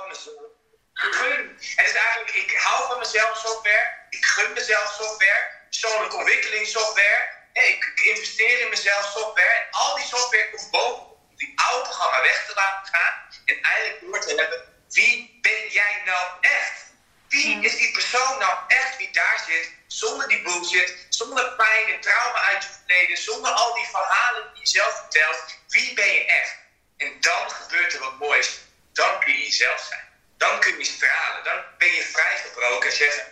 gun. 1.11 1.57
Het 1.75 1.87
is 1.89 1.93
eigenlijk, 1.93 2.51
van 2.93 3.01
mezelf 3.01 3.37
software. 3.37 3.87
Ik 4.09 4.25
gun 4.25 4.53
mezelf 4.53 4.87
software. 5.01 5.43
Persoonlijke 5.69 6.15
ontwikkelingssoftware. 6.15 7.29
Ik, 7.53 7.91
ik 7.95 7.99
investeer 7.99 8.61
in 8.61 8.69
mezelf 8.69 9.11
software. 9.17 9.55
En 9.57 9.65
al 9.71 9.95
die 9.95 10.05
software 10.05 10.49
komt 10.49 10.71
boven 10.71 11.03
om 11.03 11.35
die 11.35 11.53
oude 11.55 11.89
programma 11.89 12.21
weg 12.21 12.45
te 12.45 12.53
laten 12.55 12.93
gaan. 12.93 13.13
En 13.45 13.61
eigenlijk 13.61 14.01
door 14.01 14.19
te 14.21 14.35
hebben, 14.41 14.59
wie 14.89 15.39
ben 15.41 15.67
jij 15.69 16.01
nou 16.05 16.25
echt? 16.41 16.91
Wie 17.29 17.59
is 17.59 17.77
die 17.77 17.91
persoon 17.91 18.37
nou 18.39 18.57
echt 18.67 18.97
die 18.97 19.11
daar 19.11 19.43
zit, 19.47 19.71
zonder 19.87 20.27
die 20.27 20.41
bullshit, 20.41 21.05
zonder 21.09 21.55
pijn 21.55 21.93
en 21.93 22.01
trauma 22.01 22.41
uit 22.41 22.63
je 22.63 22.69
verleden, 22.69 23.17
zonder 23.17 23.51
al 23.51 23.73
die 23.73 23.87
verhalen 23.91 24.53
die 24.53 24.61
je 24.61 24.67
zelf 24.67 24.97
vertelt? 24.97 25.43
Wie 25.67 25.93
ben 25.93 26.13
je 26.13 26.25
echt? 26.25 26.55
En 26.97 27.17
dan 27.19 27.49
gebeurt 27.51 27.93
er 27.93 27.99
wat 27.99 28.19
moois. 28.19 28.59
Dan 28.93 29.19
kun 29.19 29.33
je 29.33 29.43
jezelf 29.43 29.79
zijn 29.89 30.12
dan 30.43 30.59
kun 30.59 30.77
je 30.77 30.85
stralen. 30.95 31.43
Dan 31.43 31.59
ben 31.77 31.91
je 31.97 32.03
vrijgebroken 32.15 32.89
en 32.89 32.95
zeggen: 32.95 33.23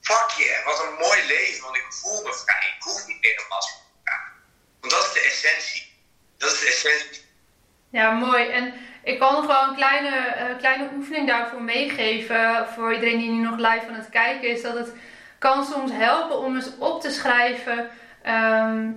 Fuck 0.00 0.30
yeah, 0.36 0.64
wat 0.64 0.78
een 0.84 0.94
mooi 1.06 1.20
leven, 1.26 1.62
want 1.64 1.76
ik 1.76 1.86
voel 1.88 2.22
me 2.22 2.32
vrij. 2.34 2.64
Ik 2.76 2.82
hoef 2.82 3.06
niet 3.06 3.20
meer 3.20 3.36
een 3.40 3.48
masker 3.48 3.80
te 3.80 3.98
dragen. 4.04 4.32
Want 4.80 4.92
dat 4.92 5.04
is 5.06 5.12
de 5.12 5.20
essentie. 5.20 5.82
Dat 6.38 6.52
is 6.52 6.60
de 6.60 6.66
essentie. 6.66 7.24
Ja, 7.90 8.10
mooi. 8.10 8.48
En 8.48 8.74
ik 9.02 9.18
kan 9.18 9.36
gewoon 9.36 9.68
een 9.68 9.74
kleine, 9.74 10.16
uh, 10.38 10.58
kleine 10.58 10.90
oefening 10.94 11.26
daarvoor 11.26 11.62
meegeven. 11.62 12.68
Voor 12.74 12.94
iedereen 12.94 13.18
die 13.18 13.30
nu 13.30 13.42
nog 13.42 13.56
live 13.56 13.86
aan 13.88 13.94
het 13.94 14.08
kijken 14.10 14.48
is. 14.48 14.62
Dat 14.62 14.74
het 14.74 14.92
kan 15.38 15.64
soms 15.64 15.90
helpen 15.92 16.38
om 16.38 16.56
eens 16.56 16.70
op 16.78 17.00
te 17.00 17.10
schrijven. 17.10 17.90
Ehm, 18.22 18.90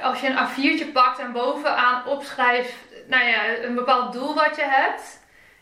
als 0.00 0.20
je 0.20 0.26
een 0.26 0.38
A4'tje 0.46 0.92
pakt 0.92 1.18
en 1.18 1.32
bovenaan 1.32 2.06
opschrijft 2.06 2.74
nou 3.06 3.24
ja, 3.24 3.58
een 3.58 3.74
bepaald 3.74 4.12
doel 4.12 4.34
wat 4.34 4.56
je 4.56 4.64
hebt. 4.64 5.17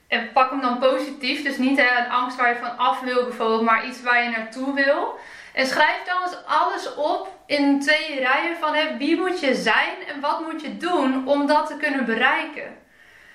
En 0.09 0.33
pak 0.33 0.51
hem 0.51 0.61
dan 0.61 0.79
positief. 0.79 1.43
Dus 1.43 1.57
niet 1.57 1.79
een 1.79 2.11
angst 2.11 2.37
waar 2.37 2.49
je 2.49 2.57
van 2.57 2.79
af 2.79 3.01
wil 3.01 3.25
bijvoorbeeld, 3.25 3.63
maar 3.63 3.87
iets 3.87 4.03
waar 4.03 4.23
je 4.23 4.31
naartoe 4.31 4.75
wil. 4.75 5.19
En 5.55 5.67
schrijf 5.67 6.03
dan 6.07 6.23
eens 6.23 6.45
alles 6.47 6.95
op 6.95 7.29
in 7.47 7.81
twee 7.81 8.19
rijen 8.19 8.57
van 8.61 8.75
hè, 8.75 8.97
wie 8.97 9.17
moet 9.17 9.41
je 9.41 9.55
zijn 9.55 9.95
en 10.15 10.21
wat 10.21 10.41
moet 10.41 10.63
je 10.63 10.77
doen 10.77 11.27
om 11.27 11.47
dat 11.47 11.67
te 11.67 11.77
kunnen 11.77 12.05
bereiken. 12.05 12.77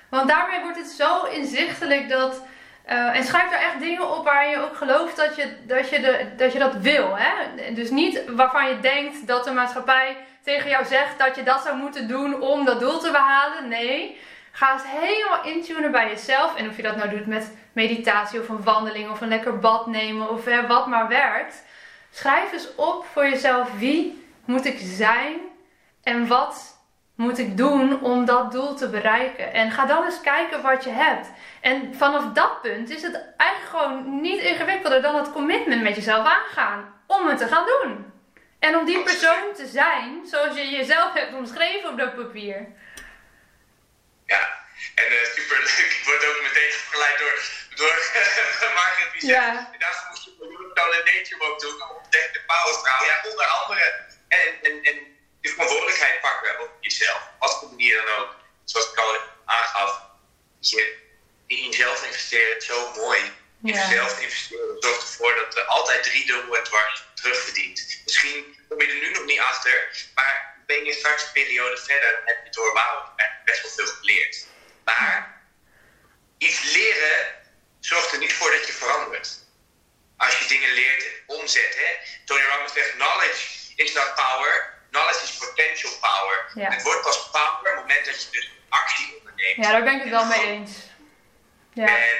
Want 0.10 0.28
daarmee 0.28 0.62
wordt 0.62 0.78
het 0.78 0.88
zo 0.88 1.24
inzichtelijk 1.24 2.10
dat. 2.10 2.44
Uh, 2.90 3.16
en 3.16 3.24
schrijf 3.24 3.50
daar 3.50 3.60
echt 3.60 3.80
dingen 3.80 4.18
op 4.18 4.26
waar 4.26 4.50
je 4.50 4.62
ook 4.62 4.76
gelooft 4.76 5.16
dat 5.16 5.36
je 5.36 5.48
dat, 5.68 5.90
je 5.90 6.28
dat, 6.38 6.54
je 6.54 6.60
dat 6.60 6.76
wil. 6.76 7.18
Hè? 7.18 7.74
Dus 7.74 7.90
niet 7.90 8.22
waarvan 8.28 8.68
je 8.68 8.80
denkt 8.80 9.28
dat 9.28 9.44
de 9.44 9.52
maatschappij 9.52 10.18
tegen 10.44 10.70
jou 10.70 10.86
zegt 10.86 11.20
dat 11.20 11.36
je 11.36 11.44
dat 11.44 11.62
zou 11.62 11.78
moeten 11.78 12.08
doen 12.08 12.42
om 12.42 12.66
dat 12.66 12.80
doel 12.80 13.00
te 13.00 13.12
behalen. 13.12 13.68
Nee, 13.68 14.20
ga 14.52 14.74
eens 14.74 14.84
helemaal 14.86 15.44
intunen 15.46 15.92
bij 15.92 16.08
jezelf. 16.08 16.56
En 16.56 16.70
of 16.70 16.76
je 16.76 16.82
dat 16.82 16.96
nou 16.96 17.10
doet 17.10 17.26
met 17.26 17.56
meditatie 17.74 18.40
of 18.40 18.50
een 18.50 18.64
wandeling 18.64 19.10
of 19.10 19.22
een 19.22 19.28
lekker 19.28 19.60
bad 19.60 19.88
nemen 19.88 20.30
of 20.30 20.46
hè, 20.46 20.68
wat 20.68 20.88
maar 20.88 21.08
werkt. 21.08 21.64
Schrijf 22.12 22.52
eens 22.52 22.76
op 22.76 23.06
voor 23.06 23.30
jezelf 23.30 23.78
wie 23.78 24.26
moet 24.46 24.66
ik 24.66 24.78
zijn 24.80 25.38
en 26.04 26.28
wat 26.28 26.80
moet 27.16 27.38
ik 27.38 27.58
doen 27.58 28.02
om 28.02 28.26
dat 28.26 28.52
doel 28.52 28.76
te 28.76 28.90
bereiken. 28.90 29.54
En 29.54 29.72
ga 29.72 29.86
dan 29.86 30.04
eens 30.04 30.22
kijken 30.22 30.62
wat 30.62 30.84
je 30.84 30.90
hebt. 30.90 31.28
En 31.62 31.96
vanaf 31.96 32.34
dat 32.34 32.62
punt 32.62 32.90
is 32.90 33.02
het 33.02 33.24
eigenlijk 33.38 33.70
gewoon 33.70 34.22
niet 34.22 34.42
ingewikkelder 34.42 35.02
dan 35.02 35.16
het 35.16 35.32
commitment 35.32 35.82
met 35.82 35.96
jezelf 35.96 36.28
aangaan 36.28 36.94
om 37.08 37.28
het 37.28 37.38
te 37.38 37.48
gaan 37.48 37.66
doen. 37.66 38.06
En 38.60 38.78
om 38.78 38.86
die 38.86 39.04
persoon 39.04 39.54
te 39.56 39.66
zijn 39.66 40.22
zoals 40.26 40.56
je 40.56 40.70
jezelf 40.70 41.14
hebt 41.14 41.34
omschreven 41.34 41.90
op 41.90 41.98
dat 41.98 42.16
papier. 42.16 42.68
Ja, 44.34 44.44
en 44.96 45.08
uh, 45.14 45.26
super 45.36 45.58
leuk. 45.60 45.90
Ik 45.98 46.04
word 46.06 46.26
ook 46.26 46.42
meteen 46.42 46.72
geleid 46.72 47.18
door, 47.20 47.36
door 47.76 47.96
Margaret 48.78 49.12
die 49.12 49.26
ja. 49.30 49.54
zegt, 49.54 49.80
daarvoor 49.80 50.08
moest 50.10 50.24
je 50.24 50.32
een 50.40 51.04
nature 51.06 51.42
ook 51.42 51.60
doen, 51.60 51.82
ontdek 51.98 52.30
de 52.34 52.42
powervrouw. 52.48 53.06
Ja, 53.06 53.22
onder 53.30 53.46
andere. 53.46 53.86
En, 54.28 54.50
en, 54.62 54.84
en 54.84 54.98
de 55.42 55.50
verantwoordelijkheid 55.50 56.22
pakken 56.22 56.60
op 56.60 56.72
jezelf. 56.80 57.22
Wat 57.40 57.58
voor 57.60 57.70
manier 57.70 57.96
dan 57.96 58.16
ook. 58.18 58.36
Zoals 58.64 58.92
ik 58.92 58.98
al 58.98 59.18
aangaf, 59.46 60.02
je 60.60 60.98
in 61.48 61.70
jezelf 61.70 62.06
investeren 62.06 62.58
is 62.58 62.66
zo 62.66 62.92
mooi. 62.96 63.22
In 63.64 63.74
jezelf 63.74 64.20
investeren 64.20 64.76
zorgt 64.80 65.02
ervoor 65.02 65.36
dat 65.36 65.58
er 65.58 65.66
altijd 65.66 66.04
drie 66.04 66.26
dubbel 66.26 66.58
en 66.58 66.64
dwars 66.64 67.04
terugverdient. 67.14 68.02
Misschien 68.06 68.58
kom 68.70 68.82
je 68.82 68.88
er 68.88 68.94
nu 68.94 69.12
nog 69.12 69.26
niet 69.26 69.40
achter, 69.40 70.08
maar 70.16 70.51
ben 70.72 70.86
je 70.86 70.94
straks 70.94 71.24
een 71.24 71.32
periode 71.32 71.78
verder, 71.78 72.22
heb 72.26 72.40
je 72.44 72.52
door 72.52 72.74
wauw 72.74 73.16
best 73.46 73.62
wel 73.62 73.72
veel 73.72 73.94
geleerd. 74.00 74.46
Maar 74.84 75.42
iets 76.38 76.74
leren 76.74 77.18
zorgt 77.80 78.12
er 78.12 78.18
niet 78.20 78.34
voor 78.34 78.52
dat 78.52 78.68
je 78.68 78.74
verandert. 78.74 79.30
Als 80.18 80.40
je 80.40 80.48
dingen 80.48 80.74
leert 80.74 81.04
en 81.04 81.14
omzet. 81.26 81.76
Hè? 81.76 81.90
Tony 82.26 82.44
Robbins 82.50 82.74
zegt, 82.74 82.92
knowledge 82.92 83.44
is 83.76 83.94
not 83.94 84.16
power, 84.16 84.74
knowledge 84.92 85.24
is 85.24 85.38
potential 85.38 85.92
power. 86.00 86.36
Het 86.74 86.84
wordt 86.84 87.02
pas 87.02 87.30
power 87.30 87.58
op 87.60 87.66
het 87.66 87.76
moment 87.76 88.06
dat 88.06 88.22
je 88.22 88.30
dus 88.32 88.52
actie 88.70 89.18
onderneemt. 89.18 89.66
Ja, 89.66 89.72
daar 89.72 89.84
ben 89.84 89.96
ik 89.96 90.02
het 90.02 90.10
wel 90.10 90.26
mee 90.26 90.46
eens. 90.46 90.72
Ja. 91.74 91.88
En 91.88 92.18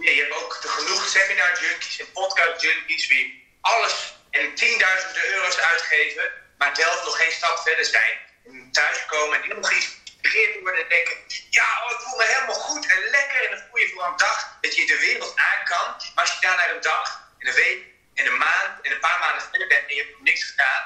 je 0.00 0.20
hebt 0.20 0.42
ook 0.42 0.54
genoeg 0.54 1.08
seminar 1.08 1.60
junkies 1.60 1.98
en 1.98 2.12
podcast 2.12 2.62
junkies 2.62 3.08
die 3.08 3.48
alles 3.60 4.14
en 4.30 4.54
tienduizenden 4.54 5.26
euro's 5.34 5.58
uitgeven, 5.58 6.32
maar 6.58 6.76
zelf 6.76 7.04
nog 7.04 7.16
geen 7.16 7.32
stap 7.32 7.58
verder 7.58 7.84
zijn. 7.84 8.18
En 8.44 8.68
thuiskomen 8.72 9.36
en 9.36 9.42
helemaal 9.42 9.70
geïnspireerd 9.70 10.60
worden 10.60 10.82
en 10.82 10.88
denken: 10.88 11.16
ja, 11.50 11.68
oh, 11.84 11.90
ik 11.90 12.00
voel 12.04 12.16
me 12.16 12.24
helemaal 12.24 12.60
goed 12.68 12.86
en 12.86 13.10
lekker 13.10 13.44
en 13.44 13.50
dan 13.50 13.64
voel 13.70 13.80
je 13.80 13.88
voor 13.94 14.06
een 14.06 14.16
dag 14.16 14.58
dat 14.60 14.76
je 14.76 14.86
de 14.86 14.98
wereld 14.98 15.36
aan 15.36 15.64
kan. 15.64 15.86
Maar 16.14 16.24
als 16.24 16.34
je 16.34 16.40
daar 16.40 16.56
naar 16.56 16.74
een 16.74 16.80
dag 16.80 17.30
en 17.38 17.48
een 17.48 17.54
week 17.54 17.82
en 18.14 18.26
een 18.26 18.36
maand 18.36 18.72
en 18.82 18.92
een 18.92 19.00
paar 19.00 19.18
maanden 19.18 19.42
verder 19.50 19.68
bent 19.68 19.88
en 19.88 19.94
je 19.94 20.02
hebt 20.02 20.20
niks 20.20 20.44
gedaan, 20.44 20.82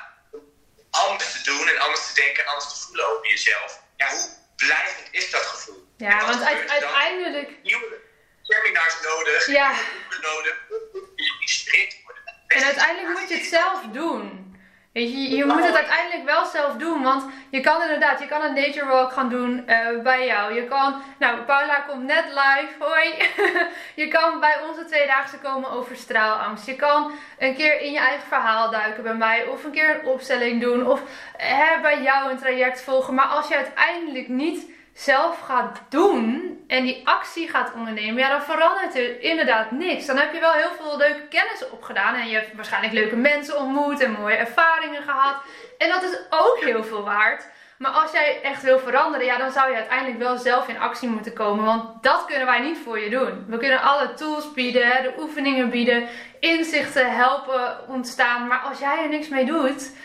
anders 0.91 1.33
te 1.33 1.43
doen 1.43 1.69
en 1.69 1.79
anders 1.79 2.07
te 2.07 2.15
denken 2.15 2.43
en 2.43 2.51
anders 2.51 2.73
te 2.73 2.85
voelen 2.85 3.07
over 3.09 3.29
jezelf, 3.29 3.81
ja, 3.97 4.09
hoe 4.09 4.31
blijvend 4.57 5.09
is 5.11 5.31
dat 5.31 5.43
gevoel? 5.43 5.87
Ja, 5.97 6.27
want 6.27 6.43
uiteindelijk. 6.43 7.51
Nieuwe 7.63 8.01
seminars 8.43 8.95
nodig, 9.03 9.47
ja. 9.47 9.75
nodig, 10.21 10.57
om 10.93 11.11
geïnspireerd 11.17 11.91
te 11.91 11.97
worden. 12.05 12.23
En 12.47 12.65
uiteindelijk 12.65 13.19
moet 13.19 13.29
je 13.29 13.35
het 13.37 13.47
zelf 13.47 13.83
doen. 13.93 14.52
Je, 14.93 15.45
moet 15.47 15.65
het 15.65 15.75
uiteindelijk 15.75 16.25
wel 16.25 16.45
zelf 16.45 16.73
doen. 16.77 17.03
Want 17.03 17.25
je 17.51 17.61
kan 17.61 17.83
inderdaad, 17.83 18.21
je 18.21 18.27
kan 18.27 18.43
een 18.43 18.55
nature 18.55 18.87
walk 18.87 19.13
gaan 19.13 19.29
doen 19.29 19.65
uh, 19.67 20.03
bij 20.03 20.27
jou. 20.27 20.55
Je 20.55 20.65
kan, 20.65 21.03
nou, 21.19 21.41
Paula 21.41 21.81
komt 21.81 22.05
net 22.05 22.25
live. 22.29 22.75
Hoi. 22.79 23.15
je 24.03 24.09
kan 24.09 24.41
bij 24.41 24.57
onze 24.69 24.85
tweedaagse 24.85 25.39
komen 25.39 25.71
over 25.71 25.97
straalangst. 25.97 26.67
Je 26.67 26.77
kan 26.77 27.13
een 27.39 27.55
keer 27.55 27.81
in 27.81 27.93
je 27.93 27.99
eigen 27.99 28.27
verhaal 28.27 28.71
duiken 28.71 29.03
bij 29.03 29.15
mij. 29.15 29.47
Of 29.47 29.65
een 29.65 29.71
keer 29.71 30.01
een 30.01 30.07
opstelling 30.07 30.61
doen. 30.61 30.87
Of 30.87 31.03
hè, 31.37 31.81
bij 31.81 32.03
jou 32.03 32.31
een 32.31 32.39
traject 32.39 32.83
volgen. 32.83 33.15
Maar 33.15 33.27
als 33.27 33.49
je 33.49 33.57
uiteindelijk 33.57 34.29
niet 34.29 34.71
zelf 34.95 35.41
gaat 35.41 35.81
doen 35.89 36.61
en 36.67 36.85
die 36.85 37.01
actie 37.05 37.49
gaat 37.49 37.73
ondernemen, 37.75 38.23
ja, 38.23 38.29
dan 38.29 38.43
verandert 38.43 38.97
er 38.97 39.21
inderdaad 39.21 39.71
niks. 39.71 40.07
Dan 40.07 40.17
heb 40.17 40.33
je 40.33 40.41
wel 40.41 40.53
heel 40.53 40.73
veel 40.81 40.97
leuke 40.97 41.29
kennis 41.29 41.71
opgedaan 41.71 42.15
en 42.15 42.29
je 42.29 42.35
hebt 42.35 42.55
waarschijnlijk 42.55 42.93
leuke 42.93 43.17
mensen 43.17 43.59
ontmoet 43.59 44.01
en 44.01 44.13
mooie 44.13 44.37
ervaringen 44.37 45.03
gehad. 45.03 45.37
En 45.79 45.89
dat 45.89 46.03
is 46.03 46.19
ook 46.31 46.59
heel 46.61 46.85
veel 46.85 47.03
waard. 47.03 47.45
Maar 47.83 47.91
als 47.91 48.13
jij 48.13 48.41
echt 48.43 48.63
wil 48.63 48.79
veranderen, 48.79 49.27
ja, 49.27 49.39
dan 49.39 49.53
zou 49.53 49.71
je 49.71 49.77
uiteindelijk 49.77 50.19
wel 50.19 50.37
zelf 50.37 50.69
in 50.69 50.79
actie 50.79 51.09
moeten 51.09 51.33
komen. 51.33 51.65
Want 51.65 52.03
dat 52.03 52.25
kunnen 52.25 52.47
wij 52.47 52.61
niet 52.61 52.79
voor 52.85 52.99
je 52.99 53.11
doen. 53.11 53.45
We 53.49 53.59
kunnen 53.59 53.83
alle 53.83 54.15
tools 54.15 54.53
bieden, 54.53 55.03
de 55.03 55.13
oefeningen 55.19 55.71
bieden, 55.71 56.09
inzichten 56.41 57.17
helpen 57.17 57.89
ontstaan. 57.89 58.47
Maar 58.47 58.59
als 58.59 58.79
jij 58.79 59.03
er 59.03 59.09
niks 59.09 59.29
mee 59.29 59.45
doet, 59.45 59.97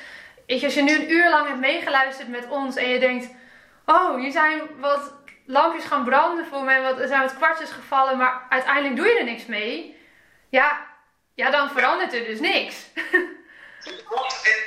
als 0.48 0.74
je 0.74 0.82
nu 0.82 0.96
een 0.96 1.12
uur 1.12 1.30
lang 1.30 1.48
hebt 1.48 1.60
meegeluisterd 1.60 2.28
met 2.28 2.48
ons 2.50 2.76
en 2.76 2.90
je 2.90 3.00
denkt 3.00 3.36
oh, 3.88 4.20
hier 4.20 4.32
zijn 4.32 4.80
wat 4.80 5.14
lampjes 5.46 5.86
gaan 5.86 6.04
branden 6.04 6.46
voor 6.48 6.64
mij, 6.64 6.82
wat, 6.82 7.00
er 7.00 7.08
zijn 7.08 7.22
wat 7.22 7.36
kwartjes 7.36 7.70
gevallen, 7.70 8.18
maar 8.18 8.46
uiteindelijk 8.50 8.96
doe 8.96 9.08
je 9.08 9.18
er 9.18 9.24
niks 9.24 9.46
mee. 9.46 9.98
Ja, 10.50 10.88
ja 11.36 11.50
dan 11.50 11.72
verandert 11.72 12.14
er 12.14 12.26
dus 12.26 12.40
niks. 12.40 12.76
en 12.96 14.60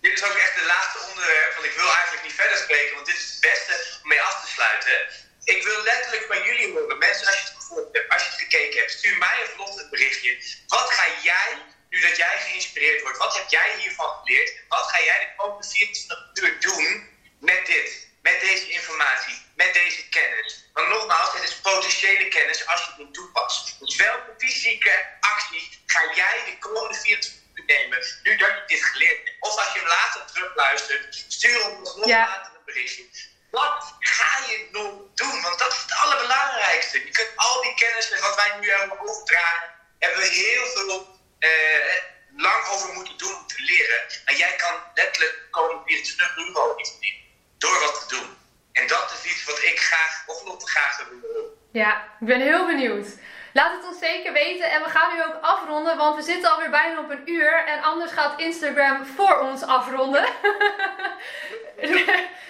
dit 0.00 0.12
is 0.12 0.24
ook 0.24 0.38
echt 0.44 0.54
de 0.54 0.66
laatste 0.66 0.98
onderwerp, 1.08 1.52
want 1.54 1.66
ik 1.66 1.76
wil 1.80 1.90
eigenlijk 1.94 2.22
niet 2.22 2.40
verder 2.42 2.56
spreken, 2.56 2.94
want 2.94 3.06
dit 3.06 3.16
is 3.16 3.30
het 3.30 3.40
beste 3.40 3.98
om 4.02 4.08
mee 4.08 4.22
af 4.22 4.44
te 4.44 4.50
sluiten. 4.50 4.96
Ik 5.44 5.62
wil 5.64 5.82
letterlijk 5.82 6.24
van 6.32 6.42
jullie 6.42 6.72
horen, 6.72 6.98
mensen, 6.98 7.26
als 7.26 7.36
je 7.40 7.44
het 7.44 7.54
gevolgd 7.60 7.92
hebt, 7.92 8.12
als 8.12 8.22
je 8.22 8.28
het 8.28 8.38
gekeken 8.38 8.78
hebt, 8.78 8.90
stuur 8.90 9.18
mij 9.18 9.36
een 9.40 9.90
berichtje. 9.90 10.38
Wat 10.66 10.90
ga 10.90 11.04
jij, 11.22 11.50
nu 11.88 12.00
dat 12.00 12.16
jij 12.16 12.38
geïnspireerd 12.38 13.02
wordt, 13.02 13.18
wat 13.18 13.36
heb 13.36 13.48
jij 13.48 13.74
hiervan 13.78 14.10
geleerd? 14.18 14.52
Wat 14.68 14.86
ga 14.92 15.02
jij 15.02 15.18
de 15.18 15.36
komende 15.36 15.68
24 15.68 16.42
uur 16.42 16.60
doen 16.60 17.11
met 17.42 17.66
dit, 17.66 18.08
met 18.20 18.40
deze 18.40 18.68
informatie, 18.70 19.42
met 19.54 19.74
deze 19.74 20.08
kennis. 20.08 20.64
Want 20.72 20.88
nogmaals, 20.88 21.32
het 21.32 21.42
is 21.42 21.54
potentiële 21.54 22.28
kennis 22.28 22.66
als 22.66 22.80
je 22.80 22.86
het 22.86 22.98
niet 22.98 23.14
toepast. 23.14 23.76
Dus 23.80 23.96
welke 23.96 24.34
fysieke 24.38 25.06
actie 25.20 25.82
ga 25.86 26.14
jij 26.14 26.42
de 26.46 26.58
komende 26.58 26.98
24 26.98 27.32
uur 27.54 27.64
nemen, 27.64 27.98
nu 28.22 28.36
dat 28.36 28.48
je 28.48 28.62
dit 28.66 28.84
geleerd 28.84 29.16
hebt? 29.16 29.36
Of 29.40 29.56
als 29.58 29.72
je 29.72 29.78
hem 29.78 29.88
later 29.88 30.24
terugluistert, 30.32 31.24
stuur 31.28 31.70
ons 31.70 31.96
nog 31.96 32.06
ja. 32.06 32.26
later 32.26 32.52
een 32.54 32.64
berichtje. 32.64 33.04
Wat 33.50 33.94
ga 33.98 34.38
je 34.48 34.68
nog 34.70 34.92
doen? 35.14 35.42
Want 35.42 35.58
dat 35.58 35.72
is 35.72 35.78
het 35.78 35.94
allerbelangrijkste. 35.94 37.04
Je 37.04 37.10
kunt 37.10 37.32
al 37.36 37.62
die 37.62 37.74
kennis 37.74 38.10
en 38.10 38.20
wat 38.20 38.36
wij 38.36 38.58
nu 38.60 38.70
hebben 38.70 39.00
overdragen, 39.00 39.70
hebben 39.98 40.20
we 40.20 40.28
heel 40.28 40.66
veel 40.66 41.20
eh, 41.38 41.96
lang 42.36 42.66
over 42.66 42.92
moeten 42.92 43.18
doen 43.18 43.34
om 43.34 43.46
te 43.46 43.62
leren. 43.62 44.02
En 44.24 44.36
jij 44.36 44.56
kan 44.56 44.74
letterlijk 44.94 45.32
de 45.32 45.50
komende 45.50 45.82
24 45.86 46.36
uur 46.36 46.58
al 46.58 46.80
iets 46.80 47.00
doen 47.00 47.21
door 47.62 47.78
wat 47.80 47.96
te 48.00 48.14
doen. 48.14 48.28
En 48.72 48.86
dat 48.86 49.06
is 49.16 49.30
iets 49.32 49.44
wat 49.44 49.58
ik 49.58 49.78
graag, 49.78 50.22
of 50.26 50.44
nog 50.44 50.58
te 50.58 50.70
graag 50.70 50.92
zou 50.92 51.08
willen. 51.10 51.44
Ja, 51.72 51.92
ik 52.20 52.26
ben 52.26 52.40
heel 52.40 52.66
benieuwd. 52.66 53.06
Laat 53.52 53.72
het 53.76 53.86
ons 53.86 53.98
zeker 53.98 54.32
weten. 54.32 54.70
En 54.70 54.82
we 54.82 54.88
gaan 54.88 55.14
nu 55.14 55.22
ook 55.22 55.38
afronden, 55.40 55.96
want 55.96 56.16
we 56.16 56.22
zitten 56.22 56.50
alweer 56.50 56.70
bijna 56.70 56.98
op 56.98 57.10
een 57.10 57.30
uur. 57.30 57.64
En 57.66 57.82
anders 57.82 58.12
gaat 58.12 58.40
Instagram 58.40 59.06
voor 59.16 59.38
ons 59.38 59.62
afronden. 59.62 60.24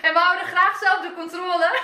En 0.03 0.13
we 0.13 0.19
houden 0.19 0.47
graag 0.47 0.79
zelf 0.79 1.01
de 1.01 1.13
controle. 1.15 1.79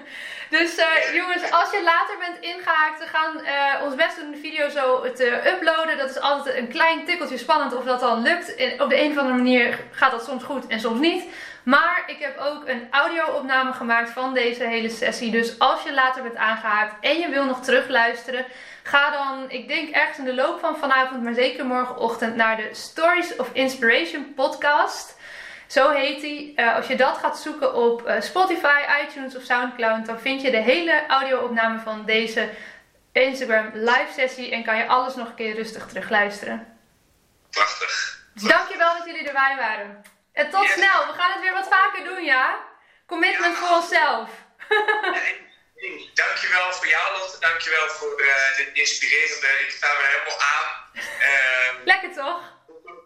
dus 0.56 0.78
uh, 0.78 1.14
jongens, 1.14 1.50
als 1.50 1.70
je 1.70 1.82
later 1.82 2.18
bent 2.18 2.40
ingehaakt, 2.40 2.98
we 2.98 3.06
gaan 3.06 3.40
uh, 3.40 3.84
ons 3.84 3.94
best 3.94 4.16
doen 4.16 4.30
de 4.30 4.36
video 4.36 4.68
zo 4.68 5.12
te 5.12 5.48
uploaden. 5.48 5.98
Dat 5.98 6.10
is 6.10 6.20
altijd 6.20 6.56
een 6.56 6.68
klein 6.68 7.04
tikkeltje 7.04 7.38
spannend 7.38 7.74
of 7.74 7.84
dat 7.84 8.00
dan 8.00 8.22
lukt. 8.22 8.54
En 8.54 8.82
op 8.82 8.88
de 8.90 9.00
een 9.00 9.10
of 9.10 9.16
andere 9.16 9.36
manier 9.36 9.78
gaat 9.90 10.10
dat 10.10 10.24
soms 10.24 10.44
goed 10.44 10.66
en 10.66 10.80
soms 10.80 11.00
niet. 11.00 11.24
Maar 11.64 12.02
ik 12.06 12.18
heb 12.18 12.38
ook 12.38 12.68
een 12.68 12.88
audio-opname 12.90 13.72
gemaakt 13.72 14.10
van 14.10 14.34
deze 14.34 14.64
hele 14.64 14.90
sessie. 14.90 15.30
Dus 15.30 15.58
als 15.58 15.82
je 15.82 15.94
later 15.94 16.22
bent 16.22 16.36
aangehaakt 16.36 16.94
en 17.00 17.18
je 17.18 17.28
wil 17.28 17.44
nog 17.44 17.60
terugluisteren, 17.60 18.44
ga 18.82 19.10
dan, 19.10 19.50
ik 19.50 19.68
denk 19.68 19.94
ergens 19.94 20.18
in 20.18 20.24
de 20.24 20.34
loop 20.34 20.60
van 20.60 20.76
vanavond, 20.76 21.22
maar 21.22 21.34
zeker 21.34 21.66
morgenochtend, 21.66 22.36
naar 22.36 22.56
de 22.56 22.68
Stories 22.72 23.36
of 23.36 23.50
Inspiration 23.52 24.34
podcast. 24.34 25.16
Zo 25.66 25.90
heet 25.90 26.20
hij. 26.20 26.52
Uh, 26.56 26.76
als 26.76 26.86
je 26.86 26.96
dat 26.96 27.18
gaat 27.18 27.38
zoeken 27.38 27.74
op 27.74 28.08
uh, 28.08 28.20
Spotify, 28.20 28.80
iTunes 29.02 29.36
of 29.36 29.42
Soundcloud, 29.42 30.06
dan 30.06 30.20
vind 30.20 30.42
je 30.42 30.50
de 30.50 30.56
hele 30.56 31.06
audio-opname 31.08 31.78
van 31.78 32.04
deze 32.04 32.48
Instagram 33.12 33.70
live 33.72 34.08
sessie 34.12 34.52
en 34.52 34.64
kan 34.64 34.76
je 34.76 34.86
alles 34.86 35.14
nog 35.14 35.28
een 35.28 35.34
keer 35.34 35.54
rustig 35.54 35.86
terugluisteren. 35.86 36.66
Prachtig. 37.50 38.22
Dankjewel 38.34 38.96
dat 38.96 39.06
jullie 39.06 39.26
erbij 39.26 39.56
waren. 39.58 40.02
En 40.34 40.50
tot 40.50 40.68
snel. 40.68 41.06
We 41.06 41.12
gaan 41.12 41.32
het 41.32 41.40
weer 41.40 41.52
wat 41.52 41.68
vaker 41.68 42.04
doen, 42.04 42.24
ja? 42.24 42.64
Commitment 43.06 43.56
voor 43.56 43.76
onszelf. 43.76 44.30
dankjewel 46.22 46.72
voor 46.72 46.86
jou, 46.86 47.18
Lotte. 47.18 47.38
Dankjewel 47.40 47.88
voor 47.88 48.20
uh, 48.20 48.56
dit 48.56 48.70
inspirerende. 48.72 49.46
Ik 49.46 49.70
sta 49.70 49.86
er 49.86 50.06
helemaal 50.06 50.40
aan. 50.40 50.66
Uh, 50.94 51.84
Lekker 51.84 52.12
toch? 52.12 52.40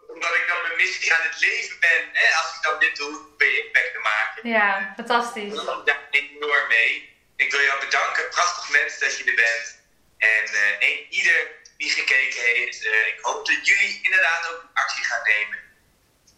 Omdat 0.07 0.35
ik 0.35 0.45
dan 0.47 0.61
mijn 0.61 0.75
missie 0.77 1.13
aan 1.13 1.27
het 1.29 1.39
leven 1.39 1.79
ben. 1.79 2.09
Hè? 2.13 2.35
Als 2.35 2.55
ik 2.55 2.61
dan 2.61 2.79
dit 2.79 2.95
doe, 2.95 3.19
ben 3.37 3.47
je 3.47 3.65
impact 3.65 3.93
te 3.93 3.99
maken. 3.99 4.49
Ja, 4.49 4.93
fantastisch. 4.95 5.53
Dat 5.53 5.85
daar 5.85 6.07
enorm 6.09 6.67
mee. 6.67 7.17
Ik 7.35 7.51
wil 7.51 7.61
jou 7.61 7.79
bedanken. 7.79 8.29
Prachtig 8.29 8.69
mens 8.69 8.99
dat 8.99 9.17
je 9.17 9.23
er 9.23 9.35
bent. 9.35 9.77
En 10.17 10.43
uh, 10.53 11.11
ieder 11.11 11.47
die 11.77 11.89
gekeken 11.89 12.41
heeft, 12.41 12.85
uh, 12.85 13.07
ik 13.07 13.19
hoop 13.21 13.45
dat 13.45 13.67
jullie 13.67 13.99
inderdaad 14.01 14.51
ook 14.51 14.65
actie 14.73 15.03
gaan 15.03 15.23
nemen 15.23 15.68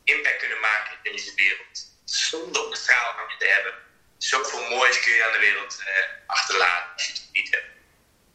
impact 0.03 0.37
kunnen 0.37 0.59
maken 0.59 0.93
in 1.03 1.11
deze 1.11 1.31
wereld. 1.35 1.77
Zonder 2.05 2.65
op 2.65 2.71
de 2.71 2.77
straal 2.77 3.11
te 3.37 3.47
hebben. 3.47 3.73
Zoveel 4.17 4.69
moois 4.69 4.99
kun 4.99 5.13
je 5.13 5.25
aan 5.25 5.31
de 5.31 5.39
wereld 5.39 5.77
uh, 5.79 5.87
achterlaten 6.25 6.93
als 6.93 7.05
je 7.05 7.11
het 7.11 7.29
niet 7.31 7.49
hebt. 7.51 7.69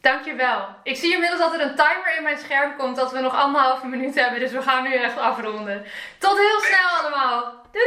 Dankjewel. 0.01 0.77
Ik 0.83 0.97
zie 0.97 1.13
inmiddels 1.13 1.41
dat 1.41 1.55
er 1.55 1.61
een 1.61 1.77
timer 1.77 2.17
in 2.17 2.23
mijn 2.23 2.39
scherm 2.39 2.77
komt 2.77 2.97
dat 2.97 3.13
we 3.13 3.21
nog 3.21 3.35
anderhalve 3.35 3.87
minuut 3.87 4.15
hebben. 4.15 4.41
Dus 4.41 4.53
we 4.53 4.63
gaan 4.63 4.83
nu 4.83 4.95
echt 4.95 5.19
afronden. 5.19 5.87
Tot 6.19 6.39
heel 6.39 6.61
snel 6.61 6.89
allemaal. 6.89 7.67
Doei! 7.73 7.87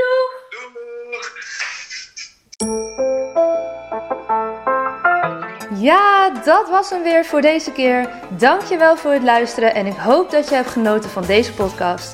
Doeg! 0.49 1.31
Ja, 5.75 6.29
dat 6.29 6.69
was 6.69 6.89
hem 6.89 7.03
weer 7.03 7.25
voor 7.25 7.41
deze 7.41 7.71
keer. 7.71 8.09
Dankjewel 8.29 8.97
voor 8.97 9.11
het 9.11 9.23
luisteren 9.23 9.73
en 9.73 9.85
ik 9.85 9.97
hoop 9.97 10.31
dat 10.31 10.49
je 10.49 10.55
hebt 10.55 10.69
genoten 10.69 11.09
van 11.09 11.25
deze 11.25 11.53
podcast. 11.53 12.13